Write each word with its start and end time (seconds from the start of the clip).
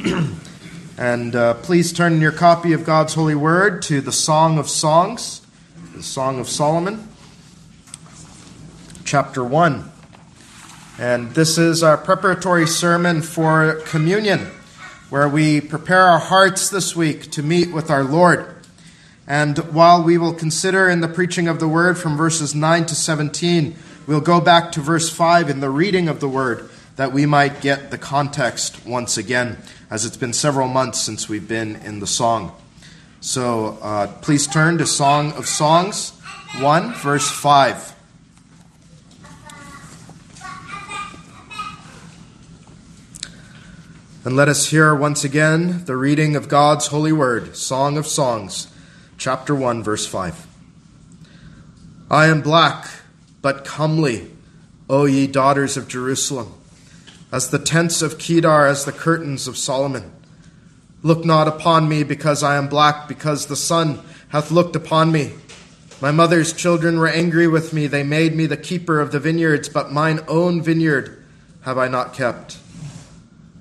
and 0.98 1.36
uh, 1.36 1.54
please 1.54 1.92
turn 1.92 2.14
in 2.14 2.20
your 2.20 2.32
copy 2.32 2.72
of 2.72 2.86
God's 2.86 3.12
holy 3.14 3.34
word 3.34 3.82
to 3.82 4.00
the 4.00 4.12
Song 4.12 4.58
of 4.58 4.68
Songs, 4.68 5.42
the 5.94 6.02
Song 6.02 6.38
of 6.38 6.48
Solomon, 6.48 7.06
chapter 9.04 9.44
1. 9.44 9.90
And 10.98 11.34
this 11.34 11.58
is 11.58 11.82
our 11.82 11.98
preparatory 11.98 12.66
sermon 12.66 13.20
for 13.20 13.74
communion, 13.86 14.46
where 15.10 15.28
we 15.28 15.60
prepare 15.60 16.04
our 16.04 16.18
hearts 16.18 16.70
this 16.70 16.96
week 16.96 17.30
to 17.32 17.42
meet 17.42 17.70
with 17.72 17.90
our 17.90 18.04
Lord. 18.04 18.54
And 19.26 19.58
while 19.74 20.02
we 20.02 20.16
will 20.16 20.34
consider 20.34 20.88
in 20.88 21.00
the 21.00 21.08
preaching 21.08 21.46
of 21.46 21.60
the 21.60 21.68
word 21.68 21.98
from 21.98 22.16
verses 22.16 22.54
9 22.54 22.86
to 22.86 22.94
17, 22.94 23.76
we'll 24.06 24.22
go 24.22 24.40
back 24.40 24.72
to 24.72 24.80
verse 24.80 25.10
5 25.10 25.50
in 25.50 25.60
the 25.60 25.70
reading 25.70 26.08
of 26.08 26.20
the 26.20 26.28
word 26.28 26.70
that 27.00 27.12
we 27.12 27.24
might 27.24 27.62
get 27.62 27.90
the 27.90 27.96
context 27.96 28.84
once 28.84 29.16
again, 29.16 29.56
as 29.90 30.04
it's 30.04 30.16
been 30.16 30.32
several 30.32 30.68
months 30.68 31.00
since 31.00 31.28
we've 31.28 31.48
been 31.48 31.76
in 31.76 31.98
the 31.98 32.06
song. 32.06 32.54
So 33.20 33.78
uh, 33.82 34.06
please 34.22 34.46
turn 34.46 34.78
to 34.78 34.86
Song 34.86 35.32
of 35.32 35.46
Songs 35.46 36.12
1, 36.60 36.94
verse 36.94 37.28
5. 37.28 37.96
And 44.22 44.36
let 44.36 44.48
us 44.48 44.66
hear 44.66 44.94
once 44.94 45.24
again 45.24 45.84
the 45.86 45.96
reading 45.96 46.36
of 46.36 46.48
God's 46.48 46.88
holy 46.88 47.12
word, 47.12 47.56
Song 47.56 47.96
of 47.96 48.06
Songs, 48.06 48.68
chapter 49.18 49.54
1, 49.54 49.82
verse 49.82 50.06
5. 50.06 50.46
I 52.10 52.26
am 52.26 52.42
black, 52.42 52.88
but 53.40 53.64
comely, 53.64 54.30
O 54.88 55.06
ye 55.06 55.26
daughters 55.26 55.76
of 55.76 55.88
Jerusalem, 55.88 56.52
as 57.32 57.50
the 57.50 57.58
tents 57.58 58.02
of 58.02 58.18
Kedar, 58.18 58.66
as 58.66 58.84
the 58.84 58.92
curtains 58.92 59.46
of 59.46 59.56
Solomon. 59.56 60.10
Look 61.02 61.24
not 61.24 61.48
upon 61.48 61.88
me 61.88 62.02
because 62.02 62.42
I 62.42 62.56
am 62.56 62.68
black, 62.68 63.08
because 63.08 63.46
the 63.46 63.56
sun 63.56 64.00
hath 64.28 64.50
looked 64.50 64.76
upon 64.76 65.12
me. 65.12 65.32
My 66.00 66.10
mother's 66.10 66.52
children 66.52 66.98
were 66.98 67.08
angry 67.08 67.46
with 67.46 67.72
me. 67.72 67.86
They 67.86 68.02
made 68.02 68.34
me 68.34 68.46
the 68.46 68.56
keeper 68.56 69.00
of 69.00 69.12
the 69.12 69.20
vineyards, 69.20 69.68
but 69.68 69.92
mine 69.92 70.20
own 70.28 70.62
vineyard 70.62 71.22
have 71.62 71.78
I 71.78 71.88
not 71.88 72.14
kept. 72.14 72.58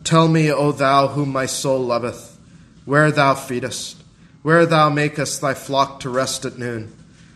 Tell 0.03 0.27
me, 0.27 0.51
O 0.51 0.71
thou 0.71 1.07
whom 1.07 1.31
my 1.31 1.45
soul 1.45 1.79
loveth, 1.79 2.37
where 2.85 3.11
thou 3.11 3.35
feedest, 3.35 3.97
where 4.41 4.65
thou 4.65 4.89
makest 4.89 5.41
thy 5.41 5.53
flock 5.53 5.99
to 6.01 6.09
rest 6.09 6.45
at 6.45 6.57
noon. 6.57 6.93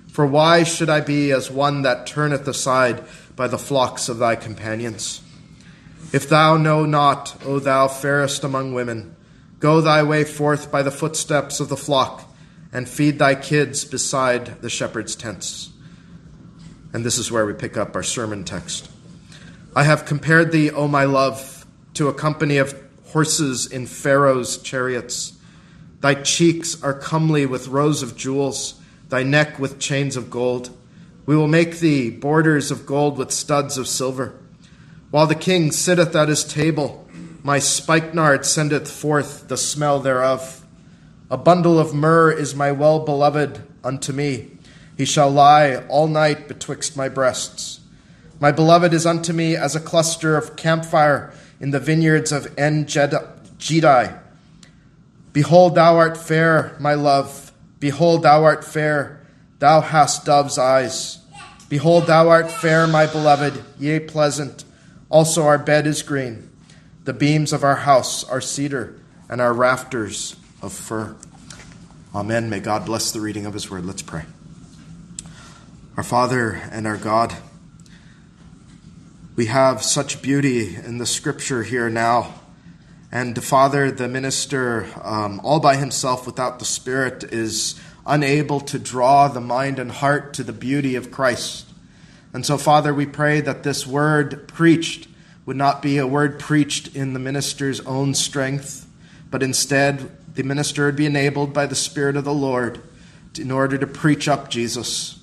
For 0.07 0.25
why 0.25 0.63
should 0.63 0.89
I 0.89 1.01
be 1.01 1.31
as 1.31 1.49
one 1.49 1.81
that 1.81 2.05
turneth 2.05 2.47
aside 2.47 3.03
by 3.35 3.47
the 3.47 3.57
flocks 3.57 4.09
of 4.09 4.19
thy 4.19 4.35
companions? 4.35 5.22
If 6.13 6.29
thou 6.29 6.57
know 6.57 6.85
not, 6.85 7.35
O 7.43 7.57
thou 7.57 7.87
fairest 7.87 8.43
among 8.43 8.75
women, 8.75 9.15
go 9.57 9.81
thy 9.81 10.03
way 10.03 10.23
forth 10.23 10.71
by 10.71 10.83
the 10.83 10.91
footsteps 10.91 11.59
of 11.59 11.69
the 11.69 11.75
flock, 11.75 12.31
and 12.71 12.87
feed 12.87 13.17
thy 13.17 13.33
kids 13.33 13.83
beside 13.83 14.61
the 14.61 14.69
shepherd's 14.69 15.15
tents. 15.15 15.71
And 16.93 17.03
this 17.03 17.17
is 17.17 17.31
where 17.31 17.47
we 17.47 17.53
pick 17.53 17.77
up 17.77 17.95
our 17.95 18.03
sermon 18.03 18.43
text. 18.43 18.91
I 19.75 19.85
have 19.85 20.05
compared 20.05 20.51
thee, 20.51 20.69
O 20.69 20.87
my 20.87 21.05
love, 21.05 21.65
to 21.95 22.09
a 22.09 22.13
company 22.13 22.57
of 22.57 22.79
horses 23.05 23.65
in 23.65 23.87
Pharaoh's 23.87 24.59
chariots. 24.59 25.35
Thy 26.01 26.13
cheeks 26.13 26.81
are 26.83 26.93
comely 26.93 27.47
with 27.47 27.69
rows 27.69 28.03
of 28.03 28.15
jewels, 28.15 28.79
thy 29.09 29.23
neck 29.23 29.57
with 29.57 29.79
chains 29.79 30.15
of 30.15 30.29
gold. 30.29 30.69
We 31.25 31.35
will 31.35 31.47
make 31.47 31.79
thee 31.79 32.11
borders 32.11 32.69
of 32.69 32.85
gold 32.85 33.17
with 33.17 33.31
studs 33.31 33.79
of 33.79 33.87
silver. 33.87 34.39
While 35.13 35.27
the 35.27 35.35
king 35.35 35.71
sitteth 35.71 36.15
at 36.15 36.27
his 36.27 36.43
table, 36.43 37.07
my 37.43 37.59
spikenard 37.59 38.47
sendeth 38.47 38.89
forth 38.89 39.47
the 39.47 39.57
smell 39.57 39.99
thereof. 39.99 40.65
A 41.29 41.37
bundle 41.37 41.77
of 41.77 41.93
myrrh 41.93 42.31
is 42.31 42.55
my 42.55 42.71
well 42.71 42.97
beloved 42.97 43.61
unto 43.83 44.11
me. 44.11 44.57
He 44.97 45.05
shall 45.05 45.29
lie 45.29 45.83
all 45.87 46.07
night 46.07 46.47
betwixt 46.47 46.97
my 46.97 47.09
breasts. 47.09 47.81
My 48.39 48.51
beloved 48.51 48.91
is 48.91 49.05
unto 49.05 49.33
me 49.33 49.55
as 49.55 49.75
a 49.75 49.79
cluster 49.79 50.35
of 50.35 50.55
camphire 50.55 51.31
in 51.59 51.69
the 51.69 51.79
vineyards 51.79 52.31
of 52.31 52.51
En 52.57 52.83
Gedi. 52.85 54.15
Behold, 55.31 55.75
thou 55.75 55.95
art 55.95 56.17
fair, 56.17 56.75
my 56.79 56.95
love. 56.95 57.51
Behold, 57.79 58.23
thou 58.23 58.43
art 58.43 58.63
fair. 58.63 59.23
Thou 59.59 59.81
hast 59.81 60.25
dove's 60.25 60.57
eyes. 60.57 61.19
Behold, 61.69 62.07
thou 62.07 62.29
art 62.29 62.49
fair, 62.49 62.87
my 62.87 63.05
beloved, 63.05 63.63
yea, 63.77 63.99
pleasant. 63.99 64.65
Also, 65.13 65.45
our 65.45 65.59
bed 65.59 65.85
is 65.85 66.01
green. 66.01 66.49
The 67.03 67.13
beams 67.13 67.53
of 67.53 67.63
our 67.63 67.75
house 67.75 68.23
are 68.23 68.41
cedar, 68.41 68.99
and 69.29 69.39
our 69.39 69.53
rafters 69.53 70.35
of 70.59 70.73
fir. 70.73 71.15
Amen. 72.15 72.49
May 72.49 72.59
God 72.59 72.87
bless 72.87 73.11
the 73.11 73.21
reading 73.21 73.45
of 73.45 73.53
his 73.53 73.69
word. 73.69 73.85
Let's 73.85 74.01
pray. 74.01 74.23
Our 75.95 76.01
Father 76.01 76.53
and 76.71 76.87
our 76.87 76.97
God, 76.97 77.31
we 79.35 79.45
have 79.45 79.83
such 79.83 80.23
beauty 80.23 80.75
in 80.75 80.97
the 80.97 81.05
scripture 81.05 81.61
here 81.61 81.91
now. 81.91 82.33
And 83.11 83.41
Father, 83.43 83.91
the 83.91 84.07
minister, 84.07 84.87
um, 85.03 85.39
all 85.43 85.59
by 85.59 85.75
himself 85.75 86.25
without 86.25 86.57
the 86.57 86.65
Spirit, 86.65 87.23
is 87.25 87.79
unable 88.07 88.59
to 88.61 88.79
draw 88.79 89.27
the 89.27 89.41
mind 89.41 89.77
and 89.77 89.91
heart 89.91 90.33
to 90.33 90.43
the 90.43 90.53
beauty 90.53 90.95
of 90.95 91.11
Christ. 91.11 91.67
And 92.33 92.45
so, 92.45 92.57
Father, 92.57 92.93
we 92.93 93.05
pray 93.05 93.41
that 93.41 93.63
this 93.63 93.85
word 93.85 94.47
preached 94.47 95.07
would 95.45 95.57
not 95.57 95.81
be 95.81 95.97
a 95.97 96.07
word 96.07 96.39
preached 96.39 96.95
in 96.95 97.13
the 97.13 97.19
minister's 97.19 97.79
own 97.81 98.13
strength, 98.13 98.87
but 99.29 99.43
instead 99.43 100.09
the 100.35 100.43
minister 100.43 100.85
would 100.85 100.95
be 100.95 101.05
enabled 101.05 101.53
by 101.53 101.65
the 101.65 101.75
Spirit 101.75 102.15
of 102.15 102.23
the 102.23 102.33
Lord 102.33 102.81
in 103.37 103.51
order 103.51 103.77
to 103.77 103.87
preach 103.87 104.27
up 104.27 104.49
Jesus. 104.49 105.19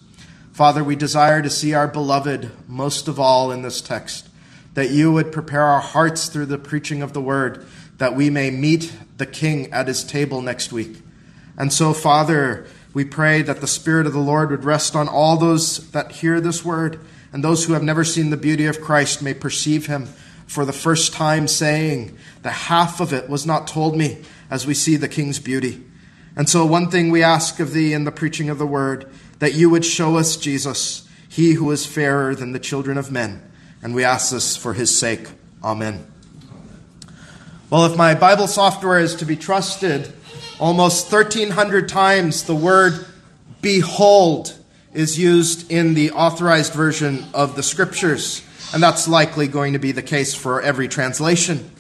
Father, 0.53 0.85
we 0.85 0.95
desire 0.95 1.41
to 1.43 1.51
see 1.51 1.73
our 1.73 1.89
beloved 1.89 2.51
most 2.69 3.09
of 3.09 3.19
all 3.19 3.51
in 3.51 3.63
this 3.63 3.81
text, 3.81 4.29
that 4.75 4.91
you 4.91 5.11
would 5.11 5.33
prepare 5.33 5.63
our 5.63 5.81
hearts 5.81 6.29
through 6.29 6.47
the 6.47 6.59
preaching 6.59 7.03
of 7.03 7.13
the 7.13 7.21
word, 7.21 7.65
that 7.97 8.15
we 8.15 8.31
may 8.31 8.51
meet 8.51 8.93
the 9.17 9.27
King 9.27 9.73
at 9.73 9.89
his 9.89 10.05
table 10.05 10.43
next 10.43 10.73
week. 10.73 10.99
And 11.57 11.73
so, 11.73 11.95
Father, 11.95 12.67
we 12.93 13.05
pray 13.05 13.43
that 13.43 13.61
the 13.61 13.67
Spirit 13.67 14.07
of 14.07 14.13
the 14.13 14.19
Lord 14.19 14.51
would 14.51 14.65
rest 14.65 14.97
on 14.97 15.09
all 15.09 15.37
those 15.37 15.91
that 15.91 16.13
hear 16.13 16.41
this 16.41 16.65
word, 16.65 17.01
and 17.33 17.45
those 17.45 17.65
who 17.65 17.75
have 17.75 17.83
never 17.83 18.05
seen 18.05 18.31
the 18.31 18.37
beauty 18.37 18.67
of 18.67 18.81
Christ 18.81 19.23
may 19.23 19.35
perceive 19.35 19.87
him 19.87 20.07
for 20.47 20.65
the 20.65 20.73
first 20.73 21.13
time, 21.13 21.47
saying, 21.47 22.17
The 22.43 22.51
half 22.51 23.01
of 23.01 23.13
it 23.13 23.29
was 23.29 23.47
not 23.47 23.69
told 23.69 23.97
me, 23.97 24.23
as 24.51 24.67
we 24.67 24.75
see 24.75 24.97
the 24.97 25.09
King's 25.09 25.39
beauty. 25.39 25.85
And 26.37 26.49
so, 26.49 26.67
one 26.67 26.91
thing 26.91 27.11
we 27.11 27.23
ask 27.23 27.61
of 27.61 27.73
thee 27.73 27.93
in 27.93 28.05
the 28.05 28.11
preaching 28.11 28.51
of 28.51 28.59
the 28.59 28.67
word 28.67 29.09
that 29.39 29.55
you 29.55 29.71
would 29.71 29.85
show 29.85 30.17
us 30.17 30.37
Jesus, 30.37 31.09
he 31.29 31.53
who 31.53 31.71
is 31.71 31.87
fairer 31.87 32.35
than 32.35 32.53
the 32.53 32.59
children 32.59 32.99
of 32.99 33.13
men. 33.13 33.43
And 33.83 33.95
we 33.95 34.05
ask 34.05 34.33
this 34.33 34.57
for 34.57 34.75
his 34.75 34.97
sake. 34.97 35.29
Amen. 35.63 36.07
Well, 37.71 37.87
if 37.87 37.97
my 37.97 38.15
Bible 38.15 38.49
software 38.49 38.99
is 38.99 39.15
to 39.17 39.25
be 39.25 39.37
trusted, 39.37 40.13
almost 40.61 41.11
1,300 41.11 41.89
times 41.89 42.45
the 42.45 42.55
word 42.55 43.07
behold 43.61 44.57
is 44.93 45.19
used 45.19 45.71
in 45.71 45.95
the 45.95 46.13
authorized 46.13 46.75
version 46.75 47.25
of 47.35 47.57
the 47.57 47.63
scriptures. 47.63 48.45
And 48.73 48.83
that's 48.83 49.09
likely 49.09 49.49
going 49.49 49.73
to 49.73 49.79
be 49.79 49.93
the 49.93 50.03
case 50.03 50.35
for 50.35 50.63
every 50.63 50.87
translation. 50.87 51.71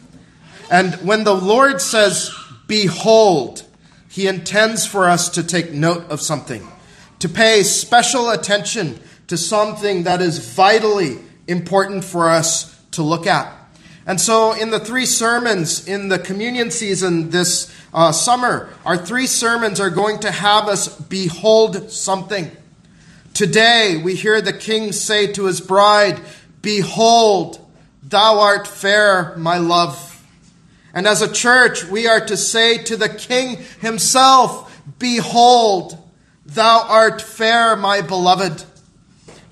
And 0.70 0.94
when 1.06 1.24
the 1.24 1.34
Lord 1.34 1.80
says, 1.80 2.30
behold, 2.66 3.64
he 4.08 4.26
intends 4.26 4.86
for 4.86 5.08
us 5.08 5.28
to 5.30 5.44
take 5.44 5.72
note 5.72 6.10
of 6.10 6.20
something 6.20 6.66
to 7.20 7.28
pay 7.28 7.62
special 7.62 8.30
attention 8.30 8.98
to 9.28 9.36
something 9.36 10.04
that 10.04 10.20
is 10.20 10.38
vitally 10.54 11.18
important 11.46 12.02
for 12.02 12.28
us 12.28 12.76
to 12.92 13.02
look 13.02 13.26
at. 13.26 13.52
And 14.06 14.20
so, 14.20 14.52
in 14.52 14.70
the 14.70 14.80
three 14.80 15.06
sermons 15.06 15.86
in 15.86 16.08
the 16.08 16.18
communion 16.18 16.70
season 16.70 17.30
this 17.30 17.74
uh, 17.92 18.12
summer, 18.12 18.70
our 18.84 18.96
three 18.96 19.26
sermons 19.26 19.78
are 19.78 19.90
going 19.90 20.20
to 20.20 20.30
have 20.30 20.68
us 20.68 20.88
behold 20.88 21.90
something. 21.90 22.50
Today, 23.34 24.00
we 24.02 24.14
hear 24.14 24.40
the 24.40 24.52
king 24.52 24.92
say 24.92 25.32
to 25.32 25.46
his 25.46 25.60
bride, 25.60 26.20
Behold, 26.62 27.64
thou 28.02 28.40
art 28.40 28.66
fair, 28.66 29.36
my 29.36 29.58
love. 29.58 30.06
And 30.92 31.06
as 31.06 31.22
a 31.22 31.32
church, 31.32 31.84
we 31.84 32.08
are 32.08 32.24
to 32.26 32.36
say 32.36 32.78
to 32.84 32.96
the 32.96 33.08
king 33.08 33.58
himself, 33.80 34.66
Behold, 34.98 35.96
Thou 36.54 36.84
art 36.88 37.22
fair, 37.22 37.76
my 37.76 38.00
beloved. 38.00 38.64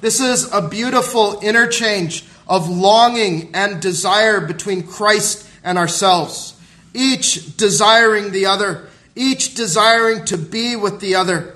This 0.00 0.20
is 0.20 0.52
a 0.52 0.68
beautiful 0.68 1.38
interchange 1.40 2.24
of 2.48 2.68
longing 2.68 3.50
and 3.54 3.80
desire 3.80 4.40
between 4.40 4.82
Christ 4.82 5.48
and 5.62 5.76
ourselves, 5.76 6.58
each 6.94 7.56
desiring 7.56 8.30
the 8.30 8.46
other, 8.46 8.88
each 9.14 9.54
desiring 9.54 10.24
to 10.26 10.38
be 10.38 10.76
with 10.76 11.00
the 11.00 11.14
other. 11.14 11.54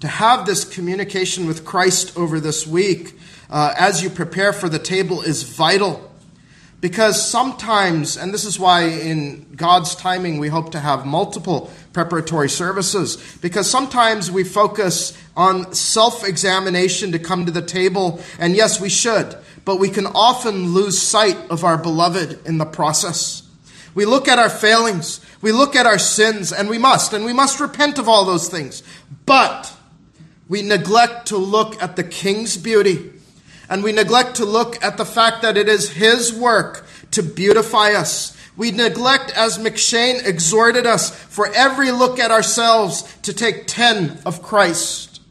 To 0.00 0.08
have 0.08 0.46
this 0.46 0.64
communication 0.64 1.46
with 1.46 1.64
Christ 1.64 2.16
over 2.16 2.40
this 2.40 2.66
week 2.66 3.18
uh, 3.50 3.74
as 3.76 4.02
you 4.02 4.08
prepare 4.08 4.52
for 4.52 4.68
the 4.68 4.78
table 4.78 5.20
is 5.20 5.42
vital. 5.42 6.10
Because 6.80 7.28
sometimes, 7.28 8.16
and 8.16 8.32
this 8.32 8.46
is 8.46 8.58
why 8.58 8.84
in 8.84 9.54
God's 9.54 9.94
timing 9.94 10.38
we 10.38 10.48
hope 10.48 10.72
to 10.72 10.80
have 10.80 11.04
multiple 11.04 11.70
preparatory 11.92 12.48
services, 12.48 13.18
because 13.42 13.70
sometimes 13.70 14.30
we 14.30 14.44
focus 14.44 15.16
on 15.36 15.74
self 15.74 16.26
examination 16.26 17.12
to 17.12 17.18
come 17.18 17.44
to 17.44 17.52
the 17.52 17.60
table, 17.60 18.18
and 18.38 18.56
yes, 18.56 18.80
we 18.80 18.88
should, 18.88 19.36
but 19.64 19.76
we 19.76 19.88
can 19.88 20.06
often 20.06 20.72
lose 20.72 21.00
sight 21.00 21.36
of 21.50 21.64
our 21.64 21.78
beloved 21.78 22.46
in 22.46 22.58
the 22.58 22.64
process. 22.64 23.42
We 23.94 24.04
look 24.04 24.28
at 24.28 24.38
our 24.38 24.50
failings, 24.50 25.20
we 25.42 25.52
look 25.52 25.74
at 25.74 25.86
our 25.86 25.98
sins, 25.98 26.52
and 26.52 26.68
we 26.68 26.78
must, 26.78 27.12
and 27.12 27.24
we 27.24 27.32
must 27.32 27.60
repent 27.60 27.98
of 27.98 28.08
all 28.08 28.24
those 28.24 28.48
things. 28.48 28.82
But 29.26 29.72
we 30.48 30.62
neglect 30.62 31.26
to 31.28 31.36
look 31.36 31.80
at 31.82 31.96
the 31.96 32.04
King's 32.04 32.56
beauty 32.56 33.10
and 33.70 33.84
we 33.84 33.92
neglect 33.92 34.34
to 34.34 34.44
look 34.44 34.84
at 34.84 34.96
the 34.96 35.06
fact 35.06 35.42
that 35.42 35.56
it 35.56 35.68
is 35.68 35.90
His 35.90 36.34
work 36.34 36.84
to 37.12 37.22
beautify 37.22 37.92
us. 37.92 38.36
We 38.56 38.72
neglect, 38.72 39.30
as 39.36 39.58
M'Cheyne 39.58 40.26
exhorted 40.26 40.86
us, 40.86 41.14
for 41.14 41.46
every 41.54 41.92
look 41.92 42.18
at 42.18 42.32
ourselves 42.32 43.02
to 43.22 43.32
take 43.32 43.68
10 43.68 44.18
of 44.26 44.42
Christ. 44.42 45.22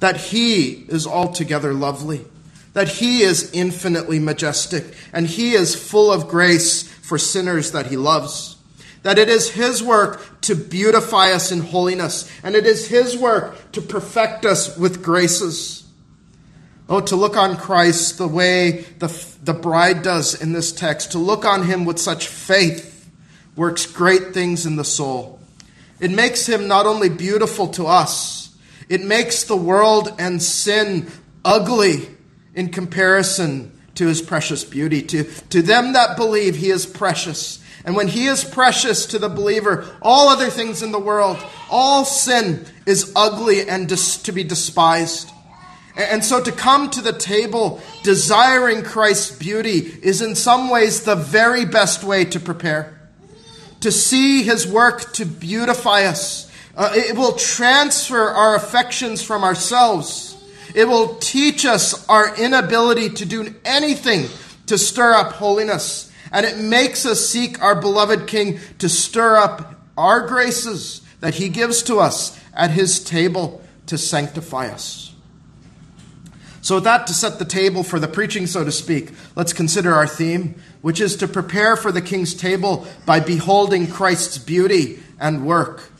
That 0.00 0.16
He 0.16 0.86
is 0.88 1.06
altogether 1.06 1.74
lovely, 1.74 2.24
that 2.78 2.88
He 2.88 3.22
is 3.22 3.50
infinitely 3.52 4.20
majestic, 4.20 4.94
and 5.12 5.26
He 5.26 5.54
is 5.54 5.74
full 5.74 6.12
of 6.12 6.28
grace 6.28 6.84
for 6.84 7.18
sinners 7.18 7.72
that 7.72 7.86
He 7.86 7.96
loves. 7.96 8.56
That 9.02 9.18
it 9.18 9.28
is 9.28 9.50
His 9.50 9.82
work 9.82 10.40
to 10.42 10.54
beautify 10.54 11.32
us 11.32 11.50
in 11.50 11.58
holiness, 11.58 12.30
and 12.44 12.54
it 12.54 12.66
is 12.66 12.86
His 12.86 13.16
work 13.16 13.72
to 13.72 13.80
perfect 13.80 14.44
us 14.44 14.78
with 14.78 15.02
graces. 15.02 15.88
Oh, 16.88 17.00
to 17.00 17.16
look 17.16 17.36
on 17.36 17.56
Christ 17.56 18.16
the 18.16 18.28
way 18.28 18.82
the, 19.00 19.08
the 19.42 19.54
bride 19.54 20.04
does 20.04 20.40
in 20.40 20.52
this 20.52 20.70
text, 20.70 21.10
to 21.12 21.18
look 21.18 21.44
on 21.44 21.64
him 21.64 21.84
with 21.84 21.98
such 21.98 22.28
faith 22.28 23.10
works 23.56 23.86
great 23.86 24.32
things 24.32 24.66
in 24.66 24.76
the 24.76 24.84
soul. 24.84 25.40
It 25.98 26.12
makes 26.12 26.48
him 26.48 26.68
not 26.68 26.86
only 26.86 27.08
beautiful 27.08 27.66
to 27.70 27.86
us, 27.88 28.56
it 28.88 29.02
makes 29.02 29.42
the 29.42 29.56
world 29.56 30.14
and 30.20 30.40
sin 30.40 31.10
ugly 31.44 32.14
in 32.58 32.68
comparison 32.70 33.70
to 33.94 34.08
his 34.08 34.20
precious 34.20 34.64
beauty. 34.64 35.00
To, 35.00 35.22
to 35.22 35.62
them 35.62 35.92
that 35.92 36.16
believe, 36.16 36.56
he 36.56 36.70
is 36.70 36.86
precious. 36.86 37.62
And 37.84 37.94
when 37.94 38.08
he 38.08 38.26
is 38.26 38.42
precious 38.42 39.06
to 39.06 39.18
the 39.20 39.28
believer, 39.28 39.86
all 40.02 40.28
other 40.28 40.50
things 40.50 40.82
in 40.82 40.90
the 40.90 40.98
world, 40.98 41.38
all 41.70 42.04
sin 42.04 42.66
is 42.84 43.12
ugly 43.14 43.68
and 43.68 43.88
dis- 43.88 44.20
to 44.24 44.32
be 44.32 44.42
despised. 44.42 45.30
And 45.96 46.24
so 46.24 46.42
to 46.42 46.50
come 46.50 46.90
to 46.90 47.00
the 47.00 47.12
table 47.12 47.80
desiring 48.02 48.82
Christ's 48.82 49.38
beauty 49.38 49.78
is 49.78 50.20
in 50.20 50.34
some 50.34 50.68
ways 50.68 51.04
the 51.04 51.14
very 51.14 51.64
best 51.64 52.02
way 52.02 52.24
to 52.24 52.40
prepare. 52.40 52.98
To 53.82 53.92
see 53.92 54.42
his 54.42 54.66
work 54.66 55.12
to 55.12 55.24
beautify 55.24 56.06
us. 56.06 56.50
Uh, 56.76 56.90
it 56.92 57.16
will 57.16 57.34
transfer 57.34 58.28
our 58.28 58.56
affections 58.56 59.22
from 59.22 59.44
ourselves. 59.44 60.37
It 60.74 60.86
will 60.86 61.16
teach 61.16 61.64
us 61.64 62.08
our 62.08 62.36
inability 62.36 63.10
to 63.10 63.24
do 63.24 63.54
anything 63.64 64.26
to 64.66 64.78
stir 64.78 65.14
up 65.14 65.32
holiness. 65.32 66.12
And 66.30 66.44
it 66.44 66.58
makes 66.58 67.06
us 67.06 67.26
seek 67.26 67.62
our 67.62 67.80
beloved 67.80 68.26
King 68.26 68.60
to 68.78 68.88
stir 68.88 69.36
up 69.36 69.74
our 69.96 70.26
graces 70.26 71.02
that 71.20 71.34
he 71.34 71.48
gives 71.48 71.82
to 71.84 71.98
us 71.98 72.38
at 72.54 72.70
his 72.70 73.02
table 73.02 73.62
to 73.86 73.98
sanctify 73.98 74.68
us. 74.68 75.14
So, 76.60 76.74
with 76.76 76.84
that 76.84 77.06
to 77.06 77.14
set 77.14 77.38
the 77.38 77.44
table 77.44 77.82
for 77.82 77.98
the 77.98 78.08
preaching, 78.08 78.46
so 78.46 78.62
to 78.62 78.72
speak, 78.72 79.12
let's 79.36 79.52
consider 79.52 79.94
our 79.94 80.06
theme, 80.06 80.60
which 80.82 81.00
is 81.00 81.16
to 81.16 81.28
prepare 81.28 81.76
for 81.76 81.90
the 81.90 82.02
king's 82.02 82.34
table 82.34 82.86
by 83.06 83.20
beholding 83.20 83.86
Christ's 83.86 84.36
beauty 84.36 85.00
and 85.18 85.46
work. 85.46 85.90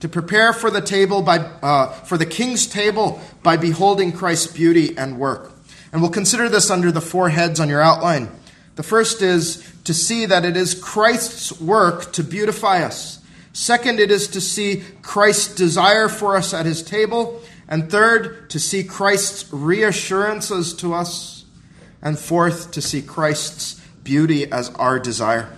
To 0.00 0.08
prepare 0.08 0.52
for 0.52 0.70
the 0.70 0.82
table 0.82 1.22
by 1.22 1.38
uh, 1.38 1.88
for 1.88 2.18
the 2.18 2.26
king's 2.26 2.66
table 2.66 3.20
by 3.42 3.56
beholding 3.56 4.12
Christ's 4.12 4.52
beauty 4.52 4.96
and 4.98 5.18
work. 5.18 5.52
And 5.92 6.02
we'll 6.02 6.10
consider 6.10 6.48
this 6.48 6.70
under 6.70 6.90
the 6.90 7.00
four 7.00 7.30
heads 7.30 7.60
on 7.60 7.68
your 7.68 7.80
outline. 7.80 8.28
The 8.76 8.82
first 8.82 9.22
is 9.22 9.64
to 9.84 9.94
see 9.94 10.26
that 10.26 10.44
it 10.44 10.56
is 10.56 10.74
Christ's 10.74 11.60
work 11.60 12.12
to 12.12 12.24
beautify 12.24 12.82
us. 12.82 13.20
Second, 13.52 14.00
it 14.00 14.10
is 14.10 14.26
to 14.28 14.40
see 14.40 14.82
Christ's 15.02 15.54
desire 15.54 16.08
for 16.08 16.36
us 16.36 16.52
at 16.52 16.66
his 16.66 16.82
table. 16.82 17.40
And 17.68 17.90
third, 17.90 18.50
to 18.50 18.58
see 18.58 18.82
Christ's 18.82 19.52
reassurances 19.52 20.74
to 20.74 20.92
us. 20.92 21.44
And 22.02 22.18
fourth, 22.18 22.72
to 22.72 22.82
see 22.82 23.00
Christ's 23.00 23.80
beauty 24.02 24.50
as 24.50 24.70
our 24.70 24.98
desire. 24.98 25.48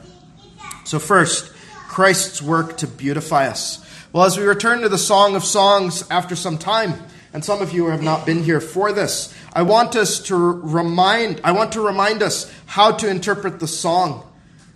So, 0.85 0.99
first, 0.99 1.53
Christ's 1.89 2.43
work 2.43 2.77
to 2.77 2.87
beautify 2.87 3.49
us. 3.49 3.83
Well, 4.17 4.25
as 4.25 4.39
we 4.39 4.45
return 4.45 4.81
to 4.81 4.89
the 4.89 4.97
Song 4.97 5.37
of 5.37 5.45
Songs 5.45 6.03
after 6.11 6.35
some 6.35 6.57
time, 6.57 6.95
and 7.35 7.45
some 7.45 7.61
of 7.61 7.75
you 7.75 7.89
have 7.89 8.03
not 8.03 8.25
been 8.25 8.43
here 8.43 8.63
for 8.63 8.91
this, 8.91 9.35
I 9.53 9.61
want 9.61 9.95
us 9.95 10.21
to 10.21 10.35
remind, 10.35 11.43
I 11.45 11.53
want 11.53 11.73
to 11.73 11.83
remind 11.83 12.23
us 12.23 12.51
how 12.65 12.93
to 12.93 13.11
interpret 13.11 13.61
the 13.61 13.69
song, 13.69 14.27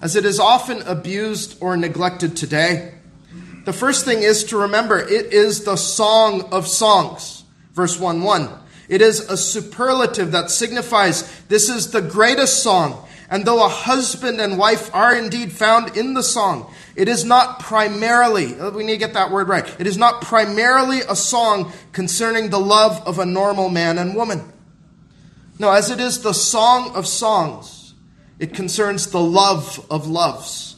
as 0.03 0.15
it 0.15 0.27
is 0.27 0.39
often 0.39 0.83
abused 0.83 1.57
or 1.63 1.75
neglected 1.79 2.37
today. 2.37 2.93
The 3.65 3.73
first 3.73 4.05
thing 4.05 4.23
is 4.23 4.45
to 4.45 4.59
remember 4.59 4.99
it 4.99 5.33
is 5.33 5.65
the 5.65 5.77
song 5.77 6.43
of 6.53 6.69
songs. 6.69 7.45
Verse 7.73 7.99
1 7.99 8.21
1. 8.21 8.51
It 8.91 9.01
is 9.01 9.21
a 9.21 9.39
superlative 9.39 10.33
that 10.33 10.51
signifies 10.51 11.41
this 11.49 11.71
is 11.71 11.93
the 11.93 12.03
greatest 12.03 12.63
song. 12.63 13.07
And 13.31 13.45
though 13.45 13.65
a 13.65 13.69
husband 13.69 14.41
and 14.41 14.59
wife 14.59 14.93
are 14.93 15.15
indeed 15.15 15.53
found 15.53 15.97
in 15.97 16.15
the 16.15 16.23
song, 16.23 16.75
it 17.01 17.09
is 17.09 17.25
not 17.25 17.61
primarily, 17.61 18.61
uh, 18.61 18.71
we 18.73 18.85
need 18.85 18.93
to 18.93 18.99
get 18.99 19.15
that 19.15 19.31
word 19.31 19.49
right, 19.49 19.67
it 19.81 19.87
is 19.87 19.97
not 19.97 20.21
primarily 20.21 21.01
a 21.01 21.17
song 21.17 21.73
concerning 21.93 22.51
the 22.51 22.61
love 22.61 23.01
of 23.07 23.19
a 23.19 23.25
normal 23.25 23.71
man 23.71 23.97
and 23.97 24.15
woman. 24.15 24.53
No, 25.59 25.73
as 25.73 25.91
it 25.91 25.99
is 25.99 26.21
the 26.21 26.35
song 26.35 26.95
of 26.95 27.07
songs, 27.07 27.95
it 28.39 28.53
concerns 28.53 29.07
the 29.07 29.21
love 29.21 29.87
of 29.91 30.09
loves, 30.09 30.77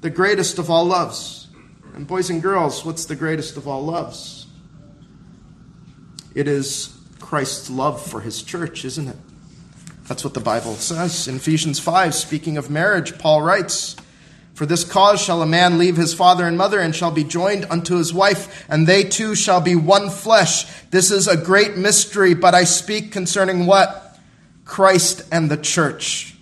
the 0.00 0.08
greatest 0.08 0.58
of 0.58 0.70
all 0.70 0.86
loves. 0.86 1.48
And 1.92 2.06
boys 2.06 2.30
and 2.30 2.40
girls, 2.40 2.82
what's 2.82 3.04
the 3.04 3.16
greatest 3.16 3.58
of 3.58 3.68
all 3.68 3.84
loves? 3.84 4.46
It 6.34 6.48
is 6.48 6.96
Christ's 7.18 7.68
love 7.68 8.00
for 8.00 8.22
his 8.22 8.42
church, 8.42 8.86
isn't 8.86 9.08
it? 9.08 9.16
That's 10.08 10.24
what 10.24 10.32
the 10.32 10.40
Bible 10.40 10.76
says. 10.76 11.28
In 11.28 11.36
Ephesians 11.36 11.78
5, 11.78 12.14
speaking 12.14 12.56
of 12.56 12.70
marriage, 12.70 13.18
Paul 13.18 13.42
writes, 13.42 13.96
For 14.60 14.66
this 14.66 14.84
cause 14.84 15.22
shall 15.22 15.40
a 15.40 15.46
man 15.46 15.78
leave 15.78 15.96
his 15.96 16.12
father 16.12 16.46
and 16.46 16.58
mother 16.58 16.80
and 16.80 16.94
shall 16.94 17.10
be 17.10 17.24
joined 17.24 17.64
unto 17.70 17.96
his 17.96 18.12
wife, 18.12 18.66
and 18.68 18.86
they 18.86 19.04
two 19.04 19.34
shall 19.34 19.62
be 19.62 19.74
one 19.74 20.10
flesh. 20.10 20.66
This 20.90 21.10
is 21.10 21.26
a 21.26 21.34
great 21.38 21.78
mystery, 21.78 22.34
but 22.34 22.54
I 22.54 22.64
speak 22.64 23.10
concerning 23.10 23.64
what? 23.64 24.18
Christ 24.66 25.22
and 25.32 25.50
the 25.50 25.56
church. 25.56 26.34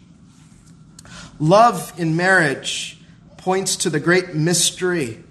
Love 1.39 1.93
in 1.97 2.17
marriage 2.17 2.99
points 3.37 3.77
to 3.77 3.89
the 3.89 4.01
great 4.01 4.35
mystery 4.35 5.23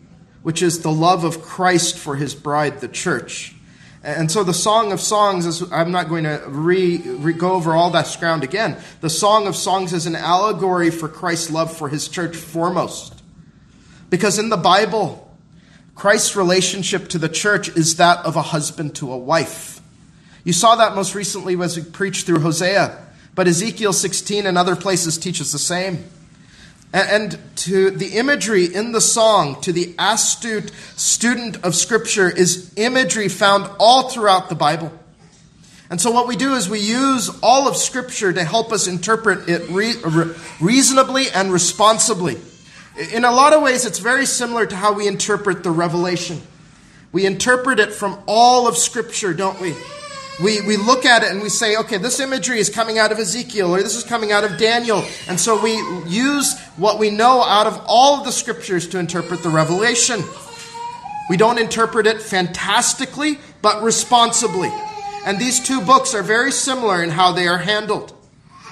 which 0.41 0.61
is 0.61 0.79
the 0.79 0.89
love 0.89 1.25
of 1.25 1.41
Christ 1.41 1.97
for 1.97 2.15
his 2.15 2.33
bride, 2.33 2.79
the 2.79 2.87
church. 2.87 3.53
And 4.07 4.31
so 4.31 4.45
the 4.45 4.53
Song 4.53 4.93
of 4.93 5.01
Songs 5.01 5.45
is, 5.45 5.69
I'm 5.69 5.91
not 5.91 6.07
going 6.07 6.23
to 6.23 6.41
re, 6.47 6.97
re, 6.97 7.33
go 7.33 7.51
over 7.51 7.75
all 7.75 7.89
that 7.89 8.15
ground 8.21 8.41
again. 8.41 8.77
The 9.01 9.09
Song 9.09 9.47
of 9.47 9.55
Songs 9.57 9.91
is 9.91 10.05
an 10.05 10.15
allegory 10.15 10.91
for 10.91 11.09
Christ's 11.09 11.51
love 11.51 11.75
for 11.75 11.89
his 11.89 12.07
church 12.07 12.33
foremost. 12.33 13.21
Because 14.09 14.39
in 14.39 14.47
the 14.47 14.55
Bible, 14.55 15.29
Christ's 15.93 16.37
relationship 16.37 17.09
to 17.09 17.17
the 17.17 17.27
church 17.27 17.67
is 17.67 17.97
that 17.97 18.25
of 18.25 18.37
a 18.37 18.41
husband 18.41 18.95
to 18.95 19.11
a 19.11 19.17
wife. 19.17 19.81
You 20.45 20.53
saw 20.53 20.77
that 20.77 20.95
most 20.95 21.13
recently 21.13 21.61
as 21.61 21.75
we 21.75 21.83
preached 21.83 22.25
through 22.25 22.39
Hosea, 22.39 22.97
but 23.35 23.45
Ezekiel 23.45 23.91
16 23.91 24.45
and 24.45 24.57
other 24.57 24.77
places 24.77 25.17
teach 25.17 25.41
us 25.41 25.51
the 25.51 25.59
same. 25.59 26.05
And 26.93 27.37
to 27.57 27.91
the 27.91 28.17
imagery 28.17 28.65
in 28.65 28.93
the 28.93 29.01
song, 29.01 29.59
to 29.61 29.73
the 29.73 29.93
astute 29.99 30.71
student 30.95 31.63
of 31.65 31.75
Scripture, 31.75 32.29
is 32.29 32.71
imagery 32.77 33.27
found 33.27 33.69
all 33.77 34.09
throughout 34.09 34.47
the 34.47 34.55
Bible. 34.55 34.91
And 35.89 35.99
so, 35.99 36.11
what 36.11 36.27
we 36.27 36.35
do 36.35 36.53
is 36.53 36.69
we 36.69 36.79
use 36.79 37.29
all 37.41 37.67
of 37.67 37.75
Scripture 37.75 38.31
to 38.33 38.43
help 38.43 38.71
us 38.71 38.87
interpret 38.87 39.47
it 39.49 39.69
re- 39.69 40.33
reasonably 40.61 41.29
and 41.33 41.51
responsibly. 41.51 42.37
In 43.13 43.25
a 43.25 43.31
lot 43.31 43.53
of 43.53 43.61
ways, 43.61 43.85
it's 43.85 43.99
very 43.99 44.25
similar 44.25 44.65
to 44.65 44.75
how 44.75 44.93
we 44.93 45.07
interpret 45.07 45.63
the 45.63 45.71
Revelation. 45.71 46.41
We 47.11 47.25
interpret 47.25 47.79
it 47.79 47.93
from 47.93 48.19
all 48.27 48.67
of 48.67 48.77
Scripture, 48.77 49.33
don't 49.33 49.59
we? 49.61 49.75
We, 50.41 50.61
we 50.61 50.77
look 50.77 51.05
at 51.05 51.23
it 51.23 51.31
and 51.31 51.41
we 51.41 51.49
say, 51.49 51.77
okay, 51.77 51.97
this 51.97 52.19
imagery 52.19 52.59
is 52.59 52.69
coming 52.69 52.99
out 52.99 53.11
of 53.11 53.17
Ezekiel 53.17 53.73
or 53.73 53.81
this 53.81 53.95
is 53.95 54.03
coming 54.03 54.31
out 54.31 54.43
of 54.43 54.57
Daniel. 54.57 55.03
And 55.27 55.39
so 55.39 55.61
we 55.61 55.73
use 56.07 56.59
what 56.77 56.99
we 56.99 57.09
know 57.09 57.41
out 57.41 57.65
of 57.65 57.81
all 57.87 58.19
of 58.19 58.25
the 58.25 58.31
scriptures 58.31 58.87
to 58.89 58.99
interpret 58.99 59.41
the 59.41 59.49
revelation. 59.49 60.21
We 61.29 61.37
don't 61.37 61.57
interpret 61.57 62.07
it 62.07 62.21
fantastically, 62.21 63.39
but 63.61 63.81
responsibly. 63.81 64.71
And 65.25 65.39
these 65.39 65.59
two 65.59 65.81
books 65.81 66.13
are 66.13 66.23
very 66.23 66.51
similar 66.51 67.03
in 67.03 67.09
how 67.09 67.33
they 67.33 67.47
are 67.47 67.57
handled. 67.57 68.13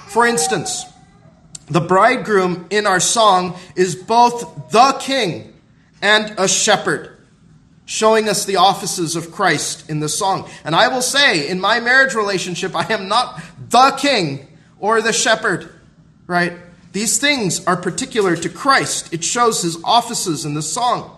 For 0.08 0.26
instance, 0.26 0.84
the 1.68 1.80
bridegroom 1.80 2.66
in 2.70 2.86
our 2.86 3.00
song 3.00 3.58
is 3.74 3.96
both 3.96 4.70
the 4.70 4.96
king 5.00 5.52
and 6.00 6.34
a 6.38 6.46
shepherd, 6.46 7.15
showing 7.86 8.28
us 8.28 8.44
the 8.44 8.56
offices 8.56 9.16
of 9.16 9.32
Christ 9.32 9.88
in 9.88 10.00
the 10.00 10.08
song. 10.08 10.50
And 10.64 10.74
I 10.74 10.88
will 10.88 11.02
say, 11.02 11.48
in 11.48 11.60
my 11.60 11.80
marriage 11.80 12.14
relationship, 12.14 12.74
I 12.74 12.92
am 12.92 13.08
not 13.08 13.40
the 13.70 13.92
king 13.98 14.58
or 14.78 15.00
the 15.00 15.12
shepherd, 15.12 15.72
right? 16.26 16.52
These 16.92 17.18
things 17.18 17.64
are 17.66 17.76
particular 17.76 18.36
to 18.36 18.48
Christ. 18.48 19.14
It 19.14 19.22
shows 19.22 19.62
his 19.62 19.78
offices 19.84 20.44
in 20.44 20.54
the 20.54 20.62
song. 20.62 21.12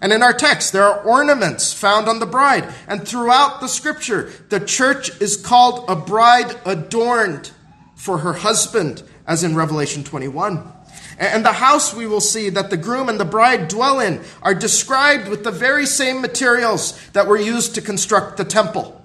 And 0.00 0.12
in 0.12 0.22
our 0.22 0.32
text, 0.32 0.72
there 0.72 0.84
are 0.84 1.00
ornaments 1.00 1.72
found 1.72 2.08
on 2.08 2.18
the 2.18 2.26
bride. 2.26 2.74
And 2.88 3.06
throughout 3.06 3.60
the 3.60 3.68
scripture, 3.68 4.30
the 4.50 4.60
church 4.60 5.18
is 5.20 5.36
called 5.36 5.88
a 5.88 5.96
bride 5.96 6.54
adorned 6.66 7.52
for 7.94 8.18
her 8.18 8.34
husband, 8.34 9.02
as 9.26 9.44
in 9.44 9.54
Revelation 9.54 10.04
21. 10.04 10.72
And 11.18 11.44
the 11.44 11.52
house 11.52 11.94
we 11.94 12.06
will 12.06 12.20
see 12.20 12.50
that 12.50 12.70
the 12.70 12.76
groom 12.76 13.08
and 13.08 13.20
the 13.20 13.24
bride 13.24 13.68
dwell 13.68 14.00
in 14.00 14.20
are 14.42 14.54
described 14.54 15.28
with 15.28 15.44
the 15.44 15.52
very 15.52 15.86
same 15.86 16.20
materials 16.20 16.98
that 17.12 17.26
were 17.26 17.38
used 17.38 17.74
to 17.76 17.80
construct 17.80 18.36
the 18.36 18.44
temple, 18.44 19.00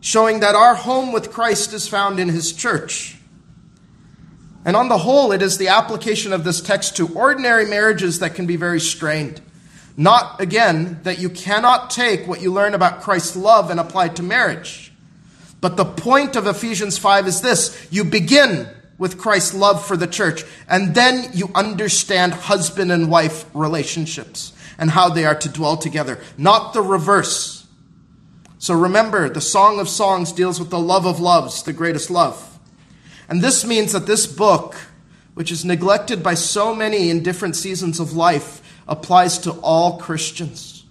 showing 0.00 0.40
that 0.40 0.54
our 0.54 0.74
home 0.74 1.12
with 1.12 1.30
Christ 1.30 1.72
is 1.72 1.86
found 1.86 2.18
in 2.18 2.28
his 2.28 2.52
church. 2.52 3.16
And 4.64 4.76
on 4.76 4.88
the 4.88 4.98
whole, 4.98 5.32
it 5.32 5.40
is 5.40 5.56
the 5.56 5.68
application 5.68 6.32
of 6.32 6.44
this 6.44 6.60
text 6.60 6.96
to 6.96 7.08
ordinary 7.08 7.64
marriages 7.64 8.18
that 8.18 8.34
can 8.34 8.46
be 8.46 8.56
very 8.56 8.80
strained. 8.80 9.40
Not, 9.96 10.40
again, 10.40 11.00
that 11.04 11.18
you 11.18 11.30
cannot 11.30 11.90
take 11.90 12.26
what 12.26 12.42
you 12.42 12.52
learn 12.52 12.74
about 12.74 13.02
Christ's 13.02 13.36
love 13.36 13.70
and 13.70 13.80
apply 13.80 14.06
it 14.06 14.16
to 14.16 14.22
marriage. 14.22 14.92
But 15.60 15.76
the 15.76 15.84
point 15.84 16.36
of 16.36 16.46
Ephesians 16.46 16.98
5 16.98 17.26
is 17.26 17.40
this 17.40 17.86
you 17.90 18.04
begin 18.04 18.68
with 19.00 19.16
Christ's 19.16 19.54
love 19.54 19.84
for 19.84 19.96
the 19.96 20.06
church. 20.06 20.44
And 20.68 20.94
then 20.94 21.30
you 21.32 21.50
understand 21.54 22.34
husband 22.34 22.92
and 22.92 23.10
wife 23.10 23.46
relationships 23.54 24.52
and 24.78 24.90
how 24.90 25.08
they 25.08 25.24
are 25.24 25.34
to 25.34 25.48
dwell 25.48 25.78
together, 25.78 26.20
not 26.36 26.74
the 26.74 26.82
reverse. 26.82 27.66
So 28.58 28.74
remember, 28.74 29.30
the 29.30 29.40
Song 29.40 29.80
of 29.80 29.88
Songs 29.88 30.32
deals 30.32 30.60
with 30.60 30.68
the 30.68 30.78
love 30.78 31.06
of 31.06 31.18
loves, 31.18 31.62
the 31.62 31.72
greatest 31.72 32.10
love. 32.10 32.58
And 33.26 33.40
this 33.40 33.64
means 33.64 33.92
that 33.92 34.06
this 34.06 34.26
book, 34.26 34.76
which 35.32 35.50
is 35.50 35.64
neglected 35.64 36.22
by 36.22 36.34
so 36.34 36.74
many 36.74 37.08
in 37.08 37.22
different 37.22 37.56
seasons 37.56 38.00
of 38.00 38.12
life, 38.12 38.60
applies 38.86 39.38
to 39.38 39.52
all 39.62 39.96
Christians. 39.96 40.84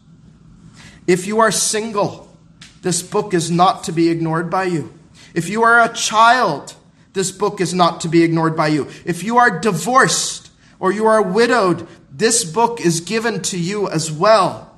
If 1.05 1.27
you 1.27 1.39
are 1.41 1.51
single, 1.51 2.35
this 2.81 3.03
book 3.03 3.35
is 3.35 3.51
not 3.51 3.83
to 3.83 3.91
be 3.91 4.09
ignored 4.09 4.49
by 4.49 4.63
you. 4.63 4.93
If 5.35 5.47
you 5.47 5.61
are 5.61 5.79
a 5.79 5.93
child, 5.93 6.73
this 7.13 7.31
book 7.31 7.59
is 7.59 7.73
not 7.73 8.01
to 8.01 8.07
be 8.07 8.23
ignored 8.23 8.55
by 8.55 8.67
you. 8.67 8.87
If 9.05 9.23
you 9.23 9.37
are 9.37 9.59
divorced 9.59 10.51
or 10.79 10.91
you 10.91 11.05
are 11.07 11.21
widowed, 11.21 11.87
this 12.11 12.43
book 12.43 12.81
is 12.81 13.01
given 13.01 13.41
to 13.43 13.57
you 13.57 13.89
as 13.89 14.11
well. 14.11 14.77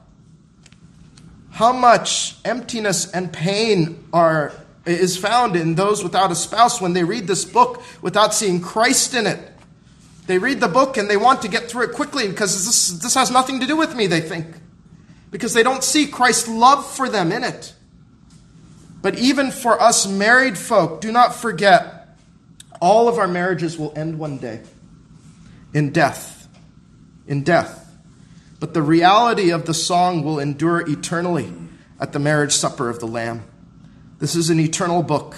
How 1.51 1.73
much 1.73 2.37
emptiness 2.45 3.11
and 3.11 3.31
pain 3.31 4.03
are, 4.13 4.53
is 4.85 5.17
found 5.17 5.55
in 5.55 5.75
those 5.75 6.03
without 6.03 6.31
a 6.31 6.35
spouse 6.35 6.79
when 6.79 6.93
they 6.93 7.03
read 7.03 7.27
this 7.27 7.43
book 7.43 7.83
without 8.01 8.33
seeing 8.33 8.61
Christ 8.61 9.13
in 9.13 9.27
it. 9.27 9.39
They 10.27 10.37
read 10.37 10.61
the 10.61 10.69
book 10.69 10.97
and 10.97 11.09
they 11.09 11.17
want 11.17 11.41
to 11.41 11.49
get 11.49 11.69
through 11.69 11.89
it 11.89 11.93
quickly 11.93 12.27
because 12.27 12.65
this, 12.65 12.99
this 13.01 13.15
has 13.15 13.29
nothing 13.29 13.59
to 13.59 13.67
do 13.67 13.75
with 13.75 13.95
me, 13.95 14.07
they 14.07 14.21
think. 14.21 14.47
Because 15.29 15.53
they 15.53 15.63
don't 15.63 15.83
see 15.83 16.07
Christ's 16.07 16.47
love 16.47 16.89
for 16.89 17.09
them 17.09 17.31
in 17.31 17.43
it. 17.43 17.73
But 19.01 19.17
even 19.17 19.51
for 19.51 19.81
us 19.81 20.07
married 20.07 20.57
folk, 20.57 21.01
do 21.01 21.11
not 21.11 21.35
forget 21.35 22.00
all 22.81 23.07
of 23.07 23.19
our 23.19 23.27
marriages 23.27 23.77
will 23.77 23.93
end 23.95 24.19
one 24.19 24.37
day 24.37 24.61
in 25.73 25.91
death. 25.91 26.49
In 27.27 27.43
death. 27.43 27.77
But 28.59 28.73
the 28.73 28.81
reality 28.81 29.51
of 29.51 29.65
the 29.65 29.73
song 29.73 30.23
will 30.23 30.39
endure 30.39 30.81
eternally 30.81 31.53
at 31.99 32.11
the 32.11 32.19
marriage 32.19 32.51
supper 32.51 32.89
of 32.89 32.99
the 32.99 33.07
Lamb. 33.07 33.43
This 34.19 34.35
is 34.35 34.49
an 34.49 34.59
eternal 34.59 35.01
book, 35.03 35.35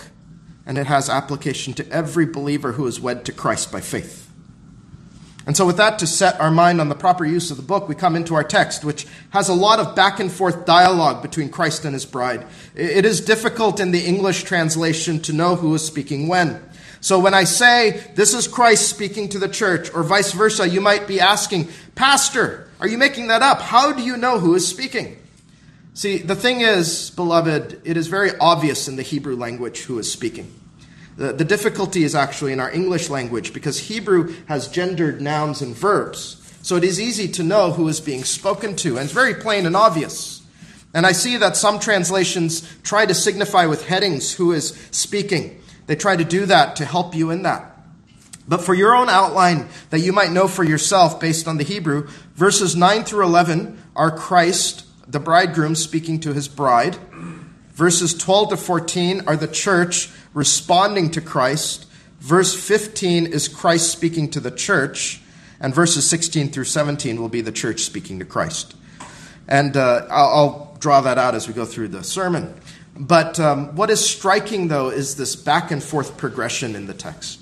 and 0.65 0.77
it 0.77 0.87
has 0.87 1.09
application 1.09 1.73
to 1.75 1.89
every 1.89 2.25
believer 2.25 2.73
who 2.73 2.87
is 2.87 2.99
wed 2.99 3.25
to 3.25 3.31
Christ 3.31 3.71
by 3.71 3.81
faith. 3.81 4.29
And 5.45 5.57
so, 5.57 5.65
with 5.65 5.75
that 5.77 5.99
to 5.99 6.07
set 6.07 6.39
our 6.39 6.51
mind 6.51 6.79
on 6.79 6.87
the 6.87 6.95
proper 6.95 7.25
use 7.25 7.51
of 7.51 7.57
the 7.57 7.63
book, 7.63 7.89
we 7.89 7.95
come 7.95 8.15
into 8.15 8.33
our 8.35 8.45
text, 8.45 8.85
which 8.85 9.05
has 9.31 9.49
a 9.49 9.53
lot 9.53 9.79
of 9.79 9.93
back 9.93 10.21
and 10.21 10.31
forth 10.31 10.65
dialogue 10.65 11.21
between 11.21 11.49
Christ 11.49 11.83
and 11.83 11.93
his 11.93 12.05
bride. 12.05 12.45
It 12.75 13.03
is 13.03 13.19
difficult 13.19 13.81
in 13.81 13.91
the 13.91 14.05
English 14.05 14.43
translation 14.43 15.19
to 15.21 15.33
know 15.33 15.55
who 15.55 15.75
is 15.75 15.85
speaking 15.85 16.29
when. 16.29 16.63
So 17.03 17.19
when 17.19 17.33
I 17.33 17.43
say 17.43 18.01
this 18.15 18.33
is 18.33 18.47
Christ 18.47 18.87
speaking 18.87 19.27
to 19.29 19.37
the 19.37 19.49
church, 19.49 19.93
or 19.93 20.03
vice 20.03 20.31
versa, 20.31 20.69
you 20.69 20.79
might 20.79 21.05
be 21.05 21.19
asking, 21.19 21.67
Pastor, 21.95 22.69
are 22.79 22.87
you 22.87 22.97
making 22.97 23.27
that 23.27 23.41
up? 23.41 23.59
How 23.59 23.91
do 23.91 24.01
you 24.01 24.15
know 24.15 24.39
who 24.39 24.55
is 24.55 24.65
speaking? 24.65 25.17
See, 25.93 26.19
the 26.19 26.33
thing 26.33 26.61
is, 26.61 27.11
beloved, 27.11 27.81
it 27.83 27.97
is 27.97 28.07
very 28.07 28.31
obvious 28.39 28.87
in 28.87 28.95
the 28.95 29.03
Hebrew 29.03 29.35
language 29.35 29.81
who 29.81 29.99
is 29.99 30.09
speaking. 30.09 30.49
The, 31.17 31.33
the 31.33 31.43
difficulty 31.43 32.05
is 32.05 32.15
actually 32.15 32.53
in 32.53 32.61
our 32.61 32.71
English 32.71 33.09
language 33.09 33.51
because 33.51 33.77
Hebrew 33.79 34.33
has 34.47 34.69
gendered 34.69 35.21
nouns 35.21 35.61
and 35.61 35.75
verbs. 35.75 36.39
So 36.61 36.77
it 36.77 36.85
is 36.85 37.01
easy 37.01 37.27
to 37.33 37.43
know 37.43 37.73
who 37.73 37.89
is 37.89 37.99
being 37.99 38.23
spoken 38.23 38.77
to, 38.77 38.91
and 38.91 39.03
it's 39.03 39.11
very 39.11 39.35
plain 39.35 39.65
and 39.65 39.75
obvious. 39.75 40.41
And 40.93 41.05
I 41.05 41.11
see 41.11 41.35
that 41.35 41.57
some 41.57 41.79
translations 41.79 42.65
try 42.83 43.05
to 43.05 43.13
signify 43.13 43.65
with 43.65 43.85
headings 43.87 44.31
who 44.31 44.53
is 44.53 44.69
speaking. 44.91 45.59
They 45.85 45.95
try 45.95 46.15
to 46.15 46.23
do 46.23 46.45
that 46.45 46.77
to 46.77 46.85
help 46.85 47.15
you 47.15 47.29
in 47.31 47.43
that. 47.43 47.73
But 48.47 48.61
for 48.61 48.73
your 48.73 48.95
own 48.95 49.09
outline 49.09 49.69
that 49.89 49.99
you 49.99 50.11
might 50.11 50.31
know 50.31 50.47
for 50.47 50.63
yourself 50.63 51.19
based 51.19 51.47
on 51.47 51.57
the 51.57 51.63
Hebrew, 51.63 52.07
verses 52.35 52.75
9 52.75 53.03
through 53.03 53.23
11 53.25 53.81
are 53.95 54.11
Christ, 54.11 54.85
the 55.07 55.19
bridegroom, 55.19 55.75
speaking 55.75 56.19
to 56.21 56.33
his 56.33 56.47
bride. 56.47 56.97
Verses 57.73 58.13
12 58.13 58.49
to 58.49 58.57
14 58.57 59.21
are 59.27 59.37
the 59.37 59.47
church 59.47 60.11
responding 60.33 61.11
to 61.11 61.21
Christ. 61.21 61.87
Verse 62.19 62.53
15 62.53 63.27
is 63.27 63.47
Christ 63.47 63.91
speaking 63.91 64.29
to 64.31 64.39
the 64.39 64.51
church. 64.51 65.21
And 65.59 65.73
verses 65.73 66.07
16 66.09 66.49
through 66.49 66.65
17 66.65 67.21
will 67.21 67.29
be 67.29 67.41
the 67.41 67.51
church 67.51 67.81
speaking 67.81 68.19
to 68.19 68.25
Christ. 68.25 68.75
And 69.47 69.77
uh, 69.77 70.05
I'll, 70.09 70.27
I'll 70.27 70.77
draw 70.79 71.01
that 71.01 71.17
out 71.17 71.35
as 71.35 71.47
we 71.47 71.53
go 71.53 71.65
through 71.65 71.89
the 71.89 72.03
sermon. 72.03 72.53
But 72.95 73.39
um, 73.39 73.75
what 73.75 73.89
is 73.89 74.07
striking, 74.07 74.67
though, 74.67 74.89
is 74.89 75.15
this 75.15 75.35
back 75.35 75.71
and 75.71 75.83
forth 75.83 76.17
progression 76.17 76.75
in 76.75 76.85
the 76.85 76.93
text. 76.93 77.41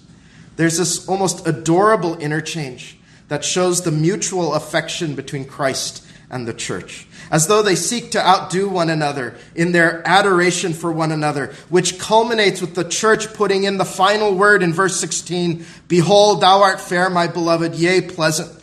There's 0.55 0.77
this 0.77 1.07
almost 1.07 1.47
adorable 1.47 2.17
interchange 2.17 2.97
that 3.27 3.43
shows 3.43 3.81
the 3.81 3.91
mutual 3.91 4.53
affection 4.53 5.15
between 5.15 5.45
Christ 5.45 6.05
and 6.29 6.47
the 6.47 6.53
church, 6.53 7.07
as 7.29 7.47
though 7.47 7.61
they 7.61 7.75
seek 7.75 8.11
to 8.11 8.25
outdo 8.25 8.69
one 8.69 8.89
another 8.89 9.35
in 9.53 9.73
their 9.73 10.01
adoration 10.07 10.71
for 10.71 10.91
one 10.91 11.11
another, 11.11 11.53
which 11.69 11.99
culminates 11.99 12.61
with 12.61 12.73
the 12.73 12.85
church 12.85 13.33
putting 13.33 13.65
in 13.65 13.77
the 13.77 13.85
final 13.85 14.33
word 14.33 14.63
in 14.63 14.71
verse 14.71 14.97
16 14.99 15.65
Behold, 15.89 16.41
thou 16.41 16.61
art 16.61 16.79
fair, 16.79 17.09
my 17.09 17.27
beloved, 17.27 17.75
yea, 17.75 17.99
pleasant. 17.99 18.60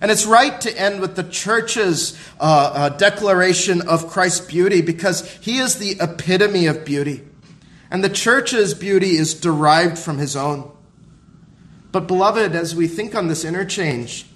And 0.00 0.10
it's 0.10 0.26
right 0.26 0.60
to 0.60 0.78
end 0.78 1.00
with 1.00 1.16
the 1.16 1.22
church's 1.22 2.18
uh, 2.38 2.42
uh, 2.74 2.88
declaration 2.90 3.88
of 3.88 4.08
Christ's 4.08 4.46
beauty 4.46 4.82
because 4.82 5.26
he 5.36 5.58
is 5.58 5.78
the 5.78 5.96
epitome 6.00 6.66
of 6.66 6.84
beauty. 6.84 7.22
And 7.90 8.04
the 8.04 8.10
church's 8.10 8.74
beauty 8.74 9.16
is 9.16 9.32
derived 9.34 9.98
from 9.98 10.18
his 10.18 10.36
own. 10.36 10.70
But, 11.92 12.06
beloved, 12.06 12.54
as 12.54 12.74
we 12.74 12.88
think 12.88 13.14
on 13.14 13.28
this 13.28 13.44
interchange, 13.44 14.26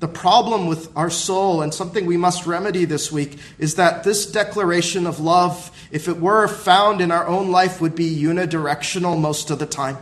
the 0.00 0.08
problem 0.08 0.66
with 0.66 0.94
our 0.94 1.08
soul 1.08 1.62
and 1.62 1.72
something 1.72 2.04
we 2.04 2.18
must 2.18 2.46
remedy 2.46 2.84
this 2.84 3.10
week 3.10 3.38
is 3.58 3.76
that 3.76 4.04
this 4.04 4.30
declaration 4.30 5.06
of 5.06 5.18
love, 5.18 5.70
if 5.90 6.08
it 6.08 6.18
were 6.18 6.46
found 6.46 7.00
in 7.00 7.10
our 7.10 7.26
own 7.26 7.50
life, 7.50 7.80
would 7.80 7.94
be 7.94 8.14
unidirectional 8.14 9.18
most 9.18 9.50
of 9.50 9.58
the 9.58 9.66
time. 9.66 9.96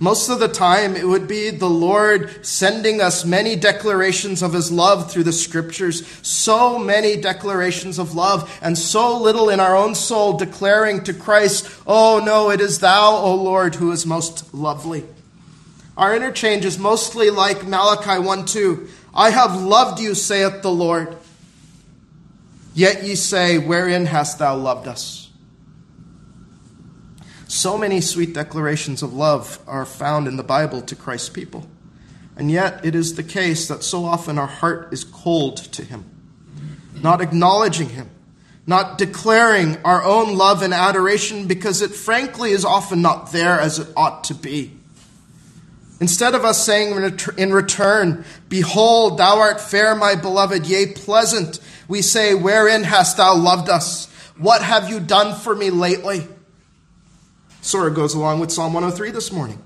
Most 0.00 0.28
of 0.28 0.38
the 0.38 0.48
time, 0.48 0.94
it 0.94 1.06
would 1.06 1.26
be 1.26 1.50
the 1.50 1.68
Lord 1.68 2.46
sending 2.46 3.00
us 3.00 3.24
many 3.24 3.56
declarations 3.56 4.42
of 4.42 4.52
His 4.52 4.70
love 4.70 5.10
through 5.10 5.24
the 5.24 5.32
Scriptures, 5.32 6.06
so 6.22 6.78
many 6.78 7.16
declarations 7.16 7.98
of 7.98 8.14
love, 8.14 8.56
and 8.62 8.78
so 8.78 9.18
little 9.18 9.48
in 9.48 9.58
our 9.58 9.76
own 9.76 9.96
soul 9.96 10.34
declaring 10.34 11.02
to 11.04 11.12
Christ, 11.12 11.68
Oh 11.84 12.22
no, 12.24 12.50
it 12.50 12.60
is 12.60 12.78
Thou, 12.78 13.16
O 13.16 13.34
Lord, 13.34 13.74
who 13.74 13.90
is 13.90 14.06
most 14.06 14.54
lovely. 14.54 15.04
Our 15.96 16.14
interchange 16.14 16.64
is 16.64 16.78
mostly 16.78 17.30
like 17.30 17.66
Malachi 17.66 18.22
1 18.22 18.44
2. 18.46 18.88
I 19.12 19.30
have 19.30 19.60
loved 19.60 19.98
you, 19.98 20.14
saith 20.14 20.62
the 20.62 20.70
Lord. 20.70 21.16
Yet 22.72 23.02
ye 23.02 23.16
say, 23.16 23.58
Wherein 23.58 24.06
hast 24.06 24.38
thou 24.38 24.54
loved 24.54 24.86
us? 24.86 25.27
So 27.48 27.78
many 27.78 28.02
sweet 28.02 28.34
declarations 28.34 29.02
of 29.02 29.14
love 29.14 29.58
are 29.66 29.86
found 29.86 30.28
in 30.28 30.36
the 30.36 30.42
Bible 30.42 30.82
to 30.82 30.94
Christ's 30.94 31.30
people. 31.30 31.66
And 32.36 32.50
yet, 32.50 32.84
it 32.84 32.94
is 32.94 33.14
the 33.14 33.22
case 33.22 33.68
that 33.68 33.82
so 33.82 34.04
often 34.04 34.38
our 34.38 34.46
heart 34.46 34.92
is 34.92 35.02
cold 35.02 35.56
to 35.56 35.82
Him, 35.82 36.04
not 37.00 37.22
acknowledging 37.22 37.88
Him, 37.88 38.10
not 38.66 38.98
declaring 38.98 39.78
our 39.82 40.04
own 40.04 40.36
love 40.36 40.60
and 40.60 40.74
adoration 40.74 41.46
because 41.46 41.80
it 41.80 41.92
frankly 41.92 42.50
is 42.50 42.66
often 42.66 43.00
not 43.00 43.32
there 43.32 43.58
as 43.58 43.78
it 43.78 43.88
ought 43.96 44.24
to 44.24 44.34
be. 44.34 44.76
Instead 46.00 46.34
of 46.34 46.44
us 46.44 46.62
saying 46.62 46.92
in 47.38 47.52
return, 47.54 48.26
Behold, 48.50 49.18
thou 49.18 49.40
art 49.40 49.58
fair, 49.58 49.96
my 49.96 50.14
beloved, 50.14 50.66
yea, 50.66 50.92
pleasant, 50.92 51.60
we 51.88 52.02
say, 52.02 52.34
Wherein 52.34 52.84
hast 52.84 53.16
thou 53.16 53.34
loved 53.34 53.70
us? 53.70 54.06
What 54.36 54.60
have 54.60 54.90
you 54.90 55.00
done 55.00 55.34
for 55.34 55.54
me 55.54 55.70
lately? 55.70 56.28
Sort 57.68 57.86
of 57.86 57.94
goes 57.94 58.14
along 58.14 58.40
with 58.40 58.50
Psalm 58.50 58.72
103 58.72 59.10
this 59.10 59.30
morning. 59.30 59.62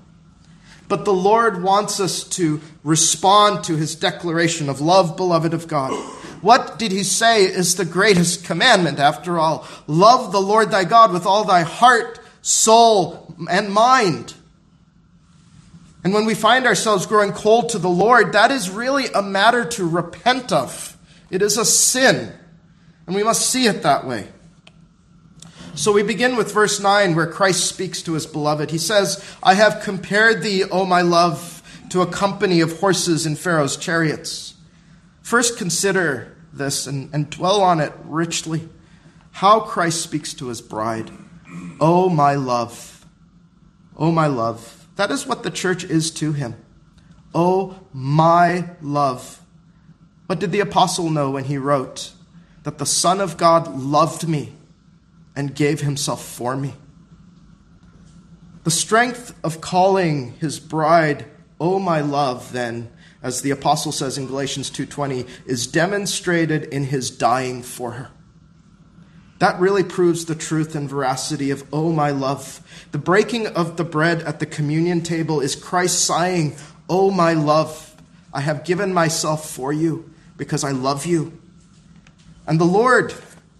But 0.89 1.05
the 1.05 1.13
Lord 1.13 1.63
wants 1.63 2.01
us 2.01 2.25
to 2.31 2.59
respond 2.83 3.63
to 3.63 3.77
his 3.77 3.95
declaration 3.95 4.67
of 4.67 4.81
love, 4.81 5.15
beloved 5.15 5.53
of 5.53 5.69
God. 5.69 5.93
What 6.41 6.77
did 6.77 6.91
he 6.91 7.03
say 7.03 7.45
is 7.45 7.75
the 7.75 7.85
greatest 7.85 8.43
commandment, 8.43 8.99
after 8.99 9.39
all? 9.39 9.65
Love 9.87 10.33
the 10.33 10.41
Lord 10.41 10.69
thy 10.69 10.83
God 10.83 11.13
with 11.13 11.25
all 11.25 11.45
thy 11.45 11.61
heart, 11.61 12.19
soul, 12.41 13.33
and 13.49 13.71
mind. 13.71 14.33
And 16.03 16.13
when 16.13 16.25
we 16.25 16.35
find 16.35 16.65
ourselves 16.65 17.05
growing 17.05 17.31
cold 17.31 17.69
to 17.69 17.79
the 17.79 17.87
Lord, 17.87 18.33
that 18.33 18.51
is 18.51 18.69
really 18.69 19.05
a 19.15 19.21
matter 19.21 19.63
to 19.63 19.87
repent 19.87 20.51
of. 20.51 20.97
It 21.29 21.41
is 21.41 21.57
a 21.57 21.63
sin, 21.63 22.33
and 23.07 23.15
we 23.15 23.23
must 23.23 23.49
see 23.49 23.65
it 23.67 23.83
that 23.83 24.05
way. 24.05 24.27
So 25.75 25.91
we 25.91 26.03
begin 26.03 26.35
with 26.35 26.53
verse 26.53 26.79
9 26.79 27.15
where 27.15 27.25
Christ 27.25 27.65
speaks 27.65 28.03
to 28.03 28.13
his 28.13 28.27
beloved. 28.27 28.69
He 28.69 28.77
says, 28.77 29.23
I 29.41 29.55
have 29.55 29.81
compared 29.83 30.43
thee, 30.43 30.63
O 30.65 30.85
my 30.85 31.01
love, 31.01 31.63
to 31.89 32.01
a 32.01 32.07
company 32.07 32.61
of 32.61 32.79
horses 32.79 33.25
in 33.25 33.35
Pharaoh's 33.35 33.75
chariots. 33.75 34.53
First 35.23 35.57
consider 35.57 36.37
this 36.53 36.85
and, 36.85 37.11
and 37.11 37.27
dwell 37.29 37.61
on 37.61 37.79
it 37.79 37.91
richly. 38.05 38.69
How 39.31 39.61
Christ 39.61 40.01
speaks 40.01 40.35
to 40.35 40.49
his 40.49 40.61
bride. 40.61 41.09
O 41.79 42.07
my 42.07 42.35
love. 42.35 43.05
O 43.97 44.11
my 44.11 44.27
love. 44.27 44.87
That 44.95 45.09
is 45.09 45.25
what 45.25 45.41
the 45.41 45.49
church 45.49 45.83
is 45.83 46.11
to 46.11 46.33
him. 46.33 46.55
O 47.33 47.79
my 47.91 48.69
love. 48.79 49.41
What 50.27 50.39
did 50.39 50.51
the 50.51 50.59
apostle 50.59 51.09
know 51.09 51.31
when 51.31 51.45
he 51.45 51.57
wrote 51.57 52.11
that 52.61 52.77
the 52.77 52.85
Son 52.85 53.19
of 53.19 53.37
God 53.37 53.75
loved 53.75 54.27
me? 54.27 54.53
And 55.35 55.55
gave 55.55 55.81
himself 55.81 56.23
for 56.23 56.55
me. 56.55 56.75
The 58.63 58.71
strength 58.71 59.33
of 59.43 59.59
calling 59.59 60.33
his 60.39 60.59
bride, 60.59 61.25
"Oh 61.59 61.79
my 61.79 62.01
love," 62.01 62.51
then, 62.53 62.89
as 63.21 63.41
the 63.41 63.51
apostle 63.51 63.91
says 63.91 64.17
in 64.17 64.27
Galatians 64.27 64.69
2:20, 64.69 65.25
is 65.45 65.67
demonstrated 65.67 66.63
in 66.65 66.85
his 66.85 67.09
dying 67.09 67.61
for 67.61 67.91
her. 67.91 68.09
That 69.39 69.59
really 69.59 69.83
proves 69.83 70.25
the 70.25 70.35
truth 70.35 70.75
and 70.75 70.89
veracity 70.89 71.51
of 71.51 71.65
"Oh 71.73 71.91
my 71.91 72.11
love." 72.11 72.61
The 72.93 72.97
breaking 72.97 73.47
of 73.47 73.75
the 73.75 73.83
bread 73.83 74.21
at 74.21 74.39
the 74.39 74.45
communion 74.45 75.01
table 75.01 75.41
is 75.41 75.55
Christ 75.55 76.05
sighing, 76.05 76.55
"Oh 76.89 77.11
my 77.11 77.33
love, 77.33 77.95
I 78.33 78.39
have 78.41 78.63
given 78.63 78.93
myself 78.93 79.49
for 79.49 79.73
you 79.73 80.09
because 80.37 80.63
I 80.63 80.71
love 80.71 81.05
you." 81.05 81.33
And 82.47 82.59
the 82.59 82.65
Lord 82.65 83.13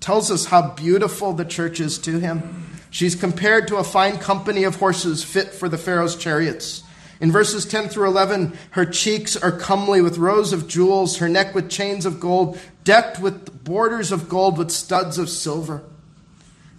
tells 0.04 0.30
us 0.30 0.46
how 0.48 0.70
beautiful 0.72 1.32
the 1.32 1.46
church 1.46 1.80
is 1.80 1.98
to 1.98 2.20
him. 2.20 2.70
She's 2.90 3.16
compared 3.16 3.70
to 3.70 3.78
a 3.78 3.86
fine 3.86 4.18
company 4.18 4.66
of 4.66 4.76
horses 4.76 5.24
fit 5.24 5.54
for 5.54 5.70
the 5.70 5.78
Pharaoh's 5.78 6.18
chariots. 6.18 6.84
In 7.22 7.32
verses 7.32 7.66
10 7.66 7.88
through 7.88 8.10
11, 8.10 8.58
her 8.72 8.86
cheeks 8.86 9.38
are 9.38 9.52
comely 9.52 10.02
with 10.02 10.18
rows 10.18 10.52
of 10.52 10.68
jewels, 10.68 11.18
her 11.18 11.30
neck 11.30 11.56
with 11.56 11.70
chains 11.70 12.06
of 12.06 12.20
gold, 12.20 12.60
decked 12.84 13.22
with 13.22 13.64
borders 13.64 14.12
of 14.12 14.28
gold 14.28 14.58
with 14.58 14.72
studs 14.72 15.18
of 15.18 15.30
silver. 15.30 15.84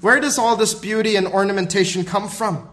Where 0.03 0.21
does 0.21 0.39
all 0.39 0.55
this 0.55 0.75
beauty 0.75 1.17
and 1.17 1.27
ornamentation 1.27 2.05
come 2.05 2.29
from? 2.29 2.69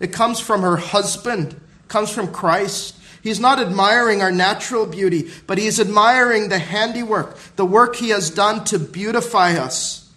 It 0.00 0.12
comes 0.12 0.40
from 0.40 0.62
her 0.62 0.78
husband, 0.78 1.60
comes 1.86 2.10
from 2.10 2.32
Christ. 2.32 2.96
He's 3.22 3.38
not 3.38 3.60
admiring 3.60 4.20
our 4.20 4.32
natural 4.32 4.84
beauty, 4.84 5.30
but 5.46 5.56
he 5.56 5.66
is 5.66 5.78
admiring 5.78 6.48
the 6.48 6.58
handiwork, 6.58 7.38
the 7.54 7.64
work 7.64 7.94
he 7.94 8.08
has 8.08 8.30
done 8.30 8.64
to 8.64 8.80
beautify 8.80 9.52
us. 9.52 10.10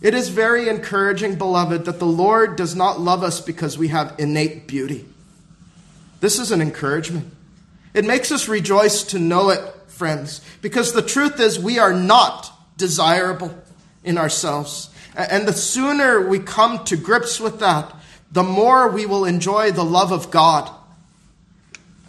It 0.00 0.14
is 0.14 0.28
very 0.28 0.68
encouraging, 0.68 1.34
beloved, 1.34 1.84
that 1.86 1.98
the 1.98 2.06
Lord 2.06 2.54
does 2.54 2.76
not 2.76 3.00
love 3.00 3.24
us 3.24 3.40
because 3.40 3.76
we 3.76 3.88
have 3.88 4.14
innate 4.18 4.68
beauty. 4.68 5.04
This 6.20 6.38
is 6.38 6.52
an 6.52 6.62
encouragement. 6.62 7.32
It 7.92 8.04
makes 8.04 8.30
us 8.30 8.46
rejoice 8.46 9.02
to 9.04 9.18
know 9.18 9.50
it, 9.50 9.60
friends, 9.88 10.40
because 10.62 10.92
the 10.92 11.02
truth 11.02 11.40
is 11.40 11.58
we 11.58 11.80
are 11.80 11.92
not 11.92 12.52
desirable 12.76 13.52
in 14.04 14.16
ourselves. 14.16 14.90
And 15.16 15.48
the 15.48 15.52
sooner 15.52 16.20
we 16.20 16.38
come 16.38 16.84
to 16.84 16.96
grips 16.96 17.40
with 17.40 17.58
that, 17.58 17.92
the 18.30 18.44
more 18.44 18.88
we 18.88 19.06
will 19.06 19.24
enjoy 19.24 19.72
the 19.72 19.84
love 19.84 20.12
of 20.12 20.30
God 20.30 20.70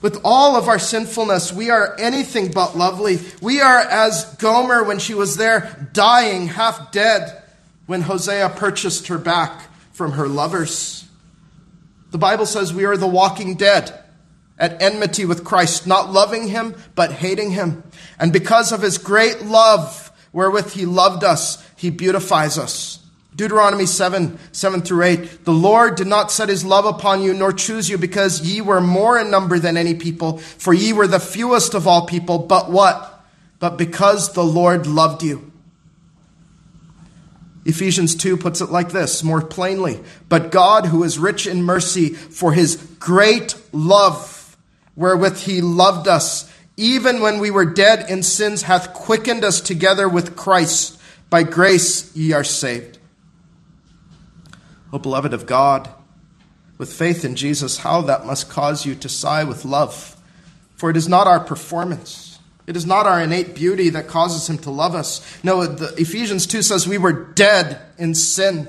with 0.02 0.22
all 0.24 0.56
of 0.56 0.68
our 0.68 0.80
sinfulness, 0.80 1.52
we 1.52 1.70
are 1.70 1.96
anything 2.00 2.52
but 2.52 2.78
lovely. 2.78 3.20
We 3.42 3.62
are 3.62 3.80
as 3.80 4.36
Gomer 4.36 4.84
when 4.84 5.00
she 5.00 5.14
was 5.14 5.38
there, 5.38 5.90
dying, 5.94 6.48
half 6.48 6.92
dead, 6.92 7.44
when 7.86 8.02
Hosea 8.02 8.50
purchased 8.50 9.08
her 9.08 9.18
back 9.18 9.62
from 9.92 10.14
her 10.14 10.28
lovers. 10.28 11.06
The 12.12 12.18
Bible 12.18 12.46
says 12.46 12.74
we 12.74 12.86
are 12.86 12.98
the 12.98 13.08
walking 13.08 13.56
dead, 13.56 13.94
at 14.58 14.82
enmity 14.82 15.26
with 15.26 15.44
Christ, 15.44 15.88
not 15.88 16.12
loving 16.12 16.48
him, 16.48 16.76
but 16.96 17.12
hating 17.12 17.52
him. 17.52 17.84
And 18.20 18.34
because 18.34 18.72
of 18.72 18.82
his 18.82 18.98
great 18.98 19.42
love 19.44 20.12
wherewith 20.34 20.72
he 20.72 20.86
loved 20.86 21.24
us, 21.24 21.66
he 21.76 21.90
beautifies 21.90 22.58
us. 22.58 22.99
Deuteronomy 23.40 23.86
7, 23.86 24.38
7 24.52 24.82
through 24.82 25.02
8. 25.02 25.46
The 25.46 25.54
Lord 25.54 25.96
did 25.96 26.08
not 26.08 26.30
set 26.30 26.50
his 26.50 26.66
love 26.66 26.84
upon 26.84 27.22
you, 27.22 27.34
nor 27.34 27.54
choose 27.54 27.90
you, 27.90 27.98
because 27.98 28.42
ye 28.42 28.60
were 28.60 28.82
more 28.82 29.18
in 29.18 29.32
number 29.32 29.58
than 29.58 29.78
any 29.78 29.96
people, 29.96 30.40
for 30.40 30.74
ye 30.74 30.92
were 30.92 31.08
the 31.08 31.22
fewest 31.22 31.74
of 31.74 31.88
all 31.88 32.06
people. 32.06 32.40
But 32.40 32.70
what? 32.70 33.24
But 33.60 33.78
because 33.78 34.34
the 34.34 34.44
Lord 34.44 34.88
loved 34.88 35.24
you. 35.24 35.54
Ephesians 37.64 38.14
2 38.14 38.36
puts 38.36 38.60
it 38.60 38.72
like 38.72 38.90
this 38.90 39.24
more 39.24 39.42
plainly. 39.42 40.02
But 40.28 40.52
God, 40.52 40.88
who 40.88 41.06
is 41.06 41.18
rich 41.18 41.48
in 41.48 41.64
mercy, 41.64 42.10
for 42.10 42.52
his 42.52 42.76
great 43.00 43.56
love, 43.72 44.58
wherewith 44.98 45.38
he 45.38 45.62
loved 45.62 46.10
us, 46.10 46.54
even 46.76 47.22
when 47.22 47.40
we 47.40 47.52
were 47.52 47.64
dead 47.64 48.10
in 48.10 48.22
sins, 48.22 48.64
hath 48.64 48.94
quickened 48.94 49.46
us 49.46 49.62
together 49.62 50.10
with 50.10 50.36
Christ. 50.36 51.00
By 51.30 51.44
grace 51.44 52.14
ye 52.14 52.34
are 52.34 52.44
saved. 52.44 52.99
O 54.92 55.00
beloved 55.00 55.34
of 55.34 55.46
God, 55.46 55.90
with 56.78 56.92
faith 56.92 57.24
in 57.24 57.36
Jesus, 57.36 57.80
how 57.80 58.02
that 58.02 58.26
must 58.26 58.50
cause 58.50 58.86
you 58.86 58.96
to 58.96 59.10
sigh 59.10 59.44
with 59.44 59.66
love. 59.66 60.16
For 60.76 60.90
it 60.90 60.98
is 60.98 61.08
not 61.08 61.28
our 61.28 61.40
performance, 61.40 62.40
it 62.66 62.76
is 62.76 62.86
not 62.86 63.06
our 63.06 63.22
innate 63.22 63.54
beauty 63.56 63.90
that 63.90 64.08
causes 64.08 64.50
him 64.50 64.58
to 64.60 64.72
love 64.72 64.96
us. 64.96 65.22
No, 65.44 65.66
the, 65.66 65.94
Ephesians 66.00 66.48
2 66.48 66.62
says 66.62 66.88
we 66.88 66.98
were 66.98 67.12
dead 67.12 67.82
in 67.98 68.16
sin. 68.16 68.68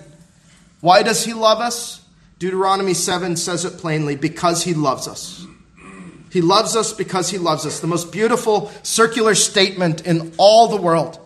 Why 0.80 1.02
does 1.02 1.24
he 1.24 1.34
love 1.34 1.60
us? 1.60 2.02
Deuteronomy 2.38 2.94
7 2.94 3.36
says 3.36 3.66
it 3.66 3.76
plainly 3.78 4.16
because 4.16 4.64
he 4.64 4.72
loves 4.72 5.06
us. 5.06 5.46
He 6.32 6.40
loves 6.40 6.76
us 6.76 6.92
because 6.94 7.28
he 7.28 7.36
loves 7.36 7.66
us. 7.66 7.80
The 7.80 7.86
most 7.86 8.10
beautiful 8.12 8.72
circular 8.82 9.34
statement 9.34 10.06
in 10.06 10.32
all 10.38 10.68
the 10.68 10.80
world. 10.80 11.18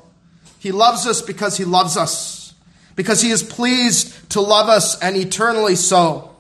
He 0.59 0.73
loves 0.73 1.07
us 1.07 1.23
because 1.23 1.57
he 1.57 1.65
loves 1.65 1.97
us 1.97 2.34
because 2.97 3.21
he 3.21 3.31
is 3.31 3.43
pleased 3.43 4.31
to 4.31 4.41
love 4.41 4.69
us 4.69 4.99
and 5.01 5.17
eternally 5.17 5.77
so. 5.77 6.35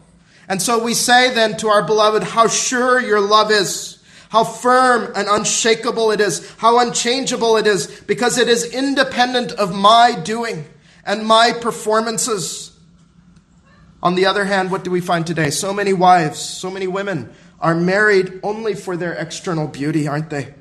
And 0.48 0.60
so 0.60 0.82
we 0.82 0.94
say 0.94 1.32
then 1.34 1.56
to 1.58 1.68
our 1.68 1.82
beloved, 1.82 2.22
how 2.22 2.48
sure 2.48 3.00
your 3.00 3.20
love 3.20 3.50
is, 3.50 3.98
how 4.28 4.44
firm 4.44 5.12
and 5.16 5.28
unshakable 5.28 6.10
it 6.10 6.20
is, 6.20 6.50
how 6.58 6.80
unchangeable 6.80 7.56
it 7.56 7.66
is, 7.66 7.86
because 8.02 8.36
it 8.36 8.48
is 8.48 8.64
independent 8.74 9.52
of 9.52 9.74
my 9.74 10.14
doing 10.22 10.66
and 11.06 11.26
my 11.26 11.52
performances. 11.52 12.72
On 14.02 14.16
the 14.16 14.26
other 14.26 14.44
hand, 14.44 14.70
what 14.70 14.84
do 14.84 14.90
we 14.90 15.00
find 15.00 15.26
today? 15.26 15.50
So 15.50 15.72
many 15.72 15.92
wives, 15.92 16.38
so 16.38 16.70
many 16.70 16.86
women 16.86 17.32
are 17.58 17.74
married 17.74 18.40
only 18.42 18.74
for 18.74 18.96
their 18.96 19.14
external 19.14 19.66
beauty, 19.66 20.06
aren't 20.06 20.28
they? 20.28 20.52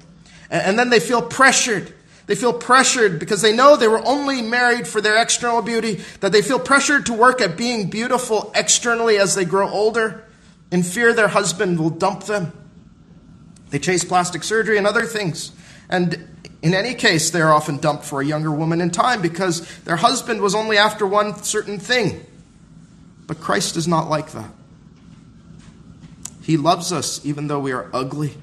And 0.49 0.79
then 0.79 0.89
they 0.89 1.01
feel 1.01 1.21
pressured 1.21 1.93
they 2.25 2.35
feel 2.35 2.53
pressured 2.53 3.19
because 3.19 3.41
they 3.41 3.55
know 3.55 3.75
they 3.75 3.87
were 3.87 4.05
only 4.05 4.41
married 4.41 4.87
for 4.87 5.01
their 5.01 5.21
external 5.21 5.61
beauty, 5.61 6.01
that 6.21 6.31
they 6.31 6.41
feel 6.41 6.59
pressured 6.59 7.05
to 7.07 7.13
work 7.13 7.41
at 7.41 7.57
being 7.57 7.89
beautiful 7.89 8.51
externally 8.55 9.17
as 9.17 9.35
they 9.35 9.45
grow 9.45 9.69
older, 9.69 10.23
in 10.71 10.83
fear 10.83 11.13
their 11.13 11.27
husband 11.27 11.79
will 11.79 11.89
dump 11.89 12.23
them. 12.23 12.51
They 13.69 13.79
chase 13.79 14.03
plastic 14.03 14.43
surgery 14.43 14.77
and 14.77 14.87
other 14.87 15.03
things. 15.03 15.51
And 15.89 16.27
in 16.61 16.73
any 16.73 16.93
case, 16.93 17.29
they 17.29 17.41
are 17.41 17.51
often 17.51 17.77
dumped 17.77 18.05
for 18.05 18.21
a 18.21 18.25
younger 18.25 18.51
woman 18.51 18.79
in 18.79 18.89
time 18.89 19.21
because 19.21 19.67
their 19.81 19.97
husband 19.97 20.41
was 20.41 20.55
only 20.55 20.77
after 20.77 21.05
one 21.05 21.43
certain 21.43 21.77
thing. 21.77 22.25
But 23.27 23.39
Christ 23.39 23.75
is 23.75 23.87
not 23.87 24.09
like 24.09 24.31
that. 24.31 24.51
He 26.41 26.57
loves 26.57 26.91
us 26.91 27.25
even 27.25 27.47
though 27.47 27.59
we 27.59 27.71
are 27.71 27.89
ugly. 27.93 28.35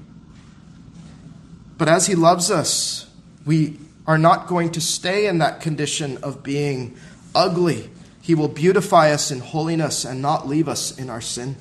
But 1.77 1.87
as 1.89 2.05
He 2.07 2.15
loves 2.15 2.51
us, 2.51 3.10
we 3.45 3.77
are 4.07 4.17
not 4.17 4.47
going 4.47 4.71
to 4.71 4.81
stay 4.81 5.27
in 5.27 5.39
that 5.39 5.61
condition 5.61 6.17
of 6.23 6.43
being 6.43 6.97
ugly. 7.33 7.89
He 8.21 8.35
will 8.35 8.47
beautify 8.47 9.11
us 9.11 9.31
in 9.31 9.39
holiness 9.39 10.05
and 10.05 10.21
not 10.21 10.47
leave 10.47 10.67
us 10.67 10.97
in 10.97 11.09
our 11.09 11.21
sin. 11.21 11.55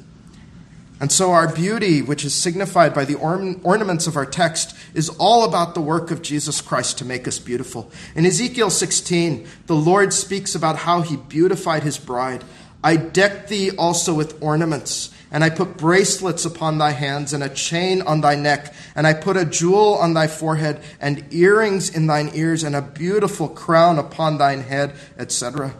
And 1.00 1.10
so, 1.10 1.32
our 1.32 1.50
beauty, 1.50 2.02
which 2.02 2.26
is 2.26 2.34
signified 2.34 2.92
by 2.92 3.06
the 3.06 3.14
ornaments 3.14 4.06
of 4.06 4.16
our 4.16 4.26
text, 4.26 4.76
is 4.92 5.08
all 5.08 5.44
about 5.44 5.74
the 5.74 5.80
work 5.80 6.10
of 6.10 6.20
Jesus 6.20 6.60
Christ 6.60 6.98
to 6.98 7.06
make 7.06 7.26
us 7.26 7.38
beautiful. 7.38 7.90
In 8.14 8.26
Ezekiel 8.26 8.68
16, 8.68 9.46
the 9.66 9.74
Lord 9.74 10.12
speaks 10.12 10.54
about 10.54 10.76
how 10.76 11.00
he 11.00 11.16
beautified 11.16 11.84
his 11.84 11.96
bride. 11.96 12.44
I 12.84 12.96
decked 12.96 13.48
thee 13.48 13.70
also 13.70 14.12
with 14.12 14.42
ornaments, 14.42 15.10
and 15.30 15.44
I 15.44 15.50
put 15.50 15.76
bracelets 15.76 16.44
upon 16.44 16.78
thy 16.78 16.90
hands, 16.90 17.32
and 17.32 17.42
a 17.42 17.48
chain 17.48 18.02
on 18.02 18.20
thy 18.20 18.34
neck, 18.34 18.74
and 18.94 19.06
I 19.06 19.14
put 19.14 19.36
a 19.36 19.44
jewel 19.44 19.94
on 19.94 20.14
thy 20.14 20.26
forehead, 20.26 20.80
and 21.00 21.32
earrings 21.32 21.94
in 21.94 22.06
thine 22.06 22.30
ears, 22.34 22.64
and 22.64 22.74
a 22.74 22.82
beautiful 22.82 23.48
crown 23.48 23.98
upon 23.98 24.38
thine 24.38 24.62
head, 24.62 24.94
etc. 25.18 25.74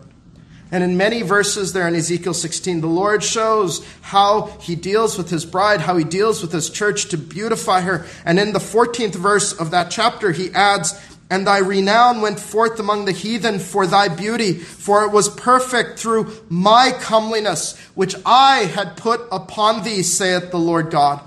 And 0.73 0.85
in 0.85 0.97
many 0.97 1.23
verses 1.23 1.73
there 1.73 1.89
in 1.89 1.97
Ezekiel 1.97 2.35
16, 2.35 2.81
the 2.81 2.87
Lord 2.87 3.25
shows 3.25 3.85
how 4.03 4.47
he 4.61 4.77
deals 4.77 5.19
with 5.19 5.29
his 5.29 5.45
bride, 5.45 5.81
how 5.81 5.97
he 5.97 6.05
deals 6.05 6.43
with 6.43 6.53
his 6.53 6.71
church 6.71 7.07
to 7.07 7.19
beautify 7.19 7.81
her. 7.81 8.07
And 8.25 8.39
in 8.39 8.53
the 8.53 8.61
14th 8.61 9.17
verse 9.17 9.53
of 9.53 9.73
that 9.73 9.91
chapter, 9.91 10.31
he 10.31 10.53
adds, 10.53 10.95
And 11.31 11.47
thy 11.47 11.59
renown 11.59 12.21
went 12.21 12.41
forth 12.41 12.81
among 12.81 13.05
the 13.05 13.13
heathen 13.13 13.61
for 13.61 13.87
thy 13.87 14.09
beauty, 14.09 14.55
for 14.55 15.05
it 15.05 15.13
was 15.13 15.29
perfect 15.29 15.99
through 15.99 16.33
my 16.49 16.93
comeliness, 17.01 17.79
which 17.95 18.17
I 18.27 18.65
had 18.65 18.97
put 18.97 19.21
upon 19.31 19.85
thee, 19.85 20.03
saith 20.03 20.51
the 20.51 20.59
Lord 20.59 20.91
God. 20.91 21.21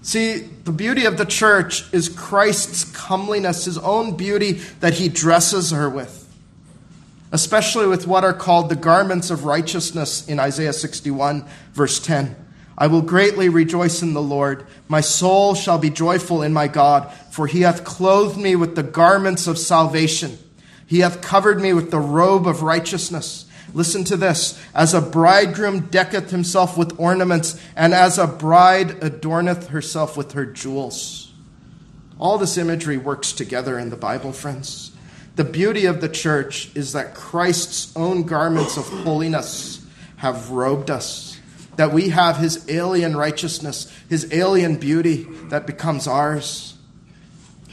See, 0.00 0.38
the 0.38 0.72
beauty 0.72 1.04
of 1.04 1.18
the 1.18 1.26
church 1.26 1.92
is 1.92 2.08
Christ's 2.08 2.84
comeliness, 2.84 3.66
his 3.66 3.78
own 3.78 4.16
beauty 4.16 4.52
that 4.80 4.94
he 4.94 5.08
dresses 5.08 5.70
her 5.70 5.88
with 5.88 6.22
especially 7.32 7.86
with 7.86 8.06
what 8.06 8.24
are 8.24 8.34
called 8.34 8.68
the 8.68 8.76
garments 8.76 9.30
of 9.30 9.44
righteousness 9.44 10.28
in 10.28 10.38
Isaiah 10.38 10.72
61, 10.72 11.44
verse 11.72 11.98
10. 11.98 12.36
I 12.76 12.86
will 12.86 13.02
greatly 13.02 13.48
rejoice 13.48 14.02
in 14.02 14.14
the 14.14 14.22
Lord. 14.22 14.66
My 14.88 15.00
soul 15.00 15.54
shall 15.54 15.78
be 15.78 15.90
joyful 15.90 16.42
in 16.42 16.52
my 16.52 16.68
God, 16.68 17.12
for 17.30 17.46
he 17.46 17.62
hath 17.62 17.84
clothed 17.84 18.38
me 18.38 18.56
with 18.56 18.76
the 18.76 18.82
garments 18.82 19.46
of 19.46 19.58
salvation. 19.58 20.38
He 20.86 21.00
hath 21.00 21.22
covered 21.22 21.60
me 21.60 21.72
with 21.72 21.90
the 21.90 22.00
robe 22.00 22.46
of 22.46 22.62
righteousness. 22.62 23.46
Listen 23.74 24.04
to 24.04 24.16
this. 24.16 24.60
As 24.74 24.94
a 24.94 25.00
bridegroom 25.00 25.86
decketh 25.86 26.30
himself 26.30 26.76
with 26.76 26.98
ornaments, 26.98 27.60
and 27.76 27.94
as 27.94 28.18
a 28.18 28.26
bride 28.26 29.00
adorneth 29.00 29.68
herself 29.68 30.16
with 30.16 30.32
her 30.32 30.44
jewels. 30.44 31.32
All 32.18 32.38
this 32.38 32.58
imagery 32.58 32.98
works 32.98 33.32
together 33.32 33.78
in 33.78 33.90
the 33.90 33.96
Bible, 33.96 34.32
friends. 34.32 34.92
The 35.36 35.44
beauty 35.44 35.86
of 35.86 36.00
the 36.00 36.10
church 36.10 36.70
is 36.74 36.92
that 36.92 37.14
Christ's 37.14 37.94
own 37.96 38.24
garments 38.24 38.76
of 38.76 38.86
holiness 38.86 39.84
have 40.16 40.50
robed 40.50 40.90
us, 40.90 41.31
that 41.76 41.92
we 41.92 42.10
have 42.10 42.36
his 42.36 42.68
alien 42.70 43.16
righteousness, 43.16 43.92
his 44.08 44.32
alien 44.32 44.76
beauty 44.76 45.24
that 45.48 45.66
becomes 45.66 46.06
ours. 46.06 46.74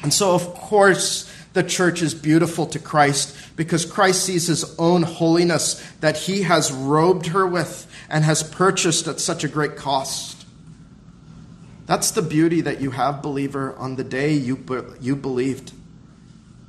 And 0.02 0.14
so, 0.14 0.34
of 0.34 0.54
course, 0.54 1.32
the 1.54 1.64
church 1.64 2.02
is 2.02 2.14
beautiful 2.14 2.66
to 2.68 2.80
Christ 2.80 3.36
because 3.56 3.86
Christ 3.86 4.24
sees 4.24 4.48
his 4.48 4.78
own 4.80 5.04
holiness 5.04 5.86
that 6.00 6.16
he 6.18 6.44
has 6.44 6.72
robed 6.72 7.28
her 7.28 7.46
with 7.46 7.88
and 8.10 8.24
has 8.24 8.44
purchased 8.44 9.08
at 9.08 9.20
such 9.20 9.44
a 9.44 9.48
great 9.48 9.76
cost. 9.76 10.46
That's 11.86 12.12
the 12.12 12.22
beauty 12.22 12.62
that 12.62 12.82
you 12.82 12.92
have, 12.92 13.24
believer, 13.24 13.76
on 13.76 13.96
the 13.96 14.04
day 14.04 14.34
you, 14.34 14.64
you 15.02 15.16
believed. 15.16 15.74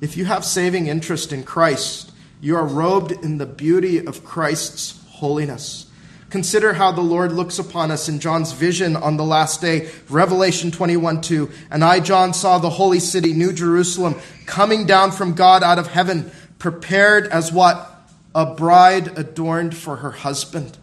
If 0.00 0.16
you 0.16 0.24
have 0.24 0.46
saving 0.46 0.86
interest 0.86 1.30
in 1.30 1.44
Christ, 1.44 2.10
you 2.40 2.56
are 2.56 2.64
robed 2.64 3.12
in 3.12 3.36
the 3.36 3.46
beauty 3.46 4.04
of 4.04 4.24
Christ's 4.24 4.98
holiness. 5.08 5.89
Consider 6.30 6.72
how 6.72 6.92
the 6.92 7.00
Lord 7.00 7.32
looks 7.32 7.58
upon 7.58 7.90
us 7.90 8.08
in 8.08 8.20
John's 8.20 8.52
vision 8.52 8.94
on 8.94 9.16
the 9.16 9.24
last 9.24 9.60
day, 9.60 9.90
Revelation 10.08 10.70
21 10.70 11.20
2. 11.20 11.50
And 11.72 11.84
I, 11.84 11.98
John, 11.98 12.32
saw 12.32 12.58
the 12.58 12.70
holy 12.70 13.00
city, 13.00 13.32
New 13.32 13.52
Jerusalem, 13.52 14.14
coming 14.46 14.86
down 14.86 15.10
from 15.10 15.34
God 15.34 15.64
out 15.64 15.80
of 15.80 15.88
heaven, 15.88 16.30
prepared 16.58 17.26
as 17.26 17.52
what? 17.52 17.88
A 18.32 18.54
bride 18.54 19.18
adorned 19.18 19.76
for 19.76 19.96
her 19.96 20.12
husband. 20.12 20.78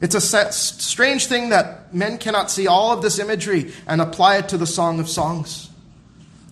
It's 0.00 0.14
a 0.14 0.52
strange 0.52 1.26
thing 1.26 1.50
that 1.50 1.94
men 1.94 2.16
cannot 2.16 2.50
see 2.50 2.66
all 2.66 2.92
of 2.92 3.02
this 3.02 3.18
imagery 3.18 3.72
and 3.86 4.00
apply 4.00 4.38
it 4.38 4.48
to 4.48 4.56
the 4.56 4.66
Song 4.66 4.98
of 4.98 5.08
Songs. 5.10 5.68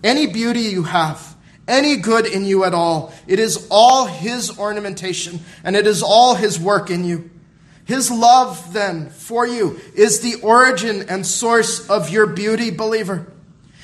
Any 0.05 0.27
beauty 0.27 0.61
you 0.61 0.83
have, 0.83 1.35
any 1.69 1.97
good 1.97 2.27
in 2.27 2.45
you 2.45 2.65
at 2.65 2.75
all, 2.75 3.13
it 3.27 3.39
is 3.39 3.69
all 3.71 4.07
His 4.07 4.59
ornamentation 4.59 5.41
and 5.63 5.77
it 5.77 5.87
is 5.87 6.03
all 6.03 6.35
His 6.35 6.59
work 6.59 6.91
in 6.91 7.05
you. 7.05 7.31
His 7.85 8.11
love, 8.11 8.75
then, 8.75 9.09
for 9.09 9.47
you 9.47 9.81
is 9.95 10.21
the 10.21 10.43
origin 10.43 11.07
and 11.09 11.27
source 11.27 11.89
of 11.89 12.11
your 12.11 12.27
beauty, 12.27 12.71
believer. 12.71 13.33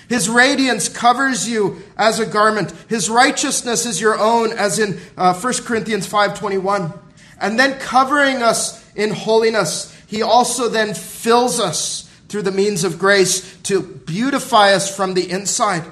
His 0.08 0.28
radiance 0.28 0.90
covers 0.90 1.48
you 1.48 1.82
as 1.96 2.20
a 2.20 2.26
garment. 2.26 2.72
His 2.88 3.08
righteousness 3.08 3.86
is 3.86 4.00
your 4.00 4.18
own, 4.18 4.52
as 4.52 4.78
in 4.78 5.00
uh, 5.16 5.32
1 5.32 5.54
Corinthians 5.64 6.06
5.21. 6.06 6.98
And 7.40 7.58
then 7.58 7.78
covering 7.78 8.42
us 8.42 8.84
in 8.94 9.10
holiness, 9.10 9.90
he 10.06 10.22
also 10.22 10.68
then 10.68 10.92
fills 10.92 11.58
us 11.58 12.02
through 12.28 12.42
the 12.42 12.52
means 12.52 12.84
of 12.84 12.98
grace 12.98 13.56
to 13.62 13.82
beautify 13.82 14.72
us 14.72 14.94
from 14.94 15.14
the 15.14 15.30
inside. 15.30 15.84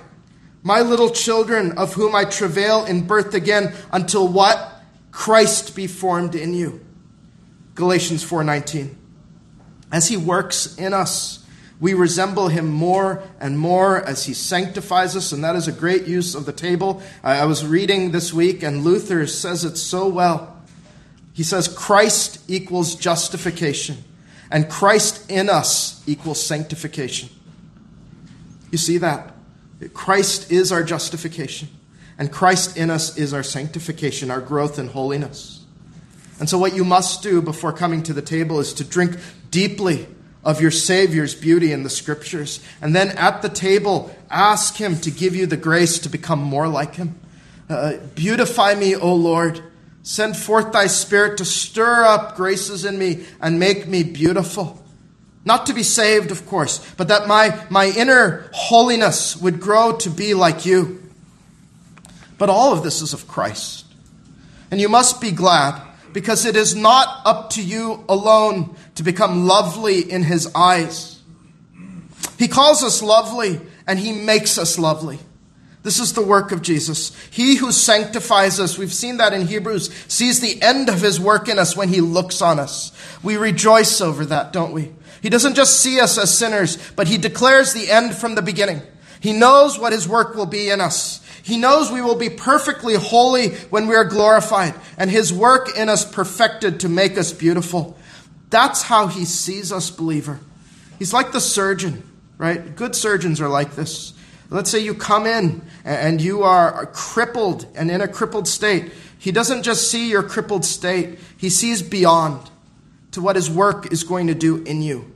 My 0.62 0.81
little 0.81 1.11
children, 1.11 1.72
of 1.72 1.94
whom 1.94 2.14
I 2.14 2.25
travail 2.25 2.85
in 2.85 3.07
birth 3.07 3.35
again, 3.35 3.75
until 3.90 4.29
what? 4.29 4.81
Christ 5.11 5.75
be 5.75 5.87
formed 5.87 6.35
in 6.35 6.55
you. 6.55 6.81
Galatians 7.75 8.25
4:19. 8.25 8.96
As 9.90 10.09
he 10.09 10.16
works 10.16 10.75
in 10.77 10.94
us, 10.94 11.40
we 11.81 11.94
resemble 11.94 12.48
him 12.48 12.68
more 12.68 13.25
and 13.40 13.59
more 13.59 14.01
as 14.01 14.25
he 14.25 14.35
sanctifies 14.35 15.16
us, 15.16 15.33
and 15.33 15.42
that 15.42 15.57
is 15.57 15.66
a 15.66 15.72
great 15.72 16.07
use 16.07 16.35
of 16.35 16.46
the 16.46 16.53
table. 16.53 17.03
I 17.25 17.44
was 17.44 17.66
reading 17.66 18.12
this 18.12 18.33
week, 18.33 18.62
and 18.62 18.85
Luther 18.85 19.27
says 19.27 19.64
it 19.64 19.77
so 19.77 20.07
well. 20.07 20.57
He 21.33 21.42
says, 21.42 21.66
Christ 21.66 22.38
equals 22.46 22.94
justification, 22.94 24.05
and 24.51 24.70
Christ 24.70 25.29
in 25.29 25.51
us 25.51 26.03
equals 26.07 26.40
sanctification. 26.40 27.31
You 28.70 28.79
see 28.79 28.98
that? 28.98 29.35
Christ 29.95 30.51
is 30.53 30.73
our 30.73 30.83
justification, 30.83 31.68
and 32.18 32.33
Christ 32.33 32.77
in 32.77 32.90
us 32.90 33.16
is 33.16 33.33
our 33.33 33.42
sanctification, 33.42 34.31
our 34.31 34.40
growth 34.40 34.79
in 34.79 34.88
holiness. 34.88 35.64
And 36.38 36.49
so, 36.49 36.59
what 36.59 36.75
you 36.75 36.85
must 36.85 37.23
do 37.23 37.40
before 37.40 37.73
coming 37.73 38.03
to 38.05 38.12
the 38.12 38.23
table 38.23 38.61
is 38.61 38.73
to 38.75 38.85
drink 38.85 39.16
deeply 39.51 40.07
of 40.45 40.61
your 40.61 40.71
Savior's 40.71 41.35
beauty 41.35 41.73
in 41.73 41.85
the 41.85 41.90
Scriptures. 41.90 42.61
And 42.81 42.97
then 42.97 43.11
at 43.11 43.42
the 43.42 43.49
table, 43.49 44.14
ask 44.31 44.77
Him 44.77 44.97
to 45.01 45.11
give 45.11 45.37
you 45.37 45.47
the 45.47 45.57
grace 45.57 46.01
to 46.01 46.09
become 46.09 46.40
more 46.40 46.68
like 46.68 46.97
Him. 46.97 47.18
Uh, 47.68 47.99
beautify 48.14 48.75
me, 48.75 48.97
O 48.97 49.14
Lord. 49.14 49.62
Send 50.03 50.37
forth 50.37 50.73
thy 50.73 50.88
Spirit 50.88 51.38
to 51.38 51.45
stir 51.45 52.05
up 52.05 52.35
graces 52.35 52.85
in 52.85 52.99
me 52.99 53.25
and 53.40 53.61
make 53.61 53.87
me 53.87 54.03
beautiful. 54.03 54.82
Not 55.45 55.67
to 55.67 55.75
be 55.75 55.83
saved, 55.83 56.31
of 56.31 56.47
course, 56.47 56.79
but 56.97 57.09
that 57.09 57.27
my, 57.27 57.67
my 57.69 57.87
inner 57.87 58.49
holiness 58.53 59.37
would 59.37 59.61
grow 59.61 59.97
to 59.99 60.11
be 60.11 60.35
like 60.35 60.65
you. 60.65 61.03
But 62.39 62.49
all 62.49 62.73
of 62.73 62.83
this 62.83 63.03
is 63.03 63.13
of 63.13 63.27
Christ. 63.27 63.85
And 64.71 64.81
you 64.81 64.89
must 64.89 65.21
be 65.21 65.33
glad 65.33 65.81
because 66.13 66.45
it 66.45 66.57
is 66.57 66.75
not 66.75 67.23
up 67.25 67.51
to 67.51 67.63
you 67.63 68.05
alone 68.09 68.77
to 68.95 69.03
become 69.03 69.47
lovely 69.47 70.01
in 70.01 70.23
his 70.23 70.51
eyes. 70.55 71.21
He 72.39 72.49
calls 72.49 72.83
us 72.83 73.03
lovely 73.03 73.61
and 73.87 73.99
he 73.99 74.13
makes 74.13 74.59
us 74.59 74.79
lovely. 74.79 75.19
This 75.83 75.99
is 75.99 76.13
the 76.13 76.23
work 76.23 76.53
of 76.53 76.63
Jesus. 76.63 77.17
He 77.31 77.57
who 77.57 77.73
sanctifies 77.73 78.61
us, 78.61 78.79
we've 78.79 78.93
seen 78.93 79.17
that 79.17 79.33
in 79.33 79.49
Hebrews, 79.49 79.93
sees 80.07 80.41
the 80.41 80.63
end 80.63 80.89
of 80.89 81.01
his 81.01 81.19
work 81.19 81.49
in 81.49 81.59
us 81.59 81.77
when 81.77 81.89
he 81.89 82.01
looks 82.01 82.41
on 82.41 82.61
us. 82.61 82.93
We 83.23 83.37
rejoice 83.37 84.01
over 84.01 84.25
that, 84.27 84.53
don't 84.53 84.73
we? 84.73 84.93
He 85.23 85.31
doesn't 85.31 85.55
just 85.55 85.81
see 85.81 86.01
us 86.01 86.19
as 86.19 86.37
sinners, 86.37 86.77
but 86.97 87.07
he 87.07 87.17
declares 87.17 87.73
the 87.73 87.91
end 87.91 88.15
from 88.15 88.35
the 88.35 88.43
beginning. 88.43 88.83
He 89.21 89.33
knows 89.33 89.79
what 89.79 89.93
his 89.93 90.09
work 90.09 90.35
will 90.35 90.47
be 90.47 90.69
in 90.69 90.81
us. 90.81 91.21
He 91.45 91.57
knows 91.57 91.93
we 91.93 92.03
will 92.03 92.17
be 92.17 92.29
perfectly 92.29 92.97
holy 92.97 93.51
when 93.71 93.87
we 93.87 93.95
are 93.95 94.05
glorified, 94.05 94.75
and 94.99 95.09
his 95.09 95.33
work 95.33 95.79
in 95.79 95.89
us 95.89 96.05
perfected 96.05 96.81
to 96.81 96.89
make 96.89 97.17
us 97.17 97.33
beautiful. 97.33 97.97
That's 98.51 98.83
how 98.83 99.07
he 99.07 99.25
sees 99.25 99.73
us, 99.73 99.91
believer. 99.91 100.41
He's 100.99 101.13
like 101.13 101.31
the 101.31 101.41
surgeon, 101.41 102.03
right? 102.37 102.75
Good 102.75 102.97
surgeons 102.97 103.41
are 103.41 103.49
like 103.49 103.77
this. 103.77 104.15
Let's 104.51 104.71
say 104.71 104.81
you 104.81 104.93
come 104.93 105.27
in 105.27 105.63
and 105.85 106.21
you 106.21 106.43
are 106.43 106.87
crippled 106.87 107.67
and 107.75 107.91
in 107.91 108.01
a 108.01 108.09
crippled 108.09 108.47
state. 108.47 108.93
He 109.19 109.31
doesn't 109.31 109.63
just 109.63 109.89
see 109.89 110.11
your 110.11 110.25
crippled 110.25 110.65
state, 110.65 111.19
he 111.37 111.49
sees 111.49 111.81
beyond 111.81 112.51
to 113.12 113.20
what 113.20 113.37
his 113.37 113.51
work 113.51 113.92
is 113.92 114.05
going 114.05 114.27
to 114.27 114.35
do 114.35 114.62
in 114.64 114.83
you. 114.83 115.11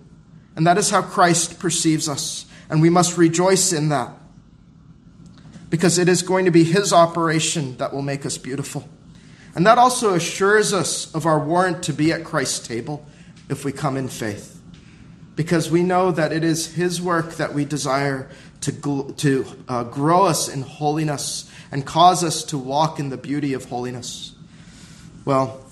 And 0.54 0.66
that 0.66 0.78
is 0.78 0.90
how 0.90 1.02
Christ 1.02 1.58
perceives 1.58 2.08
us. 2.08 2.46
And 2.70 2.80
we 2.80 2.90
must 2.90 3.18
rejoice 3.18 3.72
in 3.72 3.90
that. 3.90 4.10
Because 5.68 5.98
it 5.98 6.08
is 6.08 6.22
going 6.22 6.44
to 6.46 6.50
be 6.50 6.64
his 6.64 6.92
operation 6.92 7.76
that 7.76 7.92
will 7.92 8.02
make 8.02 8.24
us 8.24 8.38
beautiful. 8.38 8.88
And 9.54 9.66
that 9.66 9.78
also 9.78 10.14
assures 10.14 10.72
us 10.72 11.12
of 11.14 11.26
our 11.26 11.38
warrant 11.38 11.82
to 11.84 11.92
be 11.92 12.12
at 12.12 12.24
Christ's 12.24 12.66
table. 12.66 13.04
if 13.48 13.64
we 13.64 13.72
come 13.72 13.96
in 13.96 14.08
faith. 14.08 14.60
Because 15.36 15.70
we 15.70 15.82
know 15.82 16.10
that 16.10 16.32
it 16.32 16.42
is 16.42 16.74
His 16.74 17.00
work 17.00 17.34
that 17.34 17.54
we 17.54 17.64
desire 17.64 18.28
to, 18.62 19.14
to 19.18 19.46
uh, 19.68 19.84
grow 19.84 20.24
us 20.24 20.48
in 20.48 20.62
holiness 20.62 21.50
and 21.70 21.84
cause 21.84 22.24
us 22.24 22.42
to 22.44 22.58
walk 22.58 22.98
in 22.98 23.10
the 23.10 23.16
beauty 23.16 23.52
of 23.52 23.66
holiness. 23.66 24.34
Well, 25.24 25.64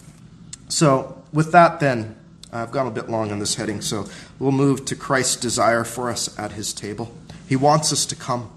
so 0.68 1.23
with 1.34 1.52
that, 1.52 1.80
then, 1.80 2.16
I've 2.50 2.70
gone 2.70 2.86
a 2.86 2.90
bit 2.90 3.10
long 3.10 3.30
on 3.30 3.40
this 3.40 3.56
heading, 3.56 3.82
so 3.82 4.06
we'll 4.38 4.52
move 4.52 4.86
to 4.86 4.96
Christ's 4.96 5.36
desire 5.36 5.84
for 5.84 6.08
us 6.08 6.38
at 6.38 6.52
His 6.52 6.72
table. 6.72 7.12
He 7.46 7.56
wants 7.56 7.92
us 7.92 8.06
to 8.06 8.16
come. 8.16 8.50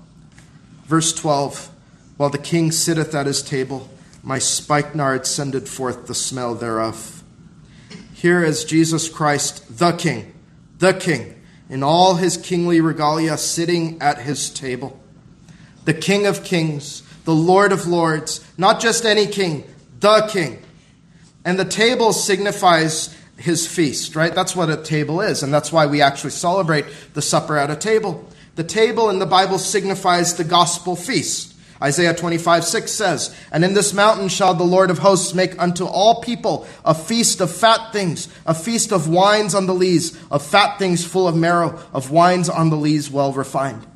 Verse 0.86 1.13
12 1.13 1.70
While 2.16 2.30
the 2.30 2.38
king 2.38 2.72
sitteth 2.72 3.13
at 3.13 3.26
his 3.26 3.42
table, 3.42 3.90
my 4.24 4.40
spikenard 4.40 5.28
sendeth 5.28 5.70
forth 5.70 6.08
the 6.08 6.16
smell 6.16 6.56
thereof. 6.56 7.24
Here 8.13 8.44
is 8.44 8.66
Jesus 8.66 9.10
Christ, 9.10 9.78
the 9.78 9.92
King, 9.92 10.34
the 10.80 10.94
King, 10.94 11.36
in 11.70 11.84
all 11.84 12.16
his 12.16 12.38
kingly 12.38 12.82
regalia, 12.82 13.38
sitting 13.38 14.02
at 14.02 14.20
his 14.20 14.50
table. 14.50 15.00
The 15.86 15.94
King 15.94 16.26
of 16.26 16.44
kings, 16.44 17.04
the 17.26 17.36
Lord 17.36 17.72
of 17.72 17.86
lords, 17.86 18.44
not 18.58 18.80
just 18.80 19.06
any 19.06 19.28
king, 19.28 19.66
the 20.00 20.28
King. 20.32 20.63
And 21.48 21.58
the 21.58 21.64
table 21.64 22.12
signifies 22.12 23.16
his 23.38 23.66
feast, 23.66 24.18
right? 24.18 24.36
That's 24.36 24.54
what 24.54 24.70
a 24.70 24.76
table 24.76 25.22
is, 25.22 25.44
and 25.44 25.54
that's 25.54 25.72
why 25.72 25.86
we 25.86 26.02
actually 26.02 26.32
celebrate 26.32 26.84
the 27.14 27.22
supper 27.22 27.58
at 27.58 27.72
a 27.72 27.76
table. 27.78 28.28
The 28.56 28.66
table 28.66 29.10
in 29.10 29.20
the 29.20 29.26
Bible 29.26 29.58
signifies 29.58 30.36
the 30.36 30.44
gospel 30.44 30.98
feast. 30.98 31.56
Isaiah 31.82 32.14
25, 32.14 32.66
6 32.66 32.92
says, 32.92 33.34
And 33.50 33.64
in 33.64 33.76
this 33.76 33.94
mountain 33.94 34.28
shall 34.28 34.56
the 34.56 34.66
Lord 34.66 34.92
of 34.92 34.98
hosts 34.98 35.34
make 35.34 35.58
unto 35.58 35.86
all 35.86 36.20
people 36.20 36.68
a 36.84 36.94
feast 36.94 37.40
of 37.40 37.50
fat 37.50 37.94
things, 37.94 38.28
a 38.46 38.54
feast 38.54 38.92
of 38.92 39.08
wines 39.08 39.56
on 39.56 39.68
the 39.68 39.74
lees, 39.74 40.22
of 40.30 40.46
fat 40.46 40.78
things 40.78 41.06
full 41.06 41.30
of 41.30 41.38
marrow, 41.38 41.80
of 41.94 42.12
wines 42.12 42.50
on 42.50 42.70
the 42.70 42.76
lees 42.76 43.10
well 43.10 43.32
refined. 43.32 43.88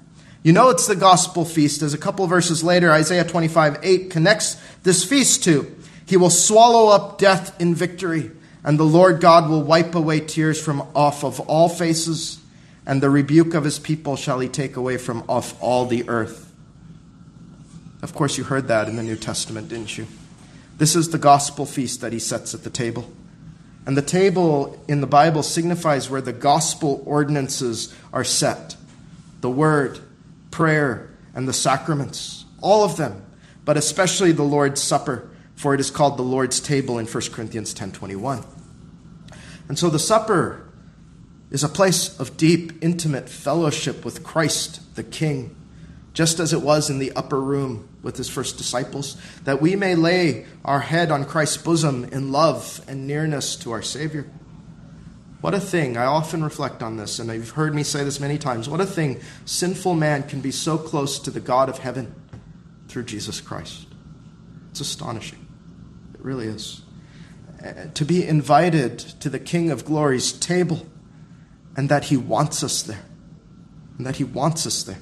You 0.41 0.53
know 0.53 0.69
it's 0.69 0.87
the 0.87 0.95
gospel 0.95 1.43
feast, 1.43 1.81
as 1.81 1.93
a 1.93 1.97
couple 1.97 2.25
verses 2.27 2.63
later, 2.63 2.91
Isaiah 2.91 3.25
25, 3.25 3.79
8 3.83 4.09
connects 4.09 4.55
this 4.83 5.03
feast 5.03 5.43
to. 5.43 5.75
He 6.11 6.17
will 6.17 6.29
swallow 6.29 6.89
up 6.89 7.19
death 7.19 7.55
in 7.61 7.73
victory, 7.73 8.31
and 8.65 8.77
the 8.77 8.83
Lord 8.83 9.21
God 9.21 9.49
will 9.49 9.63
wipe 9.63 9.95
away 9.95 10.19
tears 10.19 10.61
from 10.61 10.85
off 10.93 11.23
of 11.23 11.39
all 11.39 11.69
faces, 11.69 12.41
and 12.85 13.01
the 13.01 13.09
rebuke 13.09 13.53
of 13.53 13.63
his 13.63 13.79
people 13.79 14.17
shall 14.17 14.41
he 14.41 14.49
take 14.49 14.75
away 14.75 14.97
from 14.97 15.23
off 15.29 15.55
all 15.63 15.85
the 15.85 16.09
earth. 16.09 16.53
Of 18.01 18.13
course, 18.13 18.37
you 18.37 18.43
heard 18.43 18.67
that 18.67 18.89
in 18.89 18.97
the 18.97 19.03
New 19.03 19.15
Testament, 19.15 19.69
didn't 19.69 19.97
you? 19.97 20.05
This 20.77 20.97
is 20.97 21.11
the 21.11 21.17
gospel 21.17 21.65
feast 21.65 22.01
that 22.01 22.11
he 22.11 22.19
sets 22.19 22.53
at 22.53 22.65
the 22.65 22.69
table. 22.69 23.09
And 23.85 23.95
the 23.95 24.01
table 24.01 24.83
in 24.89 24.99
the 24.99 25.07
Bible 25.07 25.43
signifies 25.43 26.09
where 26.09 26.19
the 26.19 26.33
gospel 26.33 27.01
ordinances 27.05 27.95
are 28.11 28.25
set 28.25 28.75
the 29.39 29.49
word, 29.49 30.01
prayer, 30.51 31.09
and 31.33 31.47
the 31.47 31.53
sacraments. 31.53 32.43
All 32.59 32.83
of 32.83 32.97
them, 32.97 33.23
but 33.63 33.77
especially 33.77 34.33
the 34.33 34.43
Lord's 34.43 34.83
Supper, 34.83 35.30
for 35.61 35.75
it 35.75 35.79
is 35.79 35.91
called 35.91 36.17
the 36.17 36.23
Lord's 36.23 36.59
table 36.59 36.97
in 36.97 37.05
1 37.05 37.31
Corinthians 37.31 37.71
10:21. 37.75 38.43
And 39.69 39.77
so 39.77 39.91
the 39.91 39.99
supper 39.99 40.63
is 41.51 41.63
a 41.63 41.69
place 41.69 42.19
of 42.19 42.35
deep, 42.35 42.73
intimate 42.81 43.29
fellowship 43.29 44.03
with 44.03 44.23
Christ, 44.23 44.95
the 44.95 45.03
King 45.03 45.55
just 46.13 46.39
as 46.39 46.51
it 46.51 46.61
was 46.61 46.89
in 46.89 46.97
the 46.97 47.11
upper 47.13 47.39
room 47.39 47.87
with 48.01 48.17
his 48.17 48.27
first 48.27 48.57
disciples, 48.57 49.15
that 49.45 49.61
we 49.61 49.75
may 49.75 49.95
lay 49.95 50.45
our 50.65 50.79
head 50.79 51.11
on 51.11 51.25
Christ's 51.25 51.57
bosom 51.57 52.05
in 52.05 52.31
love 52.31 52.81
and 52.87 53.07
nearness 53.07 53.55
to 53.57 53.71
our 53.71 53.81
Savior. 53.81 54.25
What 55.41 55.53
a 55.53 55.59
thing. 55.59 55.95
I 55.95 56.05
often 56.05 56.43
reflect 56.43 56.83
on 56.83 56.97
this, 56.97 57.19
and 57.19 57.31
you've 57.31 57.51
heard 57.51 57.73
me 57.73 57.83
say 57.83 58.03
this 58.03 58.19
many 58.19 58.37
times. 58.37 58.67
What 58.67 58.81
a 58.81 58.85
thing 58.85 59.21
sinful 59.45 59.93
man 59.93 60.23
can 60.23 60.41
be 60.41 60.51
so 60.51 60.77
close 60.77 61.17
to 61.19 61.31
the 61.31 61.39
God 61.39 61.69
of 61.69 61.77
heaven 61.77 62.13
through 62.87 63.03
Jesus 63.03 63.39
Christ. 63.39 63.85
It's 64.71 64.81
astonishing. 64.81 65.40
Really 66.21 66.47
is. 66.47 66.81
Uh, 67.63 67.87
to 67.93 68.05
be 68.05 68.25
invited 68.25 68.99
to 68.99 69.29
the 69.29 69.39
King 69.39 69.71
of 69.71 69.85
Glory's 69.85 70.31
table, 70.31 70.85
and 71.75 71.89
that 71.89 72.05
he 72.05 72.17
wants 72.17 72.63
us 72.63 72.81
there. 72.83 73.03
And 73.97 74.05
that 74.05 74.17
he 74.17 74.23
wants 74.23 74.65
us 74.65 74.83
there. 74.83 74.99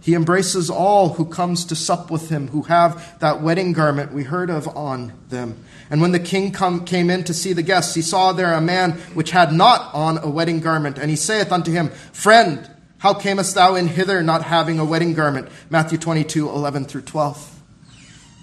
He 0.00 0.14
embraces 0.14 0.70
all 0.70 1.14
who 1.14 1.24
comes 1.24 1.64
to 1.64 1.74
sup 1.74 2.12
with 2.12 2.28
him, 2.28 2.48
who 2.48 2.62
have 2.62 3.18
that 3.18 3.42
wedding 3.42 3.72
garment 3.72 4.12
we 4.12 4.22
heard 4.22 4.50
of 4.50 4.68
on 4.76 5.12
them. 5.30 5.58
And 5.90 6.00
when 6.00 6.12
the 6.12 6.20
king 6.20 6.52
come, 6.52 6.84
came 6.84 7.10
in 7.10 7.24
to 7.24 7.34
see 7.34 7.52
the 7.52 7.62
guests, 7.62 7.94
he 7.94 8.02
saw 8.02 8.32
there 8.32 8.52
a 8.52 8.60
man 8.60 8.92
which 9.14 9.32
had 9.32 9.52
not 9.52 9.92
on 9.94 10.18
a 10.18 10.28
wedding 10.28 10.60
garment. 10.60 10.98
And 10.98 11.10
he 11.10 11.16
saith 11.16 11.50
unto 11.50 11.72
him, 11.72 11.88
Friend, 12.12 12.70
how 12.98 13.14
camest 13.14 13.56
thou 13.56 13.74
in 13.74 13.88
hither 13.88 14.22
not 14.22 14.44
having 14.44 14.78
a 14.78 14.84
wedding 14.84 15.12
garment? 15.12 15.48
Matthew 15.70 15.98
22, 15.98 16.48
11 16.48 16.84
through 16.84 17.02
12. 17.02 17.60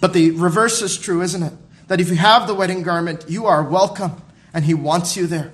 But 0.02 0.12
the 0.12 0.32
reverse 0.32 0.82
is 0.82 0.98
true, 0.98 1.22
isn't 1.22 1.44
it? 1.44 1.54
That 1.88 2.02
if 2.02 2.10
you 2.10 2.16
have 2.16 2.48
the 2.48 2.54
wedding 2.54 2.84
garment, 2.84 3.26
you 3.28 3.46
are 3.46 3.64
welcome, 3.64 4.22
and 4.54 4.66
he 4.66 4.74
wants 4.74 5.18
you 5.18 5.28
there. 5.28 5.52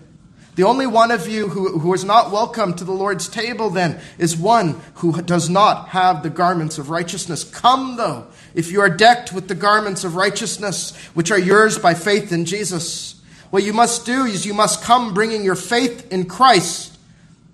The 0.56 0.66
only 0.66 0.88
one 0.88 1.12
of 1.12 1.28
you 1.28 1.48
who, 1.48 1.80
who 1.80 1.94
is 1.94 2.04
not 2.04 2.32
welcome 2.32 2.74
to 2.74 2.84
the 2.84 2.92
Lord's 2.92 3.30
table, 3.30 3.70
then, 3.70 4.00
is 4.18 4.36
one 4.36 4.82
who 4.96 5.22
does 5.22 5.50
not 5.50 5.90
have 5.90 6.22
the 6.22 6.30
garments 6.30 6.78
of 6.78 6.90
righteousness. 6.90 7.46
Come, 7.46 7.96
though, 7.96 8.28
if 8.54 8.70
you 8.70 8.82
are 8.82 8.90
decked 8.90 9.32
with 9.32 9.48
the 9.48 9.56
garments 9.56 10.04
of 10.04 10.16
righteousness, 10.16 10.96
which 11.14 11.32
are 11.32 11.40
yours 11.40 11.80
by 11.80 11.94
faith 11.94 12.34
in 12.34 12.44
Jesus. 12.44 13.22
What 13.52 13.64
you 13.64 13.72
must 13.72 14.06
do 14.06 14.26
is 14.26 14.46
you 14.46 14.54
must 14.54 14.84
come 14.84 15.14
bringing 15.14 15.44
your 15.44 15.56
faith 15.56 16.12
in 16.12 16.26
Christ 16.26 16.98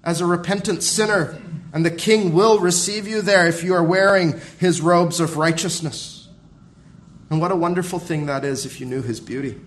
as 0.03 0.19
a 0.19 0.25
repentant 0.25 0.81
sinner, 0.81 1.39
and 1.73 1.85
the 1.85 1.91
King 1.91 2.33
will 2.33 2.59
receive 2.59 3.07
you 3.07 3.21
there 3.21 3.47
if 3.47 3.63
you 3.63 3.75
are 3.75 3.83
wearing 3.83 4.39
his 4.59 4.81
robes 4.81 5.19
of 5.19 5.37
righteousness. 5.37 6.14
And 7.35 7.41
what 7.41 7.51
a 7.51 7.55
wonderful 7.57 7.99
thing 7.99 8.27
that 8.27 8.45
is 8.45 8.65
if 8.65 8.79
you 8.79 8.85
knew 8.85 9.01
his 9.01 9.19
beauty. 9.19 9.49
You 9.49 9.57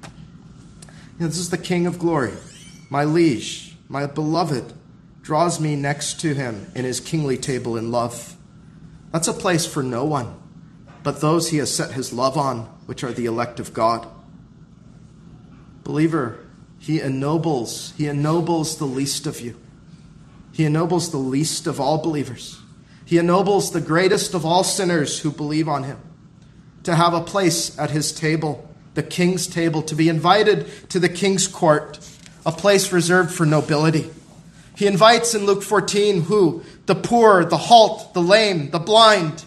know, 1.20 1.26
this 1.26 1.36
is 1.36 1.50
the 1.50 1.58
King 1.58 1.86
of 1.86 1.98
glory 1.98 2.32
my 2.88 3.04
liege, 3.04 3.76
my 3.90 4.06
beloved, 4.06 4.72
draws 5.20 5.60
me 5.60 5.76
next 5.76 6.18
to 6.20 6.32
him 6.32 6.72
in 6.74 6.86
his 6.86 6.98
kingly 6.98 7.36
table 7.36 7.76
in 7.76 7.90
love. 7.90 8.38
That's 9.12 9.28
a 9.28 9.34
place 9.34 9.66
for 9.66 9.82
no 9.82 10.06
one 10.06 10.34
but 11.02 11.20
those 11.20 11.50
he 11.50 11.58
has 11.58 11.74
set 11.74 11.92
his 11.92 12.10
love 12.10 12.38
on, 12.38 12.60
which 12.86 13.04
are 13.04 13.12
the 13.12 13.26
elect 13.26 13.60
of 13.60 13.74
God. 13.74 14.08
Believer, 15.84 16.38
he 16.78 17.02
ennobles, 17.02 17.92
he 17.98 18.06
ennobles 18.06 18.78
the 18.78 18.86
least 18.86 19.26
of 19.26 19.42
you. 19.42 19.60
He 20.52 20.64
ennobles 20.64 21.10
the 21.10 21.18
least 21.18 21.66
of 21.66 21.80
all 21.80 21.98
believers. 21.98 22.62
He 23.04 23.18
ennobles 23.18 23.72
the 23.72 23.82
greatest 23.82 24.32
of 24.32 24.46
all 24.46 24.64
sinners 24.64 25.20
who 25.20 25.30
believe 25.30 25.68
on 25.68 25.84
him 25.84 25.98
to 26.88 26.94
have 26.94 27.12
a 27.12 27.20
place 27.20 27.78
at 27.78 27.90
his 27.90 28.12
table, 28.12 28.66
the 28.94 29.02
king's 29.02 29.46
table, 29.46 29.82
to 29.82 29.94
be 29.94 30.08
invited 30.08 30.66
to 30.88 30.98
the 30.98 31.08
king's 31.08 31.46
court 31.46 31.98
a 32.46 32.50
place 32.50 32.92
reserved 32.92 33.30
for 33.30 33.44
nobility. 33.44 34.10
He 34.74 34.86
invites 34.86 35.34
in 35.34 35.44
Luke 35.44 35.62
14 35.62 36.22
who? 36.22 36.62
The 36.86 36.94
poor, 36.94 37.44
the 37.44 37.58
halt, 37.58 38.14
the 38.14 38.22
lame, 38.22 38.70
the 38.70 38.78
blind, 38.78 39.44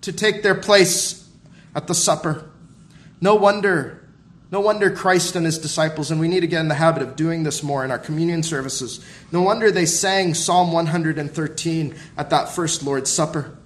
to 0.00 0.14
take 0.14 0.42
their 0.42 0.54
place 0.54 1.28
at 1.74 1.88
the 1.88 1.94
supper. 1.94 2.48
No 3.20 3.34
wonder, 3.34 4.08
no 4.50 4.60
wonder 4.60 4.90
Christ 4.90 5.36
and 5.36 5.44
his 5.44 5.58
disciples, 5.58 6.10
and 6.10 6.18
we 6.18 6.28
need 6.28 6.40
to 6.40 6.46
get 6.46 6.60
in 6.60 6.68
the 6.68 6.74
habit 6.74 7.02
of 7.02 7.16
doing 7.16 7.42
this 7.42 7.62
more 7.62 7.84
in 7.84 7.90
our 7.90 7.98
communion 7.98 8.42
services. 8.42 9.04
No 9.30 9.42
wonder 9.42 9.70
they 9.70 9.84
sang 9.84 10.32
Psalm 10.32 10.72
113 10.72 11.94
at 12.16 12.30
that 12.30 12.48
first 12.48 12.82
Lord's 12.82 13.12
Supper. 13.12 13.57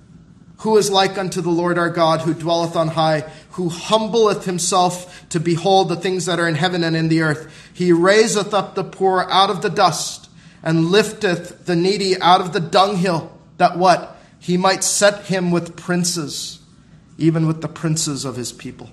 Who 0.62 0.76
is 0.76 0.92
like 0.92 1.18
unto 1.18 1.40
the 1.40 1.50
Lord 1.50 1.76
our 1.76 1.90
God, 1.90 2.20
who 2.20 2.34
dwelleth 2.34 2.76
on 2.76 2.88
high, 2.88 3.22
who 3.52 3.68
humbleth 3.68 4.44
himself 4.44 5.28
to 5.30 5.40
behold 5.40 5.88
the 5.88 5.96
things 5.96 6.26
that 6.26 6.38
are 6.38 6.46
in 6.46 6.54
heaven 6.54 6.84
and 6.84 6.94
in 6.94 7.08
the 7.08 7.22
earth? 7.22 7.52
He 7.74 7.92
raiseth 7.92 8.54
up 8.54 8.76
the 8.76 8.84
poor 8.84 9.26
out 9.28 9.50
of 9.50 9.60
the 9.60 9.68
dust, 9.68 10.30
and 10.62 10.86
lifteth 10.86 11.66
the 11.66 11.74
needy 11.74 12.20
out 12.20 12.40
of 12.40 12.52
the 12.52 12.60
dunghill, 12.60 13.36
that 13.56 13.76
what? 13.76 14.16
He 14.38 14.56
might 14.56 14.84
set 14.84 15.24
him 15.24 15.50
with 15.50 15.76
princes, 15.76 16.60
even 17.18 17.48
with 17.48 17.60
the 17.60 17.68
princes 17.68 18.24
of 18.24 18.36
his 18.36 18.52
people. 18.52 18.90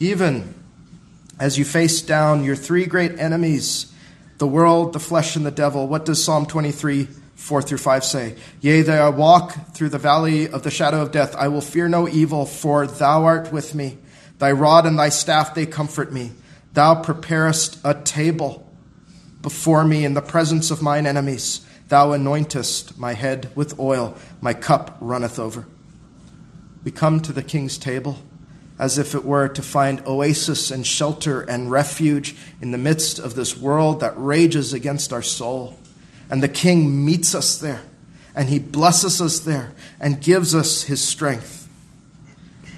Even 0.00 0.54
as 1.38 1.58
you 1.58 1.66
face 1.66 2.00
down 2.00 2.44
your 2.44 2.56
three 2.56 2.86
great 2.86 3.18
enemies, 3.18 3.92
the 4.38 4.46
world, 4.46 4.94
the 4.94 5.00
flesh, 5.00 5.36
and 5.36 5.44
the 5.44 5.50
devil, 5.50 5.86
what 5.86 6.06
does 6.06 6.24
Psalm 6.24 6.46
23 6.46 7.08
4 7.42 7.60
through 7.60 7.78
5 7.78 8.04
say, 8.04 8.36
Yea, 8.60 8.82
though 8.82 9.04
I 9.04 9.08
walk 9.08 9.74
through 9.74 9.88
the 9.88 9.98
valley 9.98 10.48
of 10.48 10.62
the 10.62 10.70
shadow 10.70 11.02
of 11.02 11.10
death, 11.10 11.34
I 11.34 11.48
will 11.48 11.60
fear 11.60 11.88
no 11.88 12.08
evil, 12.08 12.46
for 12.46 12.86
thou 12.86 13.24
art 13.24 13.52
with 13.52 13.74
me. 13.74 13.98
Thy 14.38 14.52
rod 14.52 14.86
and 14.86 14.96
thy 14.96 15.08
staff, 15.08 15.52
they 15.52 15.66
comfort 15.66 16.12
me. 16.12 16.30
Thou 16.72 17.02
preparest 17.02 17.80
a 17.82 17.94
table 17.94 18.64
before 19.40 19.84
me 19.84 20.04
in 20.04 20.14
the 20.14 20.22
presence 20.22 20.70
of 20.70 20.82
mine 20.82 21.04
enemies. 21.04 21.66
Thou 21.88 22.10
anointest 22.10 22.96
my 22.96 23.14
head 23.14 23.50
with 23.56 23.76
oil, 23.80 24.16
my 24.40 24.54
cup 24.54 24.96
runneth 25.00 25.40
over. 25.40 25.66
We 26.84 26.92
come 26.92 27.18
to 27.22 27.32
the 27.32 27.42
king's 27.42 27.76
table 27.76 28.18
as 28.78 28.98
if 28.98 29.16
it 29.16 29.24
were 29.24 29.48
to 29.48 29.62
find 29.62 30.06
oasis 30.06 30.70
and 30.70 30.86
shelter 30.86 31.40
and 31.40 31.72
refuge 31.72 32.36
in 32.60 32.70
the 32.70 32.78
midst 32.78 33.18
of 33.18 33.34
this 33.34 33.56
world 33.56 33.98
that 33.98 34.14
rages 34.16 34.72
against 34.72 35.12
our 35.12 35.22
soul. 35.22 35.76
And 36.32 36.42
the 36.42 36.48
King 36.48 37.04
meets 37.04 37.34
us 37.34 37.58
there, 37.58 37.82
and 38.34 38.48
he 38.48 38.58
blesses 38.58 39.20
us 39.20 39.40
there, 39.40 39.74
and 40.00 40.18
gives 40.18 40.54
us 40.54 40.84
his 40.84 41.04
strength. 41.04 41.68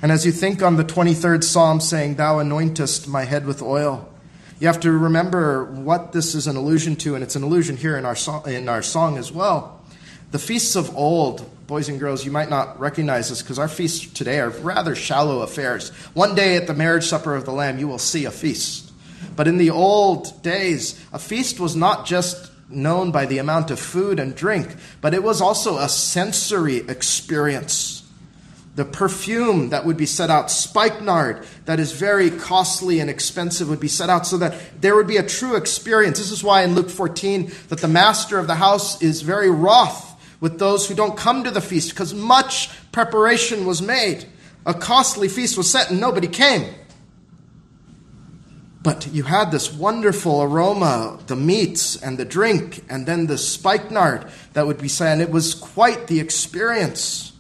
And 0.03 0.11
as 0.11 0.27
you 0.27 0.33
think 0.33 0.61
on 0.61 0.75
the 0.75 0.83
23rd 0.83 1.45
Psalm 1.45 1.79
saying, 1.79 2.17
Thou 2.17 2.39
anointest 2.39 3.07
my 3.07 3.23
head 3.23 3.47
with 3.47 3.63
oil, 3.63 4.13
you 4.59 4.67
have 4.67 4.81
to 4.81 4.91
remember 4.91 5.67
what 5.67 6.11
this 6.11 6.35
is 6.35 6.49
an 6.49 6.57
allusion 6.57 6.97
to, 6.97 7.15
and 7.15 7.23
it's 7.23 7.37
an 7.37 7.45
allusion 7.45 7.77
here 7.77 7.97
in 7.97 8.05
our, 8.05 8.17
song, 8.17 8.43
in 8.49 8.69
our 8.69 8.83
song 8.83 9.19
as 9.19 9.31
well. 9.31 9.81
The 10.33 10.41
feasts 10.41 10.75
of 10.75 10.97
old 10.97 11.49
boys 11.69 11.89
and 11.89 12.01
girls, 12.01 12.25
you 12.25 12.33
might 12.33 12.51
not 12.51 12.81
recognize 12.81 13.29
this 13.29 13.41
because 13.41 13.61
our 13.61 13.69
feasts 13.69 14.13
today 14.13 14.41
are 14.41 14.51
rather 14.51 14.97
shallow 14.97 15.43
affairs. 15.43 15.91
One 16.13 16.35
day 16.35 16.57
at 16.57 16.67
the 16.67 16.75
marriage 16.75 17.05
supper 17.05 17.37
of 17.37 17.45
the 17.45 17.53
Lamb, 17.53 17.79
you 17.79 17.87
will 17.87 17.99
see 17.99 18.25
a 18.25 18.33
feast. 18.33 18.91
But 19.37 19.47
in 19.47 19.59
the 19.59 19.71
old 19.71 20.43
days, 20.43 21.01
a 21.13 21.21
feast 21.21 21.61
was 21.61 21.77
not 21.77 22.05
just 22.05 22.51
known 22.75 23.11
by 23.11 23.27
the 23.27 23.39
amount 23.39 23.71
of 23.71 23.79
food 23.79 24.19
and 24.19 24.35
drink, 24.35 24.75
but 25.01 25.15
it 25.15 25.23
was 25.23 25.41
also 25.41 25.79
a 25.79 25.89
sensory 25.89 26.79
experience. 26.89 28.03
The 28.77 28.85
perfume 28.85 29.71
that 29.71 29.87
would 29.87 29.97
be 29.97 30.07
set 30.07 30.31
out, 30.31 30.51
spikenard, 30.51 31.47
that 31.67 31.79
is 31.79 31.93
very 31.93 32.31
costly 32.31 32.99
and 32.99 33.09
expensive, 33.09 33.69
would 33.69 33.79
be 33.79 33.89
set 33.89 34.11
out 34.11 34.27
so 34.27 34.37
that 34.39 34.81
there 34.81 34.97
would 34.97 35.07
be 35.07 35.17
a 35.17 35.23
true 35.23 35.55
experience. 35.55 36.19
This 36.19 36.33
is 36.33 36.43
why 36.43 36.63
in 36.63 36.75
Luke 36.75 36.91
14 36.91 37.53
that 37.69 37.79
the 37.79 37.89
master 37.89 38.39
of 38.39 38.49
the 38.49 38.57
house 38.57 39.01
is 39.01 39.23
very 39.23 39.51
wroth 39.51 40.11
with 40.41 40.59
those 40.59 40.89
who 40.89 40.95
don't 40.95 41.17
come 41.17 41.45
to 41.45 41.51
the 41.51 41.61
feast 41.61 41.91
because 41.91 42.13
much 42.13 42.69
preparation 42.91 43.65
was 43.65 43.81
made. 43.81 44.27
A 44.67 44.75
costly 44.75 45.29
feast 45.29 45.57
was 45.57 45.71
set 45.71 45.91
and 45.91 46.01
nobody 46.01 46.27
came. 46.27 46.75
But 48.85 49.09
you 49.15 49.23
had 49.23 49.51
this 49.51 49.73
wonderful 49.73 50.43
aroma, 50.43 51.19
the 51.27 51.37
meats 51.37 51.97
and 51.97 52.19
the 52.19 52.27
drink, 52.27 52.85
and 52.91 53.07
then 53.07 53.27
the 53.27 53.39
spikenard 53.39 54.31
that 54.53 54.67
would 54.67 54.77
be 54.77 54.89
set, 54.89 55.15
and 55.15 55.23
it 55.23 55.31
was 55.31 55.55
quite 55.55 56.07
the 56.07 56.21
experience. 56.21 57.33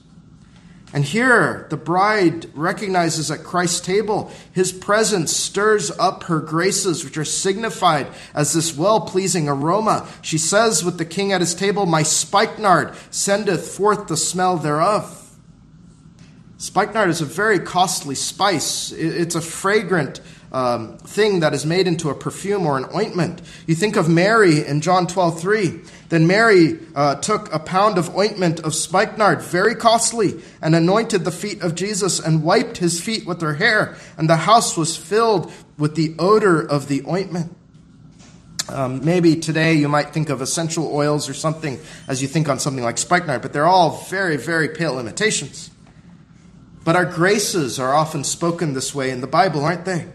And 0.94 1.04
here, 1.04 1.66
the 1.68 1.76
bride 1.76 2.46
recognizes 2.54 3.30
at 3.30 3.44
Christ's 3.44 3.82
table, 3.82 4.32
his 4.52 4.72
presence 4.72 5.36
stirs 5.36 5.90
up 5.98 6.22
her 6.24 6.40
graces, 6.40 7.04
which 7.04 7.18
are 7.18 7.26
signified 7.26 8.06
as 8.32 8.54
this 8.54 8.74
well 8.74 9.02
pleasing 9.02 9.46
aroma. 9.46 10.08
She 10.22 10.38
says 10.38 10.82
with 10.82 10.96
the 10.96 11.04
king 11.04 11.30
at 11.30 11.42
his 11.42 11.54
table, 11.54 11.84
My 11.84 12.04
spikenard 12.04 12.94
sendeth 13.10 13.68
forth 13.68 14.06
the 14.06 14.16
smell 14.16 14.56
thereof. 14.56 15.20
Spikenard 16.56 17.10
is 17.10 17.20
a 17.20 17.26
very 17.26 17.58
costly 17.58 18.14
spice, 18.14 18.90
it's 18.92 19.34
a 19.34 19.42
fragrant 19.42 20.22
um, 20.54 20.98
thing 20.98 21.40
that 21.40 21.52
is 21.52 21.66
made 21.66 21.88
into 21.88 22.10
a 22.10 22.14
perfume 22.14 22.64
or 22.64 22.78
an 22.78 22.86
ointment. 22.94 23.42
You 23.66 23.74
think 23.74 23.96
of 23.96 24.08
Mary 24.08 24.64
in 24.64 24.80
John 24.80 25.08
12 25.08 25.40
3. 25.40 25.80
Then 26.10 26.28
Mary 26.28 26.78
uh, 26.94 27.16
took 27.16 27.52
a 27.52 27.58
pound 27.58 27.98
of 27.98 28.16
ointment 28.16 28.60
of 28.60 28.72
spikenard, 28.72 29.42
very 29.42 29.74
costly, 29.74 30.40
and 30.62 30.76
anointed 30.76 31.24
the 31.24 31.32
feet 31.32 31.60
of 31.60 31.74
Jesus 31.74 32.20
and 32.20 32.44
wiped 32.44 32.78
his 32.78 33.00
feet 33.00 33.26
with 33.26 33.40
her 33.40 33.54
hair, 33.54 33.96
and 34.16 34.30
the 34.30 34.36
house 34.36 34.76
was 34.76 34.96
filled 34.96 35.52
with 35.76 35.96
the 35.96 36.14
odor 36.20 36.60
of 36.60 36.86
the 36.86 37.02
ointment. 37.08 37.54
Um, 38.68 39.04
maybe 39.04 39.34
today 39.34 39.74
you 39.74 39.88
might 39.88 40.14
think 40.14 40.30
of 40.30 40.40
essential 40.40 40.86
oils 40.94 41.28
or 41.28 41.34
something 41.34 41.80
as 42.06 42.22
you 42.22 42.28
think 42.28 42.48
on 42.48 42.60
something 42.60 42.84
like 42.84 42.96
spikenard, 42.96 43.42
but 43.42 43.52
they're 43.52 43.66
all 43.66 44.04
very, 44.04 44.36
very 44.36 44.68
pale 44.68 45.00
imitations. 45.00 45.70
But 46.84 46.94
our 46.94 47.04
graces 47.04 47.80
are 47.80 47.92
often 47.92 48.22
spoken 48.22 48.72
this 48.72 48.94
way 48.94 49.10
in 49.10 49.20
the 49.20 49.26
Bible, 49.26 49.64
aren't 49.64 49.84
they? 49.84 50.06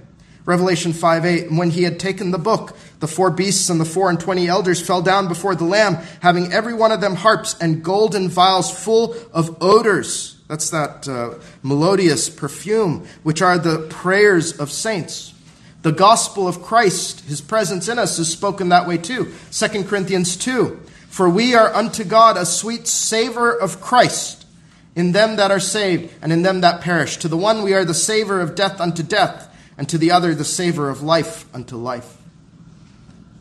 Revelation 0.49 0.93
5 0.93 1.25
8, 1.25 1.51
when 1.51 1.69
he 1.69 1.83
had 1.83 1.99
taken 1.99 2.31
the 2.31 2.39
book, 2.39 2.75
the 3.01 3.07
four 3.07 3.29
beasts 3.29 3.69
and 3.69 3.79
the 3.79 3.85
four 3.85 4.09
and 4.09 4.19
twenty 4.19 4.47
elders 4.47 4.81
fell 4.81 5.03
down 5.03 5.27
before 5.27 5.53
the 5.53 5.63
Lamb, 5.63 5.97
having 6.23 6.51
every 6.51 6.73
one 6.73 6.91
of 6.91 7.01
them 7.01 7.13
harps 7.13 7.55
and 7.61 7.83
golden 7.83 8.29
vials 8.29 8.71
full 8.71 9.15
of 9.31 9.61
odors. 9.61 10.41
That's 10.47 10.71
that 10.71 11.07
uh, 11.07 11.35
melodious 11.61 12.31
perfume, 12.31 13.05
which 13.21 13.43
are 13.43 13.59
the 13.59 13.85
prayers 13.91 14.59
of 14.59 14.71
saints. 14.71 15.35
The 15.83 15.91
gospel 15.91 16.47
of 16.47 16.63
Christ, 16.63 17.25
his 17.25 17.41
presence 17.41 17.87
in 17.87 17.99
us, 17.99 18.17
is 18.17 18.31
spoken 18.31 18.69
that 18.69 18.87
way 18.87 18.97
too. 18.97 19.31
2 19.51 19.83
Corinthians 19.83 20.35
2 20.35 20.79
For 21.09 21.29
we 21.29 21.53
are 21.53 21.71
unto 21.75 22.03
God 22.03 22.37
a 22.37 22.45
sweet 22.47 22.87
savor 22.87 23.51
of 23.51 23.81
Christ 23.81 24.47
in 24.95 25.11
them 25.11 25.35
that 25.35 25.51
are 25.51 25.59
saved 25.59 26.11
and 26.23 26.33
in 26.33 26.41
them 26.41 26.61
that 26.61 26.81
perish. 26.81 27.17
To 27.17 27.27
the 27.27 27.37
one 27.37 27.61
we 27.61 27.75
are 27.75 27.85
the 27.85 27.93
savor 27.93 28.41
of 28.41 28.55
death 28.55 28.81
unto 28.81 29.03
death 29.03 29.45
and 29.79 29.87
to 29.87 29.97
the 29.97 30.11
other 30.11 30.35
the 30.35 30.43
savor 30.43 30.89
of 30.89 31.01
life 31.01 31.45
unto 31.55 31.77
life. 31.77 32.17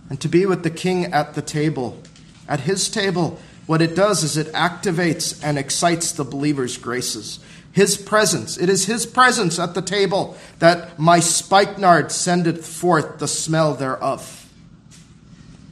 And 0.08 0.20
to 0.20 0.28
be 0.28 0.46
with 0.46 0.62
the 0.62 0.70
king 0.70 1.06
at 1.06 1.34
the 1.34 1.42
table, 1.42 2.00
at 2.48 2.60
his 2.60 2.88
table, 2.88 3.40
what 3.66 3.82
it 3.82 3.96
does 3.96 4.22
is 4.22 4.36
it 4.36 4.52
activates 4.52 5.42
and 5.42 5.58
excites 5.58 6.12
the 6.12 6.24
believer's 6.24 6.78
graces. 6.78 7.40
His 7.72 7.96
presence, 7.96 8.56
it 8.56 8.68
is 8.68 8.86
his 8.86 9.04
presence 9.04 9.58
at 9.58 9.74
the 9.74 9.82
table 9.82 10.38
that 10.60 10.96
my 10.96 11.18
spikenard 11.18 12.12
sendeth 12.12 12.64
forth 12.64 13.18
the 13.18 13.28
smell 13.28 13.74
thereof. 13.74 14.48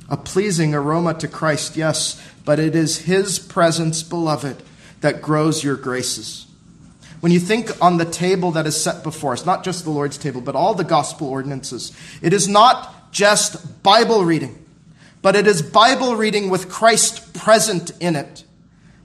A 0.08 0.16
pleasing 0.16 0.74
aroma 0.74 1.14
to 1.14 1.28
Christ, 1.28 1.76
yes, 1.76 2.20
but 2.44 2.58
it 2.58 2.74
is 2.74 2.98
his 2.98 3.38
presence, 3.38 4.02
beloved, 4.02 4.64
that 5.00 5.22
grows 5.22 5.62
your 5.62 5.76
graces. 5.76 6.45
When 7.20 7.32
you 7.32 7.40
think 7.40 7.70
on 7.82 7.96
the 7.96 8.04
table 8.04 8.52
that 8.52 8.66
is 8.66 8.80
set 8.80 9.02
before 9.02 9.32
us, 9.32 9.46
not 9.46 9.64
just 9.64 9.84
the 9.84 9.90
Lord's 9.90 10.18
table, 10.18 10.40
but 10.40 10.54
all 10.54 10.74
the 10.74 10.84
gospel 10.84 11.28
ordinances, 11.28 11.92
it 12.22 12.32
is 12.32 12.46
not 12.46 13.12
just 13.12 13.82
Bible 13.82 14.24
reading, 14.24 14.64
but 15.22 15.34
it 15.34 15.46
is 15.46 15.62
Bible 15.62 16.16
reading 16.16 16.50
with 16.50 16.68
Christ 16.68 17.34
present 17.34 17.90
in 18.00 18.16
it 18.16 18.44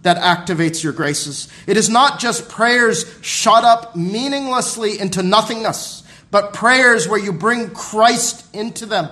that 0.02 0.18
activates 0.18 0.84
your 0.84 0.94
graces. 0.94 1.48
It 1.68 1.78
is 1.78 1.90
not 1.90 2.20
just 2.20 2.50
prayers 2.50 3.06
shot 3.22 3.64
up 3.64 3.96
meaninglessly 3.96 5.00
into 5.00 5.24
nothingness, 5.24 6.04
but 6.32 6.54
prayers 6.54 7.08
where 7.08 7.20
you 7.20 7.32
bring 7.32 7.70
Christ 7.70 8.54
into 8.54 8.86
them. 8.86 9.10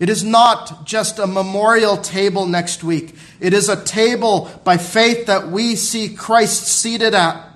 It 0.00 0.08
is 0.08 0.24
not 0.24 0.84
just 0.84 1.18
a 1.18 1.26
memorial 1.26 1.96
table 1.96 2.46
next 2.46 2.84
week. 2.84 3.14
It 3.40 3.54
is 3.54 3.68
a 3.68 3.82
table 3.82 4.50
by 4.64 4.76
faith 4.76 5.26
that 5.26 5.48
we 5.48 5.76
see 5.76 6.14
Christ 6.14 6.66
seated 6.66 7.14
at 7.14 7.53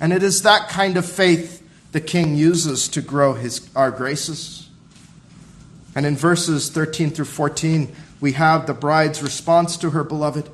and 0.00 0.12
it 0.12 0.22
is 0.22 0.42
that 0.42 0.68
kind 0.68 0.96
of 0.96 1.06
faith 1.06 1.62
the 1.92 2.00
king 2.00 2.34
uses 2.34 2.88
to 2.88 3.00
grow 3.00 3.34
his, 3.34 3.68
our 3.74 3.90
graces. 3.90 4.68
And 5.94 6.04
in 6.04 6.16
verses 6.16 6.68
13 6.68 7.10
through 7.10 7.24
14, 7.24 7.94
we 8.20 8.32
have 8.32 8.66
the 8.66 8.74
bride's 8.74 9.22
response 9.22 9.76
to 9.78 9.90
her 9.90 10.04
beloved 10.04 10.50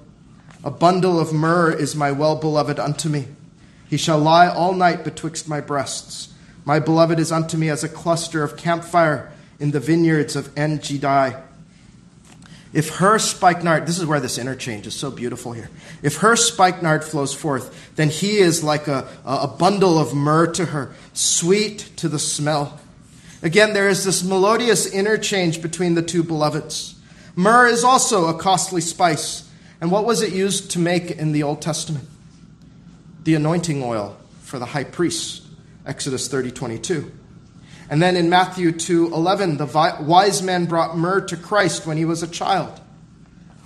A 0.64 0.70
bundle 0.70 1.18
of 1.18 1.33
myrrh 1.33 1.72
is 1.72 1.96
my 1.96 2.12
well 2.12 2.37
beloved 2.37 2.78
unto 2.78 3.09
me. 3.09 3.26
He 3.90 3.96
shall 3.96 4.18
lie 4.18 4.46
all 4.46 4.72
night 4.72 5.02
betwixt 5.02 5.48
my 5.48 5.61
breasts. 5.61 6.33
My 6.64 6.78
beloved 6.78 7.18
is 7.18 7.33
unto 7.33 7.57
me 7.57 7.68
as 7.68 7.83
a 7.83 7.88
cluster 7.88 8.44
of 8.44 8.57
camphire 8.57 9.33
in 9.59 9.72
the 9.72 9.81
vineyards 9.81 10.37
of 10.37 10.57
En 10.57 10.78
Gedi. 10.78 11.37
If 12.72 12.96
her 12.96 13.18
spikenard, 13.18 13.87
this 13.87 13.98
is 13.98 14.06
where 14.06 14.20
this 14.20 14.38
interchange 14.38 14.87
is 14.87 14.94
so 14.94 15.11
beautiful 15.11 15.52
here. 15.52 15.68
If 16.02 16.18
her 16.18 16.37
spikenard 16.37 17.04
flows 17.04 17.35
forth, 17.35 17.94
then 17.96 18.08
he 18.08 18.38
is 18.38 18.64
like 18.64 18.88
a, 18.88 19.06
a 19.24 19.46
bundle 19.46 19.98
of 19.98 20.14
myrrh 20.14 20.50
to 20.52 20.66
her, 20.66 20.94
sweet 21.12 21.90
to 21.96 22.08
the 22.08 22.18
smell. 22.18 22.80
Again, 23.42 23.74
there 23.74 23.88
is 23.88 24.04
this 24.04 24.22
melodious 24.22 24.87
interchange 24.87 25.61
between 25.61 25.94
the 25.94 26.02
two 26.02 26.22
beloveds. 26.22 26.94
Myrrh 27.37 27.66
is 27.66 27.85
also 27.85 28.26
a 28.26 28.38
costly 28.38 28.80
spice. 28.80 29.50
And 29.80 29.90
what 29.90 30.04
was 30.04 30.22
it 30.22 30.32
used 30.32 30.70
to 30.72 30.78
make 30.78 31.11
in 31.11 31.32
the 31.32 31.42
Old 31.42 31.61
Testament? 31.61 32.08
The 33.24 33.35
anointing 33.35 33.82
oil 33.82 34.16
for 34.40 34.58
the 34.58 34.66
high 34.66 34.85
priest, 34.85 35.42
Exodus 35.85 36.28
30 36.28 36.52
22. 36.52 37.12
And 37.90 38.01
then 38.01 38.17
in 38.17 38.31
Matthew 38.31 38.73
2:11, 38.73 39.59
the 39.59 40.02
wise 40.02 40.42
men 40.42 40.67
brought 40.67 40.96
myrrh 40.96 41.21
to 41.23 41.37
Christ 41.37 41.87
when 41.87 41.96
he 41.96 42.04
was 42.04 42.23
a 42.23 42.29
child. 42.29 42.81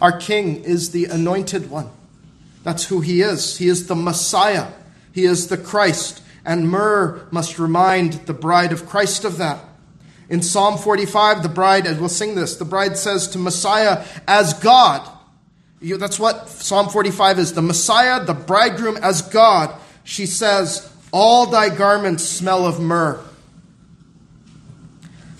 Our 0.01 0.19
king 0.19 0.65
is 0.65 0.91
the 0.91 1.07
anointed 1.07 1.71
one. 1.71 1.89
That's 2.63 2.85
who 2.85 3.01
he 3.01 3.23
is. 3.23 3.59
He 3.59 3.69
is 3.69 3.87
the 3.87 3.95
Messiah. 3.95 4.67
He 5.13 5.25
is 5.25 5.47
the 5.47 5.57
Christ. 5.57 6.23
And 6.45 6.69
myrrh 6.69 7.27
must 7.31 7.59
remind 7.59 8.15
the 8.27 8.35
bride 8.35 8.73
of 8.73 8.87
Christ 8.87 9.25
of 9.25 9.39
that. 9.39 9.61
In 10.29 10.43
Psalm 10.43 10.77
45, 10.77 11.43
the 11.43 11.49
bride, 11.49 11.87
and 11.87 12.01
we'll 12.01 12.09
sing 12.09 12.35
this, 12.35 12.57
the 12.57 12.65
bride 12.65 12.97
says 12.97 13.29
to 13.29 13.39
Messiah, 13.39 14.05
as 14.27 14.55
God. 14.55 15.09
You, 15.81 15.97
that's 15.97 16.19
what 16.19 16.49
Psalm 16.49 16.89
45 16.89 17.39
is. 17.39 17.55
The 17.55 17.63
Messiah, 17.63 18.25
the 18.25 18.35
bridegroom, 18.35 18.97
as 18.97 19.23
God. 19.23 19.75
She 20.03 20.27
says, 20.27 20.93
All 21.13 21.47
thy 21.47 21.75
garments 21.75 22.25
smell 22.25 22.67
of 22.67 22.81
myrrh. 22.81 23.21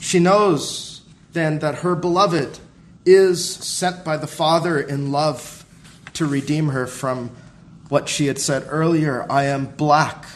She 0.07 0.21
knows 0.21 1.01
then 1.33 1.59
that 1.59 1.81
her 1.81 1.97
beloved 1.97 2.61
is 3.05 3.45
sent 3.45 4.05
by 4.05 4.17
the 4.17 4.29
Father 4.29 4.79
in 4.79 5.11
love 5.11 5.67
to 6.13 6.27
redeem 6.27 6.69
her 6.69 6.87
from 6.87 7.33
what 7.89 8.09
she 8.09 8.29
had 8.29 8.39
said 8.39 8.65
earlier 8.69 9.27
I 9.29 9.47
am 9.47 9.67
black 9.67 10.27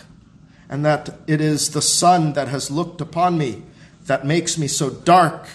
and 0.69 0.85
that 0.85 1.11
it 1.29 1.41
is 1.41 1.71
the 1.71 1.81
sun 1.81 2.33
that 2.33 2.49
has 2.49 2.69
looked 2.69 3.01
upon 3.01 3.39
me 3.39 3.63
that 4.07 4.27
makes 4.27 4.59
me 4.59 4.67
so 4.67 4.91
dark 4.91 5.47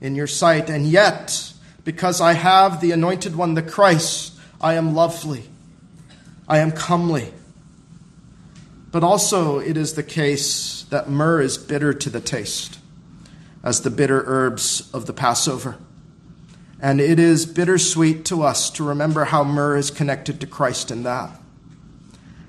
in 0.00 0.14
your 0.14 0.28
sight. 0.28 0.70
And 0.70 0.86
yet, 0.86 1.52
because 1.82 2.20
I 2.20 2.34
have 2.34 2.80
the 2.80 2.92
anointed 2.92 3.34
one, 3.34 3.54
the 3.54 3.62
Christ, 3.62 4.38
I 4.60 4.74
am 4.74 4.94
lovely, 4.94 5.50
I 6.46 6.58
am 6.58 6.70
comely. 6.70 7.34
But 8.92 9.02
also, 9.02 9.58
it 9.58 9.76
is 9.76 9.94
the 9.94 10.04
case 10.04 10.84
that 10.90 11.10
myrrh 11.10 11.40
is 11.40 11.58
bitter 11.58 11.92
to 11.92 12.08
the 12.08 12.20
taste, 12.20 12.78
as 13.64 13.80
the 13.80 13.90
bitter 13.90 14.22
herbs 14.26 14.88
of 14.94 15.06
the 15.06 15.12
Passover. 15.12 15.76
And 16.78 17.00
it 17.00 17.18
is 17.18 17.46
bittersweet 17.46 18.26
to 18.26 18.42
us 18.42 18.68
to 18.70 18.84
remember 18.84 19.24
how 19.24 19.42
myrrh 19.42 19.76
is 19.76 19.90
connected 19.90 20.40
to 20.40 20.46
Christ 20.46 20.90
in 20.90 21.02
that. 21.04 21.40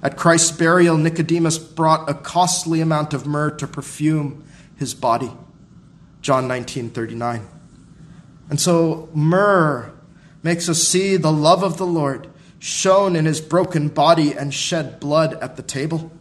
At 0.03 0.17
Christ's 0.17 0.51
burial, 0.51 0.97
Nicodemus 0.97 1.57
brought 1.57 2.09
a 2.09 2.13
costly 2.13 2.81
amount 2.81 3.13
of 3.13 3.25
myrrh 3.25 3.51
to 3.51 3.65
perfume 3.65 4.43
his 4.75 4.93
body. 4.93 5.31
John 6.21 6.47
19 6.47 6.89
39. 6.89 7.47
And 8.49 8.59
so, 8.59 9.09
myrrh 9.13 9.93
makes 10.43 10.69
us 10.69 10.83
see 10.83 11.17
the 11.17 11.31
love 11.31 11.63
of 11.63 11.77
the 11.77 11.87
Lord 11.87 12.27
shown 12.59 13.15
in 13.15 13.25
his 13.25 13.41
broken 13.41 13.87
body 13.87 14.33
and 14.33 14.53
shed 14.53 14.99
blood 14.99 15.33
at 15.35 15.55
the 15.55 15.63
table. 15.63 16.11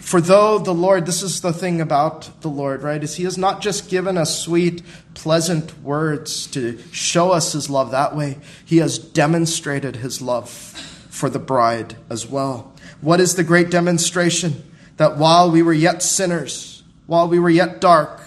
For 0.00 0.20
though 0.20 0.58
the 0.58 0.74
Lord, 0.74 1.06
this 1.06 1.22
is 1.22 1.40
the 1.40 1.52
thing 1.52 1.80
about 1.80 2.40
the 2.40 2.48
Lord, 2.48 2.82
right, 2.82 3.02
is 3.02 3.16
he 3.16 3.24
has 3.24 3.38
not 3.38 3.60
just 3.60 3.88
given 3.88 4.18
us 4.18 4.42
sweet, 4.42 4.82
pleasant 5.14 5.80
words 5.82 6.46
to 6.48 6.78
show 6.90 7.30
us 7.30 7.52
his 7.52 7.70
love 7.70 7.90
that 7.92 8.16
way, 8.16 8.38
he 8.64 8.78
has 8.78 8.98
demonstrated 8.98 9.96
his 9.96 10.20
love 10.20 10.50
for 10.50 11.28
the 11.28 11.38
bride 11.38 11.96
as 12.08 12.26
well. 12.26 12.72
What 13.00 13.20
is 13.20 13.36
the 13.36 13.44
great 13.44 13.70
demonstration? 13.70 14.64
That 14.96 15.16
while 15.16 15.50
we 15.50 15.62
were 15.62 15.72
yet 15.72 16.02
sinners, 16.02 16.82
while 17.06 17.28
we 17.28 17.38
were 17.38 17.50
yet 17.50 17.80
dark, 17.80 18.20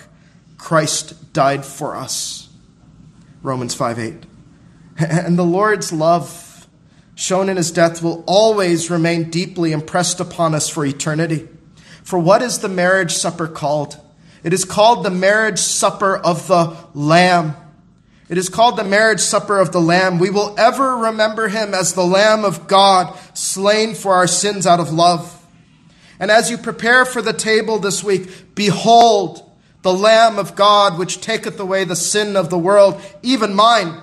Christ 0.57 1.33
died 1.33 1.65
for 1.65 1.95
us. 1.95 2.49
Romans 3.41 3.75
5 3.75 3.99
8. 3.99 4.13
And 4.99 5.37
the 5.37 5.43
Lord's 5.43 5.91
love 5.91 6.67
shown 7.15 7.49
in 7.49 7.57
his 7.57 7.71
death 7.71 8.01
will 8.01 8.23
always 8.27 8.89
remain 8.89 9.29
deeply 9.29 9.71
impressed 9.71 10.19
upon 10.19 10.55
us 10.55 10.69
for 10.69 10.85
eternity. 10.85 11.47
For 12.03 12.19
what 12.19 12.41
is 12.41 12.59
the 12.59 12.69
marriage 12.69 13.13
supper 13.13 13.47
called? 13.47 13.97
It 14.43 14.53
is 14.53 14.65
called 14.65 15.05
the 15.05 15.09
marriage 15.09 15.59
supper 15.59 16.17
of 16.17 16.47
the 16.47 16.75
Lamb. 16.93 17.55
It 18.29 18.37
is 18.37 18.49
called 18.49 18.77
the 18.77 18.83
marriage 18.83 19.19
supper 19.19 19.59
of 19.59 19.71
the 19.71 19.81
Lamb. 19.81 20.19
We 20.19 20.29
will 20.29 20.55
ever 20.57 20.97
remember 20.97 21.47
him 21.47 21.73
as 21.73 21.93
the 21.93 22.05
Lamb 22.05 22.43
of 22.43 22.67
God, 22.67 23.17
slain 23.33 23.95
for 23.95 24.13
our 24.13 24.27
sins 24.27 24.67
out 24.67 24.79
of 24.79 24.91
love. 24.91 25.39
And 26.19 26.29
as 26.29 26.49
you 26.51 26.57
prepare 26.57 27.05
for 27.05 27.21
the 27.21 27.33
table 27.33 27.79
this 27.79 28.03
week, 28.03 28.55
behold, 28.55 29.49
the 29.81 29.93
Lamb 29.93 30.39
of 30.39 30.55
God, 30.55 30.97
which 30.97 31.21
taketh 31.21 31.59
away 31.59 31.83
the 31.83 31.95
sin 31.95 32.35
of 32.35 32.49
the 32.49 32.57
world, 32.57 33.01
even 33.21 33.53
mine. 33.53 34.01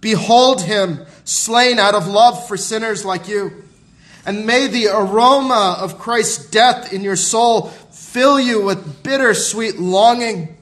Behold 0.00 0.62
him, 0.62 1.06
slain 1.24 1.78
out 1.78 1.94
of 1.94 2.08
love 2.08 2.48
for 2.48 2.56
sinners 2.56 3.04
like 3.04 3.28
you. 3.28 3.64
And 4.24 4.46
may 4.46 4.68
the 4.68 4.86
aroma 4.86 5.76
of 5.80 5.98
Christ's 5.98 6.50
death 6.50 6.92
in 6.92 7.02
your 7.02 7.16
soul 7.16 7.68
fill 7.90 8.38
you 8.38 8.62
with 8.62 9.02
bitter 9.02 9.34
sweet 9.34 9.78
longing, 9.78 10.56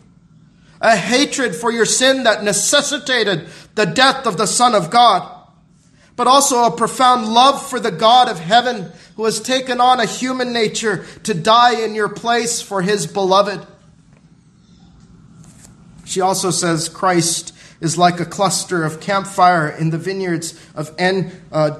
a 0.81 0.97
hatred 0.97 1.55
for 1.55 1.71
your 1.71 1.85
sin 1.85 2.25
that 2.25 2.43
necessitated 2.43 3.49
the 3.75 3.85
death 3.85 4.27
of 4.27 4.39
the 4.39 4.47
Son 4.47 4.75
of 4.75 4.91
God, 4.91 5.31
but 6.17 6.27
also 6.27 6.65
a 6.65 6.77
profound 6.77 7.29
love 7.29 7.69
for 7.69 7.79
the 7.79 7.91
God 7.91 8.29
of 8.29 8.39
heaven 8.39 8.91
who 9.17 9.25
has 9.27 9.41
taken 9.41 9.81
on 9.81 10.01
a 10.01 10.07
human 10.07 10.53
nature 10.53 11.05
to 11.25 11.35
die 11.35 11.83
in 11.83 11.95
your 11.95 12.09
place 12.09 12.63
for 12.63 12.81
his 12.81 13.07
beloved. 13.07 13.67
She 16.07 16.23
also 16.23 16.51
says 16.51 16.89
Christ 16.89 17.55
is 17.81 17.99
like 17.99 18.21
a 18.21 18.25
cluster 18.25 18.85
of 18.85 19.01
camphire 19.01 19.69
in 19.69 19.91
the 19.91 19.99
vineyards 19.99 20.59
of 20.75 20.95
En 20.99 21.31
uh, 21.53 21.79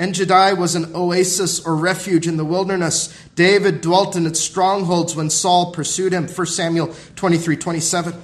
Gedi. 0.00 0.32
En 0.32 0.58
was 0.58 0.74
an 0.74 0.94
oasis 0.94 1.64
or 1.64 1.76
refuge 1.76 2.26
in 2.26 2.38
the 2.38 2.44
wilderness. 2.44 3.14
David 3.34 3.82
dwelt 3.82 4.16
in 4.16 4.26
its 4.26 4.40
strongholds 4.40 5.14
when 5.14 5.28
Saul 5.28 5.72
pursued 5.72 6.12
him. 6.12 6.26
1 6.26 6.46
Samuel 6.46 6.94
23 7.16 7.56
27. 7.56 8.14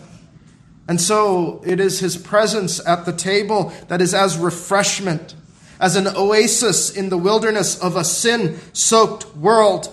And 0.89 1.01
so 1.01 1.63
it 1.67 1.79
is 1.79 2.01
his 2.01 2.17
presence 2.17 2.85
at 2.87 3.05
the 3.05 3.13
table 3.13 3.73
that 3.89 4.01
is 4.01 4.15
as 4.15 4.39
refreshment, 4.39 5.35
as 5.79 5.97
an 5.97 6.07
oasis 6.07 6.91
in 6.91 7.11
the 7.11 7.19
wilderness 7.19 7.79
of 7.79 7.97
a 7.97 8.05
sin 8.05 8.59
soaked 8.73 9.37
world. 9.37 9.93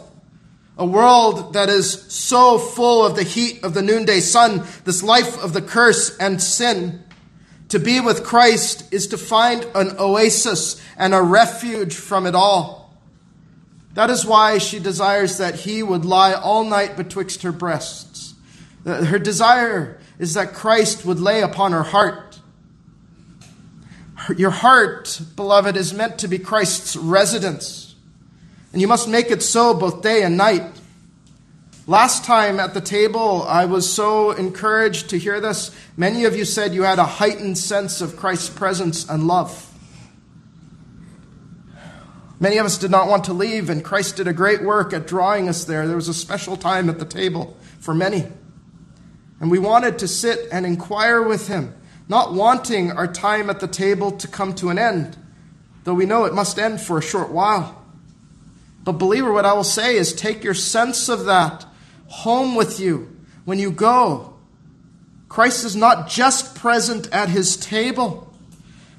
A 0.78 0.86
world 0.86 1.54
that 1.54 1.70
is 1.70 2.02
so 2.12 2.58
full 2.58 3.06
of 3.06 3.16
the 3.16 3.24
heat 3.24 3.64
of 3.64 3.74
the 3.74 3.82
noonday 3.82 4.22
sun, 4.22 4.66
this 4.86 5.04
life 5.04 5.38
of 5.44 5.54
the 5.54 5.62
curse 5.62 6.18
and 6.18 6.42
sin. 6.42 7.03
To 7.74 7.80
be 7.80 8.00
with 8.00 8.24
Christ 8.24 8.94
is 8.94 9.08
to 9.08 9.18
find 9.18 9.66
an 9.74 9.96
oasis 9.98 10.80
and 10.96 11.12
a 11.12 11.24
refuge 11.24 11.96
from 11.96 12.28
it 12.28 12.36
all. 12.36 12.96
That 13.96 14.12
is 14.12 14.28
why 14.28 14.60
she 14.60 14.78
desires 14.78 15.40
that 15.40 15.56
he 15.56 15.82
would 15.82 16.06
lie 16.06 16.34
all 16.34 16.66
night 16.66 16.96
betwixt 16.96 17.42
her 17.42 17.52
breasts. 17.52 18.36
Her 18.86 19.18
desire 19.18 20.00
is 20.20 20.36
that 20.36 20.54
Christ 20.54 21.04
would 21.04 21.20
lay 21.20 21.42
upon 21.42 21.72
her 21.72 21.82
heart. 21.82 22.40
Your 24.38 24.52
heart, 24.52 25.20
beloved, 25.36 25.76
is 25.76 25.96
meant 25.96 26.20
to 26.20 26.28
be 26.28 26.38
Christ's 26.38 26.96
residence. 26.96 27.96
And 28.72 28.84
you 28.84 28.88
must 28.88 29.10
make 29.10 29.32
it 29.32 29.42
so 29.42 29.74
both 29.74 30.04
day 30.04 30.22
and 30.22 30.38
night. 30.38 30.80
Last 31.86 32.24
time 32.24 32.62
at 32.62 32.74
the 32.74 32.80
table, 32.80 33.44
I 33.44 33.66
was 33.66 33.92
so 33.92 34.32
encouraged 34.32 35.10
to 35.10 35.20
hear 35.20 35.42
this. 35.42 35.76
Many 35.98 36.24
of 36.24 36.34
you 36.34 36.46
said 36.46 36.74
you 36.74 36.84
had 36.84 36.98
a 36.98 37.04
heightened 37.04 37.58
sense 37.58 38.00
of 38.00 38.16
Christ's 38.16 38.50
presence 38.50 39.10
and 39.10 39.28
love. 39.28 39.70
Many 42.40 42.58
of 42.58 42.66
us 42.66 42.78
did 42.78 42.90
not 42.90 43.10
want 43.10 43.26
to 43.26 43.34
leave, 43.34 43.70
and 43.70 43.84
Christ 43.84 44.16
did 44.16 44.30
a 44.30 44.34
great 44.34 44.64
work 44.64 44.94
at 44.94 45.08
drawing 45.08 45.50
us 45.50 45.66
there. 45.66 45.86
There 45.86 45.98
was 45.98 46.08
a 46.08 46.14
special 46.14 46.56
time 46.56 46.90
at 46.90 47.00
the 47.00 47.06
table 47.06 47.58
for 47.82 47.94
many. 47.94 48.28
And 49.42 49.52
we 49.52 49.60
wanted 49.60 50.00
to 50.00 50.08
sit 50.08 50.48
and 50.54 50.66
inquire 50.66 51.22
with 51.22 51.50
him, 51.50 51.76
not 52.08 52.34
wanting 52.34 52.94
our 52.94 53.08
time 53.08 53.50
at 53.50 53.60
the 53.60 53.68
table 53.68 54.12
to 54.12 54.28
come 54.30 54.56
to 54.56 54.70
an 54.70 54.80
end, 54.80 55.18
though 55.84 55.94
we 55.94 56.06
know 56.06 56.24
it 56.24 56.34
must 56.34 56.58
end 56.58 56.80
for 56.80 56.98
a 56.98 57.02
short 57.02 57.30
while. 57.30 57.84
But, 58.86 58.94
believer, 58.94 59.34
what 59.34 59.46
I 59.46 59.52
will 59.52 59.66
say 59.66 59.98
is 59.98 60.14
take 60.14 60.46
your 60.46 60.54
sense 60.54 61.10
of 61.10 61.26
that 61.26 61.66
home 62.14 62.54
with 62.54 62.80
you 62.80 63.10
when 63.44 63.58
you 63.58 63.72
go. 63.72 64.34
Christ 65.28 65.66
is 65.66 65.76
not 65.76 66.08
just 66.08 66.56
present 66.56 67.10
at 67.12 67.28
his 67.28 67.58
table, 67.58 68.32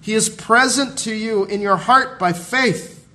he 0.01 0.15
is 0.15 0.29
present 0.29 0.99
to 1.01 1.15
you 1.15 1.45
in 1.45 1.61
your 1.61 1.77
heart 1.77 2.19
by 2.19 2.33
faith. 2.33 3.09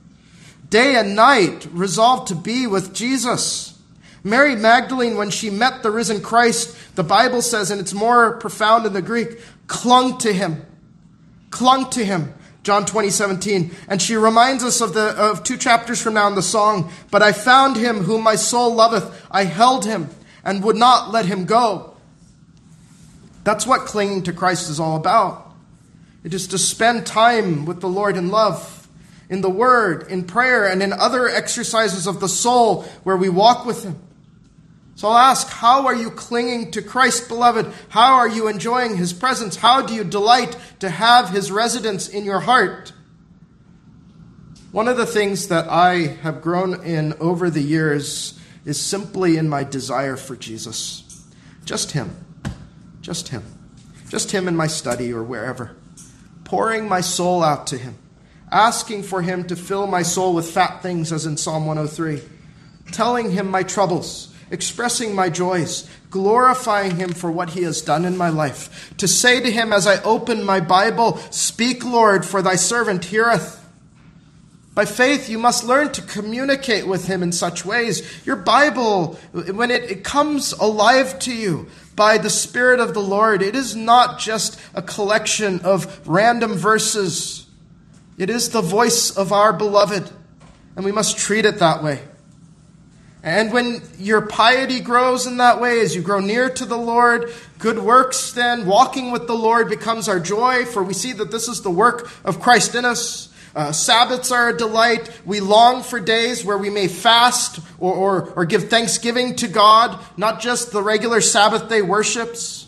Day 0.69 0.95
and 0.95 1.15
night, 1.15 1.67
resolved 1.71 2.29
to 2.29 2.35
be 2.35 2.65
with 2.65 2.93
Jesus. 2.93 3.77
Mary 4.23 4.55
Magdalene, 4.55 5.17
when 5.17 5.29
she 5.29 5.49
met 5.49 5.83
the 5.83 5.91
risen 5.91 6.21
Christ, 6.21 6.75
the 6.95 7.03
Bible 7.03 7.41
says, 7.41 7.69
and 7.69 7.81
it's 7.81 7.93
more 7.93 8.37
profound 8.37 8.85
in 8.85 8.93
the 8.93 9.01
Greek, 9.01 9.39
clung 9.67 10.17
to 10.19 10.31
him. 10.31 10.65
Clung 11.51 11.89
to 11.91 12.05
him. 12.05 12.33
John 12.70 12.86
20, 12.86 13.09
17. 13.09 13.72
And 13.88 13.99
she 13.99 14.15
reminds 14.15 14.63
us 14.63 14.80
of, 14.80 14.93
the, 14.93 15.20
of 15.20 15.43
two 15.43 15.57
chapters 15.57 15.99
from 15.99 16.13
now 16.13 16.28
in 16.28 16.36
the 16.36 16.43
song. 16.43 16.91
But 17.09 17.24
I 17.24 17.32
found 17.32 17.78
him 17.78 18.03
whom 18.03 18.22
my 18.22 18.36
soul 18.36 18.76
loveth. 18.76 19.26
I 19.32 19.45
held 19.45 19.86
him 19.86 20.07
and 20.43 20.63
would 20.63 20.76
not 20.76 21.09
let 21.09 21.26
him 21.26 21.45
go. 21.45 21.97
That's 23.43 23.65
what 23.65 23.88
clinging 23.88 24.22
to 24.26 24.34
Christ 24.34 24.70
is 24.70 24.80
all 24.80 24.97
about. 24.97 25.51
It 26.24 26.36
is 26.36 26.45
to 26.49 26.59
spend 26.59 27.07
time 27.07 27.65
with 27.65 27.82
the 27.82 27.89
Lord 27.89 28.15
in 28.15 28.30
love, 28.30 28.88
in 29.32 29.41
the 29.41 29.49
Word, 29.49 30.05
in 30.07 30.26
prayer, 30.26 30.67
and 30.67 30.84
in 30.84 30.93
other 30.93 31.28
exercises 31.28 32.05
of 32.05 32.20
the 32.20 32.30
soul 32.30 32.84
where 33.01 33.17
we 33.17 33.30
walk 33.30 33.65
with 33.65 33.84
Him. 33.84 33.99
So 34.99 35.07
I'll 35.07 35.31
ask, 35.31 35.47
how 35.47 35.87
are 35.87 35.95
you 35.95 36.11
clinging 36.11 36.71
to 36.71 36.81
Christ, 36.81 37.29
beloved? 37.29 37.73
How 37.87 38.15
are 38.15 38.27
you 38.27 38.49
enjoying 38.49 38.97
his 38.97 39.13
presence? 39.13 39.55
How 39.55 39.81
do 39.81 39.93
you 39.93 40.03
delight 40.03 40.57
to 40.79 40.89
have 40.89 41.29
his 41.29 41.53
residence 41.53 42.09
in 42.09 42.25
your 42.25 42.41
heart? 42.41 42.91
One 44.73 44.89
of 44.89 44.97
the 44.97 45.05
things 45.05 45.47
that 45.47 45.69
I 45.69 46.17
have 46.21 46.41
grown 46.41 46.83
in 46.83 47.13
over 47.21 47.49
the 47.49 47.61
years 47.61 48.37
is 48.65 48.77
simply 48.77 49.37
in 49.37 49.47
my 49.47 49.63
desire 49.63 50.17
for 50.17 50.35
Jesus. 50.35 51.23
Just 51.63 51.91
him. 51.91 52.13
Just 52.99 53.29
him. 53.29 53.43
Just 54.09 54.31
him 54.31 54.49
in 54.49 54.55
my 54.57 54.67
study 54.67 55.13
or 55.13 55.23
wherever. 55.23 55.77
Pouring 56.43 56.89
my 56.89 56.99
soul 56.99 57.41
out 57.41 57.67
to 57.67 57.77
him. 57.77 57.95
Asking 58.51 59.03
for 59.03 59.21
him 59.21 59.47
to 59.47 59.55
fill 59.55 59.87
my 59.87 60.01
soul 60.01 60.33
with 60.33 60.51
fat 60.51 60.83
things, 60.83 61.13
as 61.13 61.25
in 61.25 61.37
Psalm 61.37 61.65
103. 61.65 62.21
Telling 62.91 63.31
him 63.31 63.49
my 63.49 63.63
troubles 63.63 64.28
expressing 64.51 65.15
my 65.15 65.29
joys, 65.29 65.89
glorifying 66.09 66.97
Him 66.97 67.13
for 67.13 67.31
what 67.31 67.51
He 67.51 67.63
has 67.63 67.81
done 67.81 68.05
in 68.05 68.17
my 68.17 68.29
life. 68.29 68.93
To 68.97 69.07
say 69.07 69.39
to 69.41 69.51
Him 69.51 69.71
as 69.73 69.87
I 69.87 70.01
open 70.03 70.43
my 70.43 70.59
Bible, 70.59 71.17
Speak, 71.31 71.83
Lord, 71.85 72.25
for 72.25 72.41
thy 72.41 72.55
servant 72.55 73.05
heareth. 73.05 73.59
By 74.79 74.85
faith, 74.85 75.29
you 75.29 75.37
must 75.37 75.65
learn 75.65 75.91
to 75.91 76.01
communicate 76.01 76.87
with 76.87 77.07
Him 77.07 77.21
in 77.21 77.31
such 77.31 77.65
ways. 77.65 78.25
Your 78.25 78.37
Bible, 78.37 79.19
when 79.33 79.71
it, 79.71 79.83
it, 79.91 80.03
comes 80.03 80.53
alive 80.53 81.19
to 81.19 81.33
you 81.33 81.67
by 81.95 82.17
the 82.17 82.29
Spirit 82.29 82.79
of 82.79 82.93
the 82.93 83.01
Lord, 83.01 83.41
it 83.41 83.55
is 83.55 83.75
not 83.75 84.19
just 84.19 84.57
a 84.73 84.81
collection 84.81 85.59
of 85.65 86.07
random 86.07 86.53
verses, 86.53 87.45
it 88.17 88.29
is 88.29 88.51
the 88.51 88.61
voice 88.61 89.11
of 89.17 89.33
our 89.33 89.51
beloved, 89.51 90.09
and 90.77 90.85
we 90.85 90.93
must 90.93 91.17
treat 91.17 91.45
it 91.45 91.59
that 91.59 91.83
way. 91.83 91.99
And 93.22 93.51
when 93.51 93.82
your 93.97 94.22
piety 94.22 94.80
grows 94.80 95.28
in 95.28 95.38
that 95.38 95.59
way, 95.59 95.82
as 95.82 95.93
you 95.93 96.01
grow 96.01 96.20
near 96.20 96.49
to 96.51 96.65
the 96.65 96.78
Lord, 96.78 97.34
good 97.57 97.80
works 97.80 98.32
then, 98.32 98.65
walking 98.65 99.11
with 99.11 99.28
the 99.28 99.36
Lord 99.36 99.70
becomes 99.70 100.07
our 100.07 100.22
joy, 100.22 100.65
for 100.65 100.84
we 100.84 100.93
see 100.93 101.11
that 101.13 101.30
this 101.30 101.49
is 101.49 101.61
the 101.61 101.70
work 101.70 102.09
of 102.24 102.39
Christ 102.39 102.76
in 102.76 102.86
us. 102.86 103.28
Uh, 103.53 103.74
Sabbaths 103.74 104.32
are 104.32 104.49
a 104.49 104.57
delight. 104.57 105.11
We 105.26 105.41
long 105.41 105.84
for 105.84 105.99
days 105.99 106.45
where 106.45 106.57
we 106.57 106.70
may 106.70 106.88
fast 106.88 107.59
or, 107.78 107.93
or, 107.93 108.30
or 108.36 108.45
give 108.45 108.70
thanksgiving 108.70 109.36
to 109.38 109.49
God, 109.49 109.99
not 110.15 110.39
just 110.39 110.72
the 110.72 110.82
regular 110.82 111.20
Sabbath 111.20 111.67
day 111.67 111.82
worships. 111.82 112.67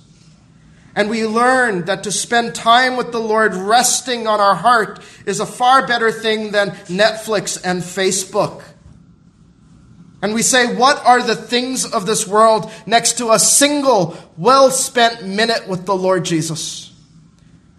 And 0.96 1.10
we 1.10 1.26
learn 1.26 1.86
that 1.86 2.04
to 2.04 2.12
spend 2.12 2.56
time 2.56 2.98
with 2.98 3.14
the 3.14 3.20
Lord 3.20 3.54
resting 3.56 4.28
on 4.28 4.42
our 4.42 4.56
heart 4.56 5.00
is 5.26 5.40
a 5.40 5.46
far 5.46 5.88
better 5.88 6.12
thing 6.12 6.52
than 6.52 6.72
Netflix 6.90 7.62
and 7.64 7.82
Facebook. 7.82 8.64
And 10.22 10.34
we 10.34 10.42
say, 10.42 10.76
What 10.76 11.04
are 11.06 11.22
the 11.22 11.36
things 11.36 11.86
of 11.86 12.06
this 12.06 12.28
world 12.28 12.72
next 12.86 13.18
to 13.18 13.32
a 13.32 13.40
single, 13.40 14.18
well 14.38 14.70
spent 14.70 15.26
minute 15.26 15.68
with 15.68 15.86
the 15.86 15.96
Lord 15.96 16.26
Jesus? 16.26 16.94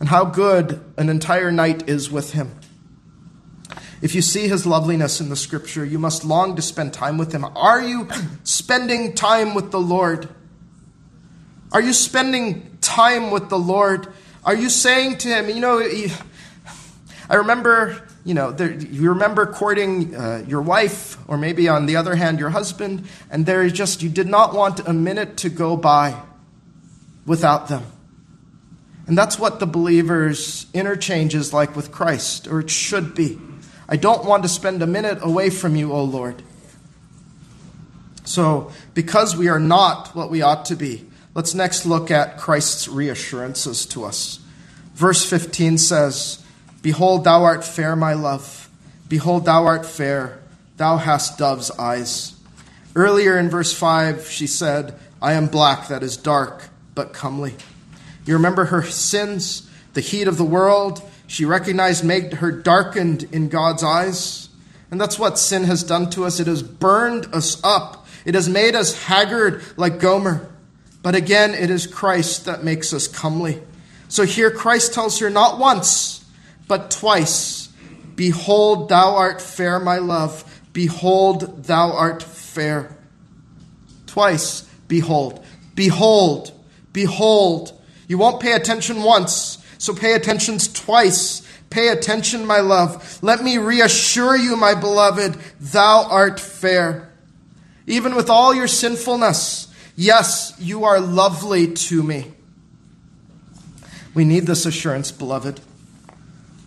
And 0.01 0.09
how 0.09 0.25
good 0.25 0.85
an 0.97 1.09
entire 1.09 1.53
night 1.53 1.89
is 1.89 2.11
with 2.11 2.33
Him. 2.33 2.51
If 4.03 4.17
you 4.17 4.21
see 4.21 4.49
his 4.49 4.67
loveliness 4.67 5.21
in 5.21 5.29
the 5.29 5.37
scripture, 5.37 5.85
you 5.85 5.97
must 5.97 6.25
long 6.25 6.57
to 6.57 6.63
spend 6.63 6.93
time 6.93 7.19
with 7.19 7.33
him. 7.33 7.45
Are 7.45 7.81
you 7.81 8.09
spending 8.43 9.15
time 9.15 9.55
with 9.55 9.71
the 9.71 9.79
Lord? 9.79 10.29
Are 11.71 11.81
you 11.81 11.93
spending 11.93 12.79
time 12.81 13.31
with 13.31 13.49
the 13.49 13.59
Lord? 13.61 14.09
Are 14.45 14.57
you 14.57 14.71
saying 14.71 15.19
to 15.19 15.29
him, 15.29 15.49
you 15.49 15.61
know, 15.61 15.81
I 17.31 17.37
remember, 17.37 18.09
you 18.25 18.35
know, 18.35 18.53
there, 18.53 18.73
you 18.73 19.11
remember 19.11 19.47
courting 19.47 20.15
uh, 20.15 20.45
your 20.47 20.63
wife, 20.63 21.19
or 21.29 21.37
maybe 21.37 21.69
on 21.69 21.87
the 21.87 21.97
other 21.97 22.15
hand, 22.15 22.39
your 22.39 22.51
husband, 22.51 23.07
and 23.31 23.47
there 23.47 23.69
just, 23.69 24.03
you 24.03 24.09
did 24.09 24.29
not 24.29 24.55
want 24.55 24.87
a 24.87 24.93
minute 24.93 25.37
to 25.39 25.49
go 25.49 25.77
by 25.77 26.21
without 27.27 27.69
them. 27.69 27.85
And 29.07 29.19
that's 29.19 29.39
what 29.39 29.59
the 29.59 29.67
believer's 29.67 30.67
interchange 30.73 31.35
is 31.35 31.53
like 31.53 31.75
with 31.75 31.91
Christ, 31.91 32.47
or 32.47 32.61
it 32.61 32.71
should 32.71 33.15
be. 33.15 33.39
I 33.89 33.97
don't 33.97 34.25
want 34.25 34.45
to 34.45 34.49
spend 34.49 34.83
a 34.83 34.87
minute 34.87 35.19
away 35.21 35.51
from 35.51 35.75
you, 35.75 35.93
O 35.93 36.05
Lord. 36.05 36.43
So, 38.25 38.71
because 38.95 39.37
we 39.37 39.49
are 39.49 39.59
not 39.59 40.15
what 40.15 40.31
we 40.31 40.43
ought 40.43 40.65
to 40.67 40.77
be, 40.77 41.05
let's 41.35 41.55
next 41.55 41.85
look 41.85 42.11
at 42.11 42.39
Christ's 42.39 42.87
reassurances 42.87 43.85
to 43.87 44.05
us. 44.05 44.39
Verse 44.95 45.29
15 45.29 45.79
says, 45.79 46.43
Behold, 46.83 47.25
thou 47.25 47.45
art 47.45 47.65
fair, 47.65 47.97
my 47.97 48.13
love. 48.13 48.69
Behold, 49.09 49.45
thou 49.45 49.65
art 49.65 49.87
fair. 49.87 50.41
Thou 50.77 50.97
hast 50.97 51.39
dove's 51.39 51.71
eyes. 51.73 52.35
Earlier 52.95 53.39
in 53.39 53.49
verse 53.49 53.73
5, 53.73 54.29
she 54.29 54.47
said, 54.47 54.95
I 55.21 55.35
am 55.35 55.47
black, 55.47 55.89
that 55.89 56.03
is 56.03 56.17
dark, 56.17 56.69
but 56.95 57.13
comely. 57.13 57.55
You 58.27 58.35
remember 58.35 58.67
her 58.67 58.83
sins, 58.83 59.71
the 59.95 60.01
heat 60.01 60.29
of 60.29 60.37
the 60.37 60.45
world, 60.45 61.03
she 61.33 61.47
recognized 61.47 62.05
made 62.05 62.35
her 62.35 62.51
darkened 62.51 63.23
in 63.33 63.49
God's 63.49 63.83
eyes. 63.83 64.51
And 64.91 65.01
that's 65.01 65.19
what 65.19 65.39
sin 65.39 65.65
has 65.65 65.83
done 65.83 66.11
to 66.11 66.27
us. 66.27 66.41
It 66.41 66.47
has 66.47 66.63
burned 66.63 67.35
us 67.35 67.59
up. 67.65 68.07
It 68.27 68.35
has 68.35 68.51
made 68.51 68.75
us 68.75 69.05
haggard 69.05 69.63
like 69.79 69.99
Gomer. 69.99 70.47
But 71.03 71.15
again, 71.15 71.55
it 71.55 71.71
is 71.71 71.87
Christ 71.87 72.45
that 72.45 72.63
makes 72.63 72.93
us 72.93 73.09
comely. 73.09 73.63
So 74.09 74.25
here 74.25 74.51
Christ 74.51 74.93
tells 74.93 75.19
her 75.21 75.31
not 75.31 75.59
once, 75.59 76.22
but 76.73 76.91
twice 76.91 77.63
Behold, 78.17 78.89
thou 78.89 79.17
art 79.17 79.41
fair, 79.41 79.79
my 79.79 79.99
love. 79.99 80.45
Behold, 80.73 81.65
thou 81.65 81.93
art 81.93 82.23
fair. 82.23 82.97
Twice, 84.07 84.63
behold. 84.89 85.45
Behold, 85.75 86.53
behold. 86.93 87.79
You 88.09 88.19
won't 88.19 88.41
pay 88.41 88.53
attention 88.53 89.03
once. 89.03 89.59
So 89.79 89.95
pay 89.95 90.15
attention 90.15 90.59
twice. 90.59 91.43
Pay 91.71 91.89
attention, 91.89 92.47
my 92.47 92.61
love. 92.61 93.19
Let 93.23 93.43
me 93.43 93.57
reassure 93.59 94.37
you, 94.37 94.57
my 94.57 94.75
beloved, 94.75 95.37
thou 95.61 96.07
art 96.09 96.39
fair. 96.39 97.11
Even 97.87 98.15
with 98.15 98.29
all 98.29 98.55
your 98.55 98.69
sinfulness, 98.69 99.67
yes, 99.97 100.55
you 100.59 100.85
are 100.85 101.01
lovely 101.01 101.73
to 101.73 102.03
me. 102.03 102.33
We 104.15 104.25
need 104.25 104.47
this 104.47 104.67
assurance, 104.67 105.11
beloved. 105.11 105.61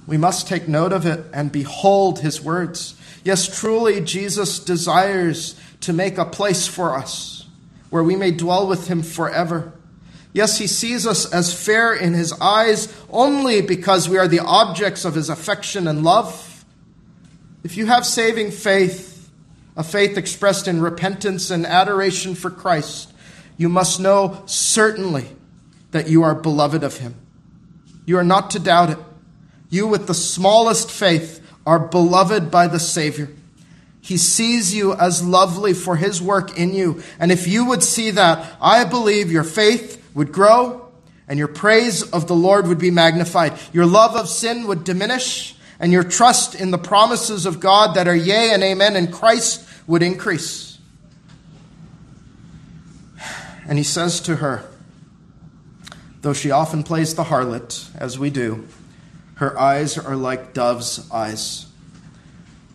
We 0.07 0.17
must 0.17 0.47
take 0.47 0.67
note 0.67 0.93
of 0.93 1.05
it 1.05 1.25
and 1.33 1.51
behold 1.51 2.19
his 2.19 2.41
words. 2.41 2.95
Yes, 3.23 3.59
truly, 3.59 4.01
Jesus 4.01 4.59
desires 4.59 5.59
to 5.81 5.93
make 5.93 6.17
a 6.17 6.25
place 6.25 6.67
for 6.67 6.95
us 6.95 7.47
where 7.89 8.03
we 8.03 8.15
may 8.15 8.31
dwell 8.31 8.67
with 8.67 8.87
him 8.87 9.01
forever. 9.01 9.73
Yes, 10.33 10.57
he 10.57 10.67
sees 10.67 11.07
us 11.07 11.31
as 11.31 11.53
fair 11.53 11.93
in 11.93 12.13
his 12.13 12.33
eyes 12.41 12.93
only 13.09 13.61
because 13.61 14.09
we 14.09 14.17
are 14.17 14.27
the 14.27 14.41
objects 14.41 15.05
of 15.05 15.15
his 15.15 15.29
affection 15.29 15.87
and 15.87 16.03
love. 16.03 16.65
If 17.63 17.77
you 17.77 17.85
have 17.85 18.05
saving 18.05 18.51
faith, 18.51 19.29
a 19.77 19.83
faith 19.83 20.17
expressed 20.17 20.67
in 20.67 20.81
repentance 20.81 21.49
and 21.49 21.65
adoration 21.65 22.35
for 22.35 22.49
Christ, 22.49 23.13
you 23.57 23.69
must 23.69 23.99
know 23.99 24.43
certainly 24.45 25.27
that 25.91 26.09
you 26.09 26.23
are 26.23 26.35
beloved 26.35 26.83
of 26.83 26.97
him. 26.97 27.15
You 28.05 28.17
are 28.17 28.23
not 28.23 28.51
to 28.51 28.59
doubt 28.59 28.89
it. 28.89 28.99
You, 29.69 29.87
with 29.87 30.07
the 30.07 30.13
smallest 30.13 30.91
faith, 30.91 31.41
are 31.65 31.79
beloved 31.79 32.51
by 32.51 32.67
the 32.67 32.79
Savior. 32.79 33.29
He 34.01 34.17
sees 34.17 34.75
you 34.75 34.93
as 34.93 35.23
lovely 35.23 35.73
for 35.73 35.95
his 35.95 36.21
work 36.21 36.57
in 36.57 36.73
you. 36.73 37.01
And 37.19 37.31
if 37.31 37.47
you 37.47 37.65
would 37.65 37.81
see 37.81 38.11
that, 38.11 38.55
I 38.61 38.83
believe 38.83 39.31
your 39.31 39.43
faith 39.43 40.11
would 40.13 40.31
grow 40.31 40.91
and 41.27 41.39
your 41.39 41.47
praise 41.47 42.03
of 42.03 42.27
the 42.27 42.35
Lord 42.35 42.67
would 42.67 42.77
be 42.77 42.91
magnified. 42.91 43.53
Your 43.73 43.87
love 43.87 44.15
of 44.15 44.29
sin 44.29 44.67
would 44.67 44.83
diminish 44.83 45.55
and 45.79 45.91
your 45.91 46.03
trust 46.03 46.53
in 46.53 46.69
the 46.69 46.77
promises 46.77 47.47
of 47.47 47.59
God 47.59 47.95
that 47.95 48.07
are 48.07 48.15
yea 48.15 48.51
and 48.53 48.61
amen 48.63 48.95
in 48.95 49.11
Christ 49.11 49.67
would 49.87 50.03
increase. 50.03 50.77
And 53.67 53.79
he 53.79 53.83
says 53.83 54.21
to 54.21 54.35
her, 54.35 54.69
though 56.21 56.33
she 56.33 56.51
often 56.51 56.83
plays 56.83 57.15
the 57.15 57.23
harlot, 57.23 57.89
as 57.95 58.19
we 58.19 58.29
do, 58.29 58.67
her 59.35 59.57
eyes 59.59 59.97
are 59.97 60.15
like 60.15 60.53
dove's 60.53 61.09
eyes. 61.11 61.67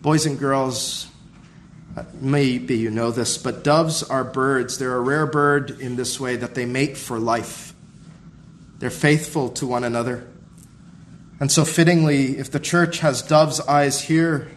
Boys 0.01 0.25
and 0.25 0.39
girls, 0.39 1.11
Maybe 2.13 2.77
you 2.77 2.89
know 2.89 3.11
this, 3.11 3.37
but 3.37 3.63
doves 3.63 4.03
are 4.03 4.23
birds. 4.23 4.77
They're 4.77 4.95
a 4.95 5.01
rare 5.01 5.25
bird 5.25 5.71
in 5.81 5.95
this 5.95 6.19
way 6.19 6.37
that 6.37 6.55
they 6.55 6.65
mate 6.65 6.97
for 6.97 7.19
life. 7.19 7.73
They're 8.79 8.89
faithful 8.89 9.49
to 9.49 9.67
one 9.67 9.83
another. 9.83 10.27
And 11.39 11.51
so 11.51 11.65
fittingly, 11.65 12.37
if 12.37 12.49
the 12.51 12.59
church 12.59 12.99
has 12.99 13.21
dove's 13.21 13.59
eyes 13.61 14.01
here, 14.01 14.49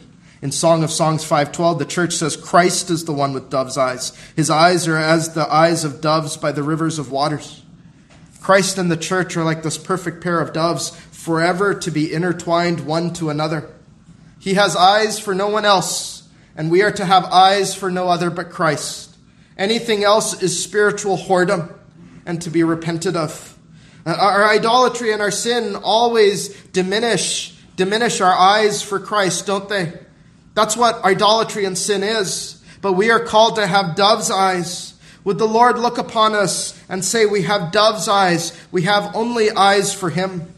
in 0.42 0.52
Song 0.52 0.84
of 0.84 0.90
Songs 0.90 1.24
5:12, 1.24 1.78
the 1.78 1.86
church 1.86 2.14
says 2.14 2.36
Christ 2.36 2.90
is 2.90 3.05
the 3.05 3.12
one 3.12 3.32
with 3.32 3.50
dove's 3.50 3.78
eyes. 3.78 4.12
His 4.36 4.50
eyes 4.50 4.86
are 4.86 4.96
as 4.96 5.30
the 5.30 5.50
eyes 5.52 5.84
of 5.84 6.02
doves 6.02 6.36
by 6.36 6.52
the 6.52 6.62
rivers 6.62 6.98
of 6.98 7.11
waters. 7.11 7.62
Christ 8.42 8.76
and 8.76 8.90
the 8.90 8.96
church 8.96 9.38
are 9.38 9.44
like 9.44 9.62
this 9.62 9.78
perfect 9.78 10.22
pair 10.22 10.40
of 10.40 10.52
doves, 10.52 10.92
forever 11.25 11.75
to 11.75 11.91
be 11.91 12.12
intertwined 12.12 12.81
one 12.87 13.14
to 13.14 13.31
another. 13.31 13.70
He 14.39 14.55
has 14.55 14.77
eyes 14.77 15.18
for 15.18 15.35
no 15.35 15.49
one 15.49 15.64
else 15.64 16.29
and 16.55 16.70
we 16.70 16.83
are 16.83 16.93
to 16.93 17.05
have 17.05 17.25
eyes 17.25 17.75
for 17.75 17.91
no 17.91 18.09
other 18.09 18.29
but 18.29 18.51
Christ. 18.51 19.16
Anything 19.57 20.05
else 20.05 20.43
is 20.43 20.62
spiritual 20.62 21.16
whoredom 21.16 21.72
and 22.27 22.43
to 22.43 22.51
be 22.51 22.62
repented 22.62 23.16
of. 23.16 23.59
Uh, 24.05 24.14
our 24.20 24.45
idolatry 24.47 25.12
and 25.12 25.22
our 25.22 25.31
sin 25.31 25.77
always 25.77 26.49
diminish 26.72 27.53
diminish 27.77 28.20
our 28.20 28.33
eyes 28.33 28.83
for 28.83 29.01
Christ, 29.01 29.47
don't 29.47 29.68
they? 29.68 29.93
That's 30.55 30.77
what 30.77 31.03
idolatry 31.05 31.64
and 31.64 31.77
sin 31.77 32.05
is. 32.05 32.62
But 32.83 32.93
we 32.93 33.11
are 33.11 33.18
called 33.18 33.57
to 33.57 33.66
have 33.66 33.97
dove's 33.97 34.31
eyes. 34.31 34.95
Would 35.25 35.39
the 35.39 35.49
Lord 35.49 35.79
look 35.79 35.99
upon 35.99 36.35
us 36.35 36.79
and 36.89 37.05
say, 37.05 37.27
We 37.27 37.43
have 37.43 37.72
dove's 37.72 38.09
eyes, 38.09 38.53
we 38.70 38.83
have 38.83 39.16
only 39.16 39.51
eyes 39.51 39.93
for 39.93 40.11
Him? 40.11 40.53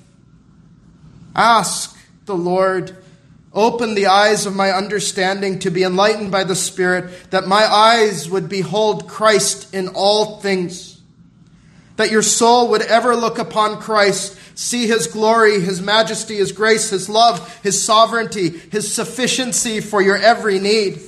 Ask 1.37 1.97
the 2.25 2.37
Lord 2.37 2.97
Open 3.57 3.95
the 3.95 4.09
eyes 4.09 4.45
of 4.45 4.55
my 4.55 4.71
understanding 4.71 5.61
to 5.61 5.71
be 5.71 5.83
enlightened 5.83 6.31
by 6.31 6.45
the 6.45 6.55
Spirit, 6.55 7.31
that 7.31 7.49
my 7.49 7.65
eyes 7.65 8.29
would 8.29 8.51
behold 8.51 9.09
Christ 9.09 9.75
in 9.75 9.89
all 9.89 10.41
things. 10.41 11.01
That 11.97 12.11
your 12.11 12.21
soul 12.21 12.69
would 12.69 12.83
ever 12.83 13.17
look 13.17 13.39
upon 13.39 13.81
Christ 13.81 14.39
see 14.59 14.87
His 14.87 15.07
glory, 15.07 15.59
His 15.61 15.81
majesty, 15.81 16.37
His 16.37 16.53
grace, 16.53 16.91
His 16.91 17.09
love, 17.09 17.61
His 17.63 17.83
sovereignty, 17.83 18.51
His 18.51 18.93
sufficiency 18.93 19.81
for 19.81 20.03
your 20.03 20.19
every 20.19 20.59
need. 20.59 21.01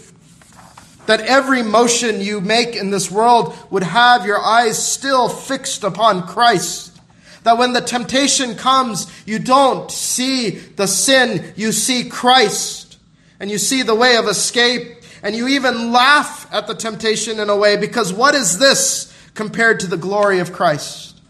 That 1.04 1.20
every 1.20 1.62
motion 1.62 2.22
you 2.22 2.40
make 2.40 2.74
in 2.74 2.90
this 2.90 3.10
world 3.10 3.54
would 3.68 3.82
have 3.82 4.24
your 4.24 4.40
eyes 4.40 4.82
still 4.82 5.28
fixed 5.28 5.84
upon 5.84 6.26
Christ. 6.26 6.97
That 7.44 7.58
when 7.58 7.72
the 7.72 7.80
temptation 7.80 8.54
comes, 8.54 9.06
you 9.26 9.38
don't 9.38 9.90
see 9.90 10.50
the 10.50 10.86
sin, 10.86 11.52
you 11.56 11.72
see 11.72 12.08
Christ. 12.08 12.98
And 13.40 13.50
you 13.50 13.58
see 13.58 13.82
the 13.82 13.94
way 13.94 14.16
of 14.16 14.26
escape, 14.26 15.02
and 15.22 15.34
you 15.34 15.48
even 15.48 15.92
laugh 15.92 16.48
at 16.52 16.66
the 16.66 16.74
temptation 16.74 17.38
in 17.38 17.48
a 17.48 17.56
way, 17.56 17.76
because 17.76 18.12
what 18.12 18.34
is 18.34 18.58
this 18.58 19.14
compared 19.34 19.80
to 19.80 19.86
the 19.86 19.96
glory 19.96 20.40
of 20.40 20.52
Christ? 20.52 21.20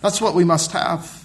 That's 0.00 0.20
what 0.20 0.34
we 0.34 0.44
must 0.44 0.72
have. 0.72 1.24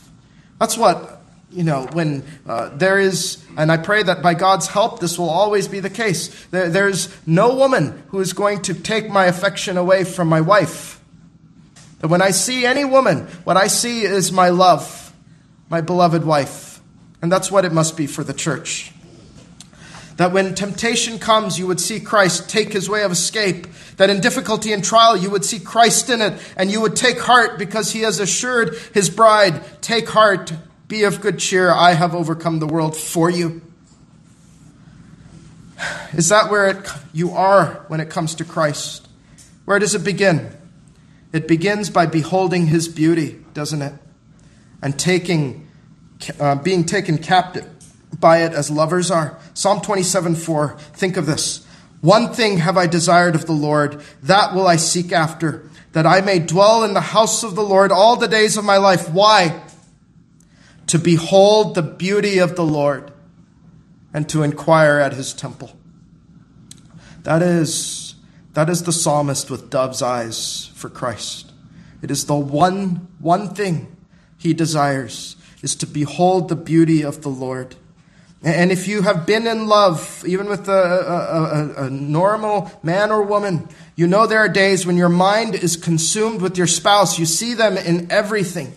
That's 0.59 0.78
what 0.78 1.18
you 1.51 1.63
know, 1.63 1.88
when 1.93 2.24
uh, 2.45 2.70
there 2.76 2.99
is, 2.99 3.43
and 3.57 3.72
I 3.72 3.78
pray 3.78 4.03
that 4.03 4.22
by 4.22 4.34
God's 4.34 4.68
help, 4.68 4.99
this 4.99 5.18
will 5.18 5.30
always 5.30 5.68
be 5.68 5.80
the 5.80 5.89
case. 5.89 6.45
There, 6.47 6.70
there's 6.70 7.15
no 7.26 7.55
woman 7.55 8.03
who 8.09 8.20
is 8.20 8.34
going 8.34 8.61
to 8.63 8.74
take 8.74 9.09
my 9.09 9.26
affection 9.26 9.78
away 9.78 10.03
from 10.03 10.28
my 10.28 10.41
wife. 10.41 10.97
That 12.00 12.10
when 12.10 12.22
I 12.22 12.32
see 12.32 12.66
any 12.66 12.86
woman, 12.86 13.28
what 13.43 13.58
I 13.58 13.68
see 13.68 14.02
is 14.04 14.32
my 14.32 14.50
love, 14.50 15.14
my 15.70 15.82
beloved 15.82 16.24
wife. 16.24 16.80
And 17.22 17.32
that's 17.32 17.52
what 17.52 17.66
it 17.66 17.72
must 17.72 17.98
be 17.98 18.08
for 18.08 18.24
the 18.24 18.34
church. 18.34 18.91
That 20.18 20.32
when 20.32 20.56
temptation 20.56 21.20
comes, 21.20 21.60
you 21.60 21.68
would 21.68 21.80
see 21.80 22.00
Christ 22.00 22.50
take 22.50 22.74
his 22.74 22.89
way 22.89 23.04
of 23.04 23.12
escape. 23.12 23.68
That 23.98 24.10
in 24.10 24.20
difficulty 24.20 24.74
and 24.74 24.84
trial, 24.84 25.16
you 25.16 25.30
would 25.30 25.45
see 25.45 25.60
Christ 25.60 26.10
in 26.10 26.22
it, 26.22 26.39
and 26.58 26.72
you 26.72 26.82
would 26.82 26.95
take 26.95 27.20
heart 27.20 27.60
because 27.60 27.91
he 27.91 28.02
has 28.02 28.20
assured 28.20 28.76
his 28.93 29.12
bride, 29.12 29.62
Take 29.82 30.10
heart, 30.10 30.54
be 30.88 31.04
of 31.04 31.22
good 31.22 31.38
cheer. 31.38 31.72
I 31.72 31.93
have 31.93 32.16
overcome 32.16 32.60
the 32.60 32.68
world 32.68 32.98
for 32.98 33.30
you. 33.30 33.62
Is 36.14 36.30
that 36.30 36.50
where 36.50 36.68
it, 36.68 36.89
you 37.14 37.32
are 37.34 37.86
when 37.88 38.00
it 38.00 38.10
comes 38.10 38.36
to 38.36 38.43
Christ? 38.43 39.08
Where 39.66 39.78
does 39.78 39.93
it 39.93 40.04
begin? 40.04 40.57
It 41.34 41.48
begins 41.48 41.90
by 41.90 42.06
beholding 42.06 42.68
his 42.68 42.88
beauty, 42.88 43.44
doesn't 43.54 43.82
it? 43.82 43.94
And 44.82 44.98
taking, 44.98 45.68
uh, 46.40 46.56
being 46.56 46.86
taken 46.86 47.18
captive 47.18 47.68
by 48.20 48.44
it 48.44 48.54
as 48.54 48.72
lovers 48.72 49.12
are. 49.12 49.38
Psalm 49.54 49.82
27 49.82 50.36
4. 50.36 50.78
Think 50.94 51.18
of 51.18 51.26
this. 51.26 51.66
One 52.02 52.34
thing 52.34 52.58
have 52.58 52.78
I 52.78 52.88
desired 52.88 53.36
of 53.36 53.46
the 53.46 53.54
Lord, 53.54 54.02
that 54.24 54.54
will 54.54 54.68
I 54.68 54.76
seek 54.76 55.12
after, 55.12 55.70
that 55.94 56.06
I 56.06 56.22
may 56.22 56.40
dwell 56.40 56.84
in 56.84 56.94
the 56.94 57.02
house 57.02 57.44
of 57.44 57.56
the 57.56 57.64
Lord 57.64 57.92
all 57.92 58.16
the 58.16 58.28
days 58.28 58.56
of 58.56 58.64
my 58.64 58.78
life. 58.78 59.10
Why? 59.10 59.64
to 60.88 60.98
behold 60.98 61.76
the 61.76 61.82
beauty 61.82 62.40
of 62.40 62.56
the 62.56 62.66
Lord 62.66 63.12
and 64.14 64.28
to 64.30 64.44
inquire 64.44 65.00
at 65.00 65.14
his 65.14 65.34
temple. 65.34 65.78
That 67.24 67.42
is, 67.42 68.07
that 68.58 68.70
is 68.70 68.82
the 68.82 68.91
psalmist 68.91 69.51
with 69.51 69.70
dove's 69.70 70.01
eyes 70.01 70.72
for 70.74 70.89
Christ. 70.89 71.51
It 72.01 72.10
is 72.10 72.26
the 72.26 72.34
one, 72.34 73.08
one 73.20 73.53
thing 73.53 73.95
he 74.36 74.55
desires 74.55 75.36
is 75.62 75.76
to 75.76 75.86
behold 75.86 76.49
the 76.49 76.55
beauty 76.55 77.03
of 77.03 77.22
the 77.22 77.30
Lord. 77.30 77.76
And 78.41 78.72
if 78.72 78.88
you 78.88 79.03
have 79.03 79.28
been 79.28 79.45
in 79.45 79.68
love, 79.68 80.24
even 80.26 80.49
with 80.49 80.68
a, 80.70 80.72
a, 80.72 81.84
a, 81.84 81.89
normal 81.91 82.72
man 82.82 83.12
or 83.12 83.22
woman, 83.22 83.70
you 83.95 84.08
know 84.08 84.26
there 84.26 84.39
are 84.39 84.49
days 84.49 84.88
when 84.88 84.97
your 84.97 85.08
mind 85.08 85.53
is 85.53 85.76
consumed 85.76 86.41
with 86.41 86.58
your 86.58 86.66
spouse. 86.66 87.20
You 87.20 87.28
see 87.28 87.53
them 87.53 87.78
in 87.78 88.12
everything. 88.12 88.74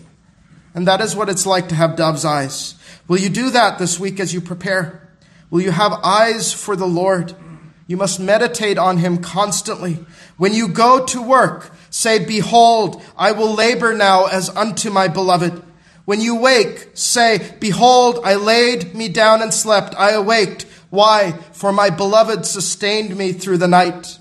And 0.75 0.87
that 0.87 1.01
is 1.01 1.15
what 1.15 1.27
it's 1.27 1.47
like 1.47 1.69
to 1.69 1.75
have 1.75 1.95
dove's 1.95 2.23
eyes. 2.23 2.75
Will 3.07 3.17
you 3.17 3.29
do 3.29 3.49
that 3.49 3.79
this 3.79 3.99
week 3.99 4.19
as 4.19 4.31
you 4.31 4.41
prepare? 4.41 5.09
Will 5.49 5.61
you 5.61 5.71
have 5.71 5.91
eyes 6.03 6.53
for 6.53 6.75
the 6.75 6.87
Lord? 6.87 7.33
You 7.91 7.97
must 7.97 8.21
meditate 8.21 8.77
on 8.77 8.99
him 8.99 9.17
constantly. 9.17 9.99
When 10.37 10.53
you 10.53 10.69
go 10.69 11.05
to 11.07 11.21
work, 11.21 11.71
say, 11.89 12.23
Behold, 12.23 13.03
I 13.17 13.33
will 13.33 13.53
labor 13.53 13.93
now 13.93 14.27
as 14.27 14.47
unto 14.47 14.89
my 14.89 15.09
beloved. 15.09 15.61
When 16.05 16.21
you 16.21 16.37
wake, 16.37 16.91
say, 16.93 17.53
Behold, 17.59 18.21
I 18.23 18.35
laid 18.35 18.95
me 18.95 19.09
down 19.09 19.41
and 19.41 19.53
slept. 19.53 19.93
I 19.97 20.11
awaked. 20.11 20.65
Why? 20.89 21.33
For 21.51 21.73
my 21.73 21.89
beloved 21.89 22.45
sustained 22.45 23.17
me 23.17 23.33
through 23.33 23.57
the 23.57 23.67
night. 23.67 24.19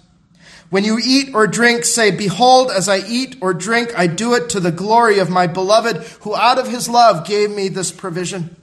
When 0.70 0.82
you 0.82 0.98
eat 1.00 1.32
or 1.32 1.46
drink, 1.46 1.84
say, 1.84 2.10
Behold, 2.10 2.72
as 2.72 2.88
I 2.88 3.06
eat 3.06 3.36
or 3.40 3.54
drink, 3.54 3.96
I 3.96 4.08
do 4.08 4.34
it 4.34 4.48
to 4.48 4.58
the 4.58 4.72
glory 4.72 5.20
of 5.20 5.30
my 5.30 5.46
beloved, 5.46 5.98
who 6.22 6.34
out 6.34 6.58
of 6.58 6.66
his 6.66 6.88
love 6.88 7.24
gave 7.24 7.52
me 7.52 7.68
this 7.68 7.92
provision. 7.92 8.56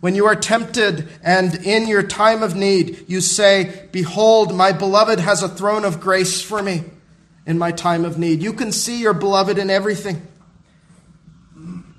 When 0.00 0.14
you 0.14 0.26
are 0.26 0.36
tempted 0.36 1.08
and 1.22 1.54
in 1.66 1.88
your 1.88 2.02
time 2.02 2.42
of 2.42 2.54
need, 2.54 3.04
you 3.08 3.20
say, 3.20 3.88
Behold, 3.90 4.54
my 4.54 4.72
beloved 4.72 5.18
has 5.18 5.42
a 5.42 5.48
throne 5.48 5.84
of 5.84 6.00
grace 6.00 6.40
for 6.40 6.62
me 6.62 6.84
in 7.46 7.58
my 7.58 7.72
time 7.72 8.04
of 8.04 8.18
need. 8.18 8.42
You 8.42 8.52
can 8.52 8.70
see 8.70 9.00
your 9.00 9.14
beloved 9.14 9.58
in 9.58 9.70
everything. 9.70 10.26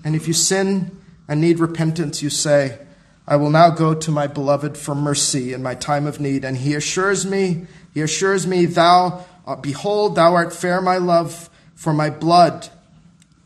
And 0.03 0.15
if 0.15 0.27
you 0.27 0.33
sin 0.33 0.97
and 1.27 1.41
need 1.41 1.59
repentance, 1.59 2.21
you 2.21 2.29
say, 2.29 2.79
I 3.27 3.35
will 3.35 3.49
now 3.49 3.69
go 3.69 3.93
to 3.93 4.11
my 4.11 4.27
beloved 4.27 4.77
for 4.77 4.95
mercy 4.95 5.53
in 5.53 5.61
my 5.61 5.75
time 5.75 6.07
of 6.07 6.19
need. 6.19 6.45
And 6.45 6.57
he 6.57 6.75
assures 6.75 7.25
me, 7.25 7.67
he 7.93 8.01
assures 8.01 8.47
me, 8.47 8.65
Thou 8.65 9.25
uh, 9.49 9.55
behold, 9.55 10.13
thou 10.13 10.35
art 10.35 10.53
fair, 10.53 10.79
my 10.79 10.97
love, 10.97 11.49
for 11.73 11.91
my 11.91 12.11
blood, 12.11 12.69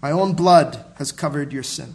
my 0.02 0.12
own 0.12 0.34
blood, 0.34 0.84
has 0.96 1.14
covered 1.14 1.54
your 1.54 1.64
sin. 1.64 1.94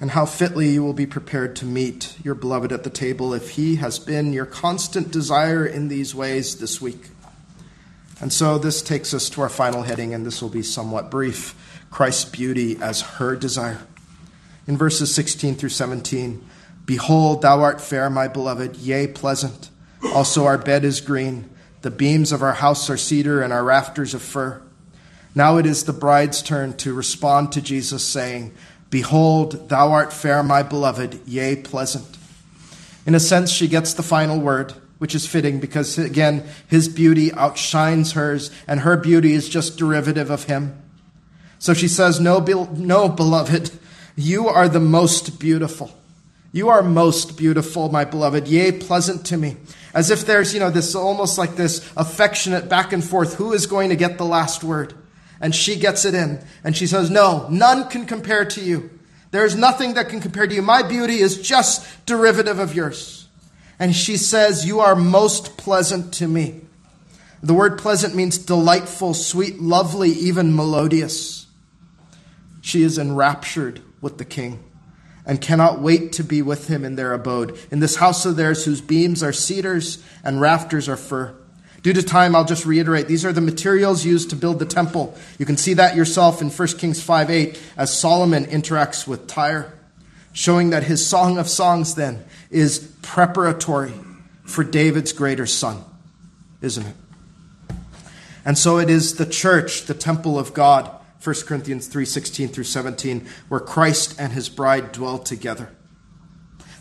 And 0.00 0.12
how 0.12 0.24
fitly 0.24 0.70
you 0.70 0.82
will 0.82 0.94
be 0.94 1.06
prepared 1.06 1.54
to 1.56 1.66
meet 1.66 2.16
your 2.24 2.34
beloved 2.34 2.72
at 2.72 2.84
the 2.84 2.90
table 2.90 3.34
if 3.34 3.50
he 3.50 3.76
has 3.76 3.98
been 3.98 4.32
your 4.32 4.46
constant 4.46 5.10
desire 5.10 5.66
in 5.66 5.88
these 5.88 6.14
ways 6.14 6.56
this 6.56 6.80
week. 6.80 7.10
And 8.20 8.32
so 8.32 8.58
this 8.58 8.80
takes 8.80 9.12
us 9.12 9.28
to 9.30 9.42
our 9.42 9.48
final 9.48 9.82
heading, 9.82 10.14
and 10.14 10.24
this 10.24 10.40
will 10.40 10.48
be 10.48 10.62
somewhat 10.62 11.10
brief 11.10 11.54
Christ's 11.90 12.24
beauty 12.24 12.78
as 12.80 13.02
her 13.02 13.36
desire. 13.36 13.80
In 14.66 14.76
verses 14.76 15.14
16 15.14 15.56
through 15.56 15.68
17, 15.68 16.44
Behold, 16.86 17.42
thou 17.42 17.60
art 17.60 17.80
fair, 17.80 18.08
my 18.10 18.26
beloved, 18.26 18.76
yea, 18.76 19.06
pleasant. 19.06 19.70
Also, 20.14 20.44
our 20.46 20.58
bed 20.58 20.84
is 20.84 21.00
green. 21.00 21.48
The 21.82 21.90
beams 21.90 22.32
of 22.32 22.42
our 22.42 22.54
house 22.54 22.88
are 22.90 22.96
cedar, 22.96 23.42
and 23.42 23.52
our 23.52 23.64
rafters 23.64 24.14
of 24.14 24.22
fir. 24.22 24.62
Now 25.34 25.58
it 25.58 25.66
is 25.66 25.84
the 25.84 25.92
bride's 25.92 26.42
turn 26.42 26.76
to 26.78 26.92
respond 26.92 27.52
to 27.52 27.62
Jesus, 27.62 28.04
saying, 28.04 28.52
Behold, 28.90 29.68
thou 29.68 29.92
art 29.92 30.12
fair, 30.12 30.42
my 30.42 30.62
beloved, 30.62 31.20
yea, 31.26 31.56
pleasant. 31.56 32.18
In 33.06 33.14
a 33.14 33.20
sense, 33.20 33.50
she 33.50 33.68
gets 33.68 33.94
the 33.94 34.02
final 34.02 34.38
word, 34.38 34.74
which 34.98 35.14
is 35.14 35.26
fitting 35.26 35.60
because, 35.60 35.96
again, 35.96 36.44
his 36.66 36.88
beauty 36.88 37.32
outshines 37.32 38.12
hers, 38.12 38.50
and 38.66 38.80
her 38.80 38.96
beauty 38.96 39.32
is 39.32 39.48
just 39.48 39.78
derivative 39.78 40.30
of 40.30 40.44
him. 40.44 40.80
So 41.58 41.72
she 41.72 41.88
says, 41.88 42.20
No, 42.20 42.38
no 42.38 43.08
beloved, 43.08 43.70
you 44.16 44.48
are 44.48 44.68
the 44.68 44.80
most 44.80 45.38
beautiful. 45.38 45.96
You 46.52 46.68
are 46.68 46.82
most 46.82 47.38
beautiful, 47.38 47.90
my 47.90 48.04
beloved, 48.04 48.48
yea, 48.48 48.72
pleasant 48.72 49.24
to 49.26 49.36
me. 49.36 49.56
As 49.94 50.10
if 50.10 50.26
there's, 50.26 50.52
you 50.52 50.58
know, 50.58 50.70
this 50.70 50.94
almost 50.96 51.38
like 51.38 51.54
this 51.54 51.78
affectionate 51.96 52.68
back 52.68 52.92
and 52.92 53.04
forth. 53.04 53.34
Who 53.34 53.52
is 53.52 53.66
going 53.66 53.90
to 53.90 53.96
get 53.96 54.18
the 54.18 54.24
last 54.24 54.64
word? 54.64 54.94
And 55.40 55.54
she 55.54 55.76
gets 55.76 56.04
it 56.04 56.14
in. 56.14 56.44
And 56.62 56.76
she 56.76 56.86
says, 56.86 57.10
No, 57.10 57.46
none 57.48 57.88
can 57.88 58.06
compare 58.06 58.44
to 58.44 58.60
you. 58.60 58.90
There 59.30 59.44
is 59.44 59.56
nothing 59.56 59.94
that 59.94 60.08
can 60.08 60.20
compare 60.20 60.46
to 60.46 60.54
you. 60.54 60.62
My 60.62 60.82
beauty 60.82 61.20
is 61.20 61.40
just 61.40 61.86
derivative 62.04 62.58
of 62.58 62.74
yours. 62.74 63.28
And 63.78 63.94
she 63.94 64.16
says, 64.16 64.66
You 64.66 64.80
are 64.80 64.94
most 64.94 65.56
pleasant 65.56 66.12
to 66.14 66.28
me. 66.28 66.62
The 67.42 67.54
word 67.54 67.78
pleasant 67.78 68.14
means 68.14 68.36
delightful, 68.36 69.14
sweet, 69.14 69.60
lovely, 69.60 70.10
even 70.10 70.54
melodious. 70.54 71.46
She 72.60 72.82
is 72.82 72.98
enraptured 72.98 73.80
with 74.02 74.18
the 74.18 74.26
king 74.26 74.62
and 75.24 75.40
cannot 75.40 75.80
wait 75.80 76.12
to 76.12 76.24
be 76.24 76.42
with 76.42 76.68
him 76.68 76.84
in 76.84 76.96
their 76.96 77.12
abode, 77.12 77.58
in 77.70 77.80
this 77.80 77.96
house 77.96 78.26
of 78.26 78.36
theirs 78.36 78.64
whose 78.64 78.80
beams 78.80 79.22
are 79.22 79.32
cedars 79.32 80.02
and 80.22 80.40
rafters 80.40 80.88
are 80.88 80.96
fir. 80.96 81.34
Due 81.82 81.92
to 81.92 82.02
time, 82.02 82.36
I'll 82.36 82.44
just 82.44 82.66
reiterate 82.66 83.08
these 83.08 83.24
are 83.24 83.32
the 83.32 83.40
materials 83.40 84.04
used 84.04 84.30
to 84.30 84.36
build 84.36 84.58
the 84.58 84.66
temple. 84.66 85.16
You 85.38 85.46
can 85.46 85.56
see 85.56 85.74
that 85.74 85.96
yourself 85.96 86.42
in 86.42 86.50
1 86.50 86.68
Kings 86.78 87.02
5 87.02 87.30
8 87.30 87.60
as 87.76 87.96
Solomon 87.96 88.44
interacts 88.46 89.06
with 89.06 89.26
Tyre, 89.26 89.72
showing 90.32 90.70
that 90.70 90.84
his 90.84 91.06
Song 91.06 91.38
of 91.38 91.48
Songs 91.48 91.94
then 91.94 92.24
is 92.50 92.94
preparatory 93.02 93.94
for 94.44 94.64
David's 94.64 95.12
greater 95.12 95.46
son, 95.46 95.82
isn't 96.60 96.86
it? 96.86 96.96
And 98.44 98.58
so 98.58 98.78
it 98.78 98.90
is 98.90 99.16
the 99.16 99.26
church, 99.26 99.86
the 99.86 99.94
temple 99.94 100.38
of 100.38 100.52
God 100.54 100.90
1 101.22 101.46
Corinthians 101.46 101.86
3:16 101.86 102.48
through 102.48 102.64
17 102.64 103.26
where 103.48 103.60
Christ 103.60 104.14
and 104.18 104.32
his 104.32 104.48
bride 104.48 104.92
dwell 104.92 105.18
together. 105.18 105.70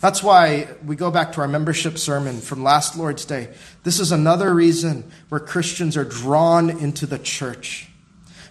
That's 0.02 0.24
why 0.24 0.68
we 0.86 0.95
go 0.95 1.12
back 1.12 1.34
to 1.34 1.41
our 1.41 1.47
membership 1.47 1.97
sermon 1.97 2.39
from 2.39 2.64
last 2.64 2.95
Lord's 2.95 3.26
Day. 3.26 3.50
This 3.84 4.00
is 4.00 4.12
another 4.12 4.54
reason 4.54 5.04
where 5.28 5.41
Christians 5.41 5.97
are 5.97 6.06
drawn 6.06 6.70
into 6.70 7.06
the 7.06 7.20
church. 7.20 7.89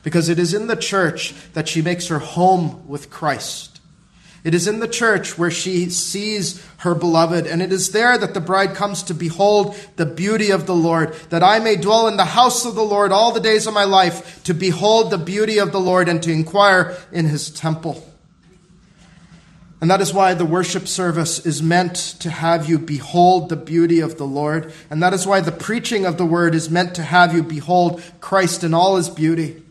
because 0.03 0.29
it 0.29 0.39
is 0.39 0.55
in 0.55 0.67
the 0.67 0.77
church 0.77 1.35
that 1.53 1.69
she 1.69 1.83
makes 1.83 2.09
her 2.09 2.19
home 2.19 2.87
with 2.89 3.11
Christ. 3.11 3.81
It 4.45 4.55
is 4.55 4.69
in 4.69 4.79
the 4.79 4.89
church 4.89 5.37
where 5.37 5.51
she 5.51 5.91
sees 5.91 6.65
her 6.79 6.95
beloved, 6.95 7.47
and 7.47 7.61
it 7.61 7.73
is 7.73 7.91
there 7.91 8.17
that 8.17 8.35
the 8.35 8.41
bride 8.41 8.75
comes 8.75 9.03
to 9.03 9.15
behold 9.15 9.77
the 9.97 10.07
beauty 10.07 10.51
of 10.51 10.65
the 10.67 10.75
Lord, 10.75 11.13
that 11.31 11.43
I 11.43 11.59
may 11.59 11.77
dwell 11.77 12.07
in 12.07 12.17
the 12.17 12.25
house 12.25 12.65
of 12.65 12.75
the 12.75 12.83
Lord 12.83 13.11
all 13.11 13.33
the 13.33 13.41
days 13.41 13.67
of 13.67 13.75
my 13.75 13.85
life, 13.85 14.43
to 14.45 14.55
behold 14.55 15.11
the 15.11 15.19
beauty 15.19 15.59
of 15.59 15.73
the 15.73 15.81
Lord 15.81 16.09
and 16.09 16.23
to 16.23 16.33
inquire 16.33 16.97
in 17.13 17.27
his 17.27 17.51
temple. 17.51 18.08
And 19.81 19.91
that 19.91 20.01
is 20.01 20.13
why 20.13 20.35
the 20.35 20.45
worship 20.45 20.89
service 20.89 21.47
is 21.47 21.63
meant 21.63 21.95
to 22.21 22.31
have 22.31 22.69
you 22.69 22.79
behold 22.79 23.49
the 23.49 23.57
beauty 23.57 24.01
of 24.01 24.19
the 24.19 24.27
Lord. 24.27 24.73
And 24.91 25.01
that 25.03 25.15
is 25.15 25.25
why 25.25 25.41
the 25.41 25.53
preaching 25.53 26.05
of 26.05 26.19
the 26.19 26.27
word 26.27 26.57
is 26.57 26.69
meant 26.69 26.97
to 26.97 27.03
have 27.03 27.33
you 27.33 27.45
behold 27.45 28.03
Christ 28.21 28.65
in 28.65 28.75
all 28.75 28.97
his 28.97 29.09
beauty, 29.09 29.63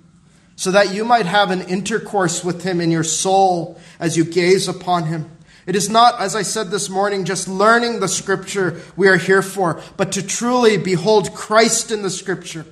so 0.56 0.72
that 0.72 0.94
you 0.94 1.04
might 1.04 1.26
have 1.26 1.52
an 1.52 1.62
intercourse 1.64 2.44
with 2.44 2.64
him 2.64 2.80
in 2.80 2.90
your 2.90 3.04
soul 3.04 3.80
as 4.00 4.16
you 4.16 4.24
gaze 4.24 4.70
upon 4.70 5.08
him. 5.08 5.30
It 5.66 5.76
is 5.76 5.90
not, 5.90 6.22
as 6.22 6.34
I 6.34 6.44
said 6.44 6.72
this 6.72 6.90
morning, 6.90 7.26
just 7.26 7.50
learning 7.50 8.00
the 8.00 8.08
scripture 8.08 8.82
we 8.96 9.10
are 9.10 9.18
here 9.18 9.42
for, 9.42 9.82
but 9.98 10.14
to 10.14 10.26
truly 10.26 10.78
behold 10.78 11.34
Christ 11.34 11.92
in 11.92 12.02
the 12.02 12.10
scripture. 12.10 12.66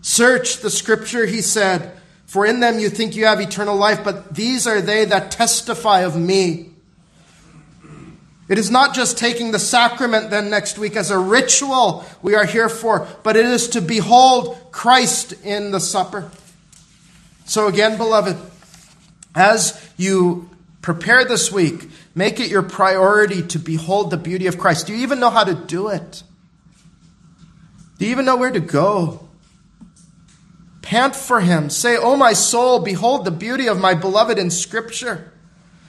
Search 0.00 0.58
the 0.58 0.70
scripture, 0.70 1.26
he 1.26 1.42
said, 1.42 1.94
for 2.26 2.44
in 2.44 2.60
them 2.60 2.78
you 2.78 2.90
think 2.90 3.16
you 3.16 3.26
have 3.26 3.40
eternal 3.40 3.76
life, 3.76 4.02
but 4.04 4.34
these 4.34 4.66
are 4.66 4.80
they 4.80 5.04
that 5.06 5.30
testify 5.30 6.00
of 6.00 6.16
me. 6.16 6.70
It 8.48 8.58
is 8.58 8.70
not 8.70 8.94
just 8.94 9.18
taking 9.18 9.50
the 9.50 9.58
sacrament 9.58 10.30
then 10.30 10.50
next 10.50 10.78
week 10.78 10.96
as 10.96 11.10
a 11.10 11.18
ritual 11.18 12.04
we 12.22 12.34
are 12.34 12.44
here 12.44 12.68
for, 12.68 13.08
but 13.22 13.36
it 13.36 13.46
is 13.46 13.70
to 13.70 13.80
behold 13.80 14.56
Christ 14.70 15.32
in 15.44 15.72
the 15.72 15.80
supper. 15.80 16.30
So, 17.44 17.66
again, 17.66 17.96
beloved, 17.96 18.36
as 19.34 19.80
you 19.96 20.50
prepare 20.80 21.24
this 21.24 21.50
week, 21.50 21.88
make 22.14 22.38
it 22.38 22.50
your 22.50 22.62
priority 22.62 23.42
to 23.42 23.58
behold 23.58 24.10
the 24.10 24.16
beauty 24.16 24.46
of 24.46 24.58
Christ. 24.58 24.86
Do 24.86 24.94
you 24.94 25.02
even 25.02 25.20
know 25.20 25.30
how 25.30 25.44
to 25.44 25.54
do 25.54 25.88
it? 25.88 26.22
Do 27.98 28.04
you 28.04 28.10
even 28.10 28.24
know 28.24 28.36
where 28.36 28.50
to 28.50 28.60
go? 28.60 29.25
Pant 30.86 31.16
for 31.16 31.40
him. 31.40 31.68
Say, 31.68 31.96
Oh, 31.96 32.14
my 32.14 32.32
soul, 32.32 32.78
behold 32.78 33.24
the 33.24 33.32
beauty 33.32 33.66
of 33.66 33.80
my 33.80 33.94
beloved 33.94 34.38
in 34.38 34.50
Scripture. 34.50 35.32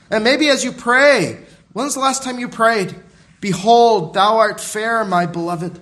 And 0.10 0.24
maybe 0.24 0.50
as 0.50 0.64
you 0.64 0.72
pray, 0.72 1.46
when's 1.72 1.94
the 1.94 2.00
last 2.00 2.24
time 2.24 2.40
you 2.40 2.50
prayed? 2.50 2.96
Behold, 3.40 4.16
thou 4.16 4.38
art 4.38 4.60
fair, 4.60 5.06
my 5.06 5.28
beloved. 5.28 5.80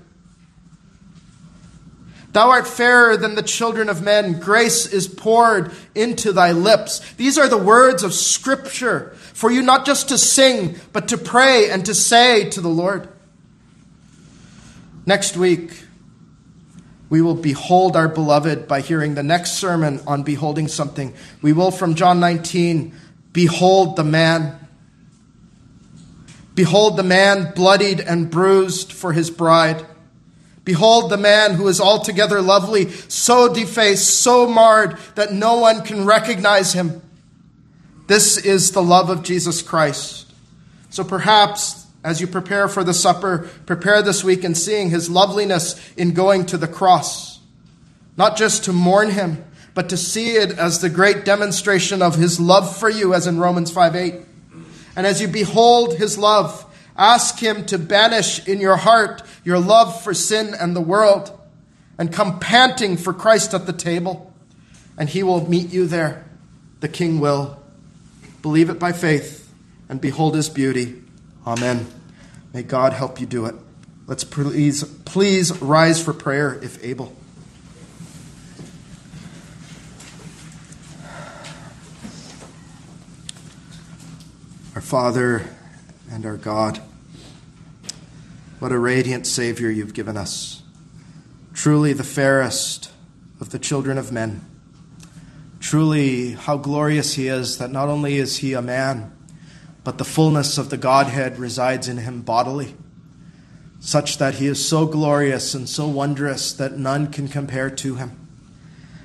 Thou 2.33 2.49
art 2.49 2.67
fairer 2.67 3.15
than 3.15 3.35
the 3.35 3.41
children 3.41 3.87
of 3.87 4.01
men. 4.01 4.41
Grace 4.41 4.85
is 4.85 5.07
poured 5.07 5.71
into 5.95 6.33
thy 6.33 6.51
lips. 6.51 6.99
These 7.13 7.37
are 7.37 7.47
the 7.47 7.57
words 7.57 8.03
of 8.03 8.13
Scripture 8.13 9.11
for 9.33 9.49
you 9.49 9.61
not 9.61 9.85
just 9.85 10.09
to 10.09 10.17
sing, 10.17 10.75
but 10.91 11.07
to 11.07 11.17
pray 11.17 11.69
and 11.69 11.85
to 11.85 11.95
say 11.95 12.49
to 12.49 12.59
the 12.59 12.67
Lord. 12.67 13.07
Next 15.05 15.37
week, 15.37 15.84
we 17.09 17.21
will 17.21 17.35
behold 17.35 17.95
our 17.95 18.07
beloved 18.07 18.67
by 18.67 18.81
hearing 18.81 19.15
the 19.15 19.23
next 19.23 19.53
sermon 19.53 20.01
on 20.07 20.23
beholding 20.23 20.67
something. 20.67 21.13
We 21.41 21.53
will, 21.53 21.71
from 21.71 21.95
John 21.95 22.19
19, 22.19 22.93
behold 23.31 23.95
the 23.95 24.03
man. 24.03 24.59
Behold 26.55 26.97
the 26.97 27.03
man 27.03 27.53
bloodied 27.53 27.99
and 27.99 28.31
bruised 28.31 28.91
for 28.91 29.13
his 29.13 29.29
bride. 29.29 29.85
Behold 30.63 31.11
the 31.11 31.17
man 31.17 31.53
who 31.53 31.67
is 31.67 31.79
altogether 31.79 32.41
lovely, 32.41 32.89
so 32.89 33.53
defaced, 33.53 34.21
so 34.21 34.47
marred 34.47 34.97
that 35.13 35.31
no 35.31 35.59
one 35.59 35.83
can 35.83 36.05
recognize 36.05 36.73
him. 36.73 37.01
This 38.07 38.37
is 38.37 38.71
the 38.71 38.81
love 38.81 39.11
of 39.11 39.21
Jesus 39.21 39.61
Christ. 39.61 40.31
So 40.89 41.03
perhaps 41.03 41.84
as 42.05 42.21
you 42.21 42.27
prepare 42.27 42.67
for 42.67 42.83
the 42.83 42.93
supper, 42.93 43.49
prepare 43.65 44.03
this 44.03 44.23
week 44.23 44.43
in 44.43 44.53
seeing 44.53 44.91
his 44.91 45.09
loveliness 45.09 45.75
in 45.97 46.13
going 46.13 46.45
to 46.45 46.57
the 46.57 46.67
cross. 46.67 47.39
Not 48.15 48.37
just 48.37 48.65
to 48.65 48.73
mourn 48.73 49.09
him, 49.09 49.43
but 49.73 49.89
to 49.89 49.97
see 49.97 50.33
it 50.35 50.51
as 50.51 50.79
the 50.79 50.89
great 50.89 51.25
demonstration 51.25 52.03
of 52.03 52.15
his 52.15 52.39
love 52.39 52.77
for 52.77 52.89
you, 52.89 53.15
as 53.15 53.25
in 53.25 53.39
Romans 53.39 53.71
5 53.71 53.95
8. 53.95 54.13
And 54.95 55.07
as 55.07 55.19
you 55.19 55.27
behold 55.27 55.95
his 55.95 56.15
love, 56.15 56.63
ask 56.95 57.39
him 57.39 57.65
to 57.65 57.79
banish 57.79 58.47
in 58.47 58.61
your 58.61 58.77
heart 58.77 59.23
your 59.43 59.59
love 59.59 60.01
for 60.03 60.13
sin 60.13 60.53
and 60.53 60.75
the 60.75 60.81
world, 60.81 61.37
and 61.97 62.13
come 62.13 62.39
panting 62.39 62.97
for 62.97 63.13
Christ 63.13 63.55
at 63.55 63.65
the 63.65 63.73
table, 63.73 64.31
and 64.95 65.09
he 65.09 65.23
will 65.23 65.49
meet 65.49 65.73
you 65.73 65.87
there. 65.87 66.23
The 66.81 66.87
king 66.87 67.19
will. 67.19 67.59
Believe 68.43 68.69
it 68.69 68.77
by 68.77 68.91
faith 68.91 69.51
and 69.89 69.99
behold 69.99 70.35
his 70.35 70.49
beauty. 70.49 71.01
Amen. 71.45 71.85
May 72.53 72.63
God 72.63 72.93
help 72.93 73.19
you 73.19 73.27
do 73.27 73.45
it. 73.45 73.55
Let's 74.07 74.23
please, 74.23 74.83
please 74.83 75.61
rise 75.61 76.01
for 76.01 76.13
prayer 76.13 76.59
if 76.63 76.83
able. 76.83 77.15
Our 84.73 84.81
Father 84.81 85.47
and 86.11 86.25
our 86.25 86.37
God, 86.37 86.81
what 88.59 88.71
a 88.71 88.79
radiant 88.79 89.27
Savior 89.27 89.69
you've 89.69 89.93
given 89.93 90.17
us. 90.17 90.63
Truly 91.53 91.93
the 91.93 92.03
fairest 92.03 92.91
of 93.39 93.51
the 93.51 93.59
children 93.59 93.97
of 93.97 94.11
men. 94.11 94.43
Truly, 95.59 96.31
how 96.33 96.57
glorious 96.57 97.13
He 97.13 97.27
is 97.27 97.57
that 97.57 97.71
not 97.71 97.87
only 97.87 98.17
is 98.17 98.37
He 98.37 98.53
a 98.53 98.61
man, 98.61 99.11
but 99.85 99.99
the 99.99 100.03
fullness 100.03 100.57
of 100.57 100.71
the 100.71 100.77
Godhead 100.77 101.37
resides 101.37 101.87
in 101.87 101.97
him 101.97 102.23
bodily, 102.23 102.75
such 103.79 104.17
that 104.17 104.33
he 104.35 104.47
is 104.47 104.67
so 104.67 104.87
glorious 104.87 105.53
and 105.53 105.69
so 105.69 105.87
wondrous 105.87 106.51
that 106.53 106.77
none 106.77 107.11
can 107.11 107.27
compare 107.27 107.69
to 107.69 107.93
him. 107.95 108.27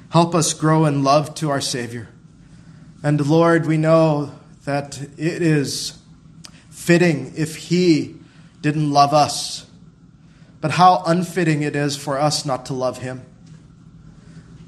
Help 0.09 0.35
us 0.35 0.55
grow 0.55 0.87
in 0.87 1.05
love 1.05 1.35
to 1.35 1.51
our 1.51 1.61
Savior. 1.61 2.09
And 3.03 3.25
Lord, 3.25 3.67
we 3.67 3.77
know 3.77 4.33
that 4.65 5.03
it 5.19 5.43
is 5.43 5.99
fitting 6.71 7.35
if 7.37 7.57
he 7.57 8.17
didn't 8.63 8.91
love 8.91 9.13
us, 9.13 9.67
but 10.63 10.73
how 10.73 11.03
unfitting 11.07 11.61
it 11.61 11.77
is 11.77 11.95
for 11.95 12.19
us 12.19 12.47
not 12.47 12.65
to 12.67 12.75
love 12.75 12.99
him. 12.99 13.23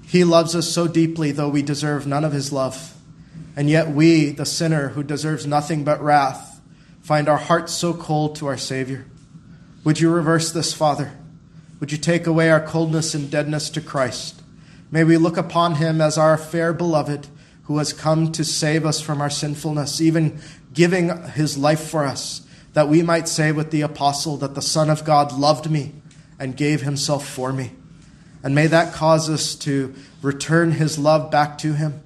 He 0.06 0.24
loves 0.24 0.54
us 0.54 0.68
so 0.68 0.86
deeply, 0.86 1.32
though 1.32 1.48
we 1.48 1.62
deserve 1.62 2.06
none 2.06 2.22
of 2.22 2.32
his 2.32 2.52
love. 2.52 2.98
And 3.54 3.68
yet 3.68 3.90
we, 3.90 4.30
the 4.30 4.46
sinner 4.46 4.88
who 4.88 5.02
deserves 5.02 5.46
nothing 5.46 5.84
but 5.84 6.00
wrath, 6.00 6.60
find 7.02 7.28
our 7.28 7.36
hearts 7.36 7.72
so 7.72 7.92
cold 7.92 8.36
to 8.36 8.46
our 8.46 8.56
Savior. 8.56 9.04
Would 9.84 10.00
you 10.00 10.10
reverse 10.10 10.52
this, 10.52 10.72
Father? 10.72 11.12
Would 11.80 11.92
you 11.92 11.98
take 11.98 12.26
away 12.26 12.50
our 12.50 12.60
coldness 12.60 13.14
and 13.14 13.30
deadness 13.30 13.68
to 13.70 13.80
Christ? 13.80 14.40
May 14.90 15.04
we 15.04 15.16
look 15.16 15.36
upon 15.36 15.76
him 15.76 16.00
as 16.00 16.16
our 16.16 16.38
fair 16.38 16.72
beloved 16.72 17.26
who 17.64 17.78
has 17.78 17.92
come 17.92 18.32
to 18.32 18.44
save 18.44 18.86
us 18.86 19.00
from 19.00 19.20
our 19.20 19.30
sinfulness, 19.30 20.00
even 20.00 20.40
giving 20.72 21.24
his 21.28 21.58
life 21.58 21.88
for 21.88 22.04
us, 22.04 22.46
that 22.72 22.88
we 22.88 23.02
might 23.02 23.28
say 23.28 23.52
with 23.52 23.70
the 23.70 23.82
apostle 23.82 24.36
that 24.38 24.54
the 24.54 24.62
Son 24.62 24.88
of 24.88 25.04
God 25.04 25.32
loved 25.32 25.70
me 25.70 25.92
and 26.38 26.56
gave 26.56 26.82
himself 26.82 27.28
for 27.28 27.52
me. 27.52 27.72
And 28.42 28.54
may 28.54 28.66
that 28.68 28.94
cause 28.94 29.28
us 29.28 29.54
to 29.56 29.94
return 30.22 30.72
his 30.72 30.98
love 30.98 31.30
back 31.30 31.58
to 31.58 31.74
him 31.74 32.02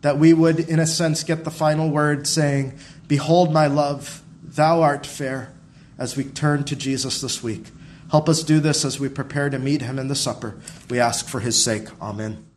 that 0.00 0.18
we 0.18 0.32
would, 0.32 0.60
in 0.60 0.78
a 0.78 0.86
sense, 0.86 1.24
get 1.24 1.44
the 1.44 1.50
final 1.50 1.90
word 1.90 2.26
saying, 2.26 2.78
Behold, 3.08 3.52
my 3.52 3.66
love, 3.66 4.22
thou 4.42 4.82
art 4.82 5.06
fair, 5.06 5.52
as 5.98 6.16
we 6.16 6.24
turn 6.24 6.64
to 6.64 6.76
Jesus 6.76 7.20
this 7.20 7.42
week. 7.42 7.66
Help 8.10 8.28
us 8.28 8.42
do 8.42 8.58
this 8.60 8.84
as 8.84 8.98
we 8.98 9.08
prepare 9.08 9.50
to 9.50 9.58
meet 9.58 9.82
him 9.82 9.98
in 9.98 10.08
the 10.08 10.14
supper. 10.14 10.56
We 10.88 10.98
ask 10.98 11.28
for 11.28 11.40
his 11.40 11.62
sake. 11.62 11.88
Amen. 12.00 12.49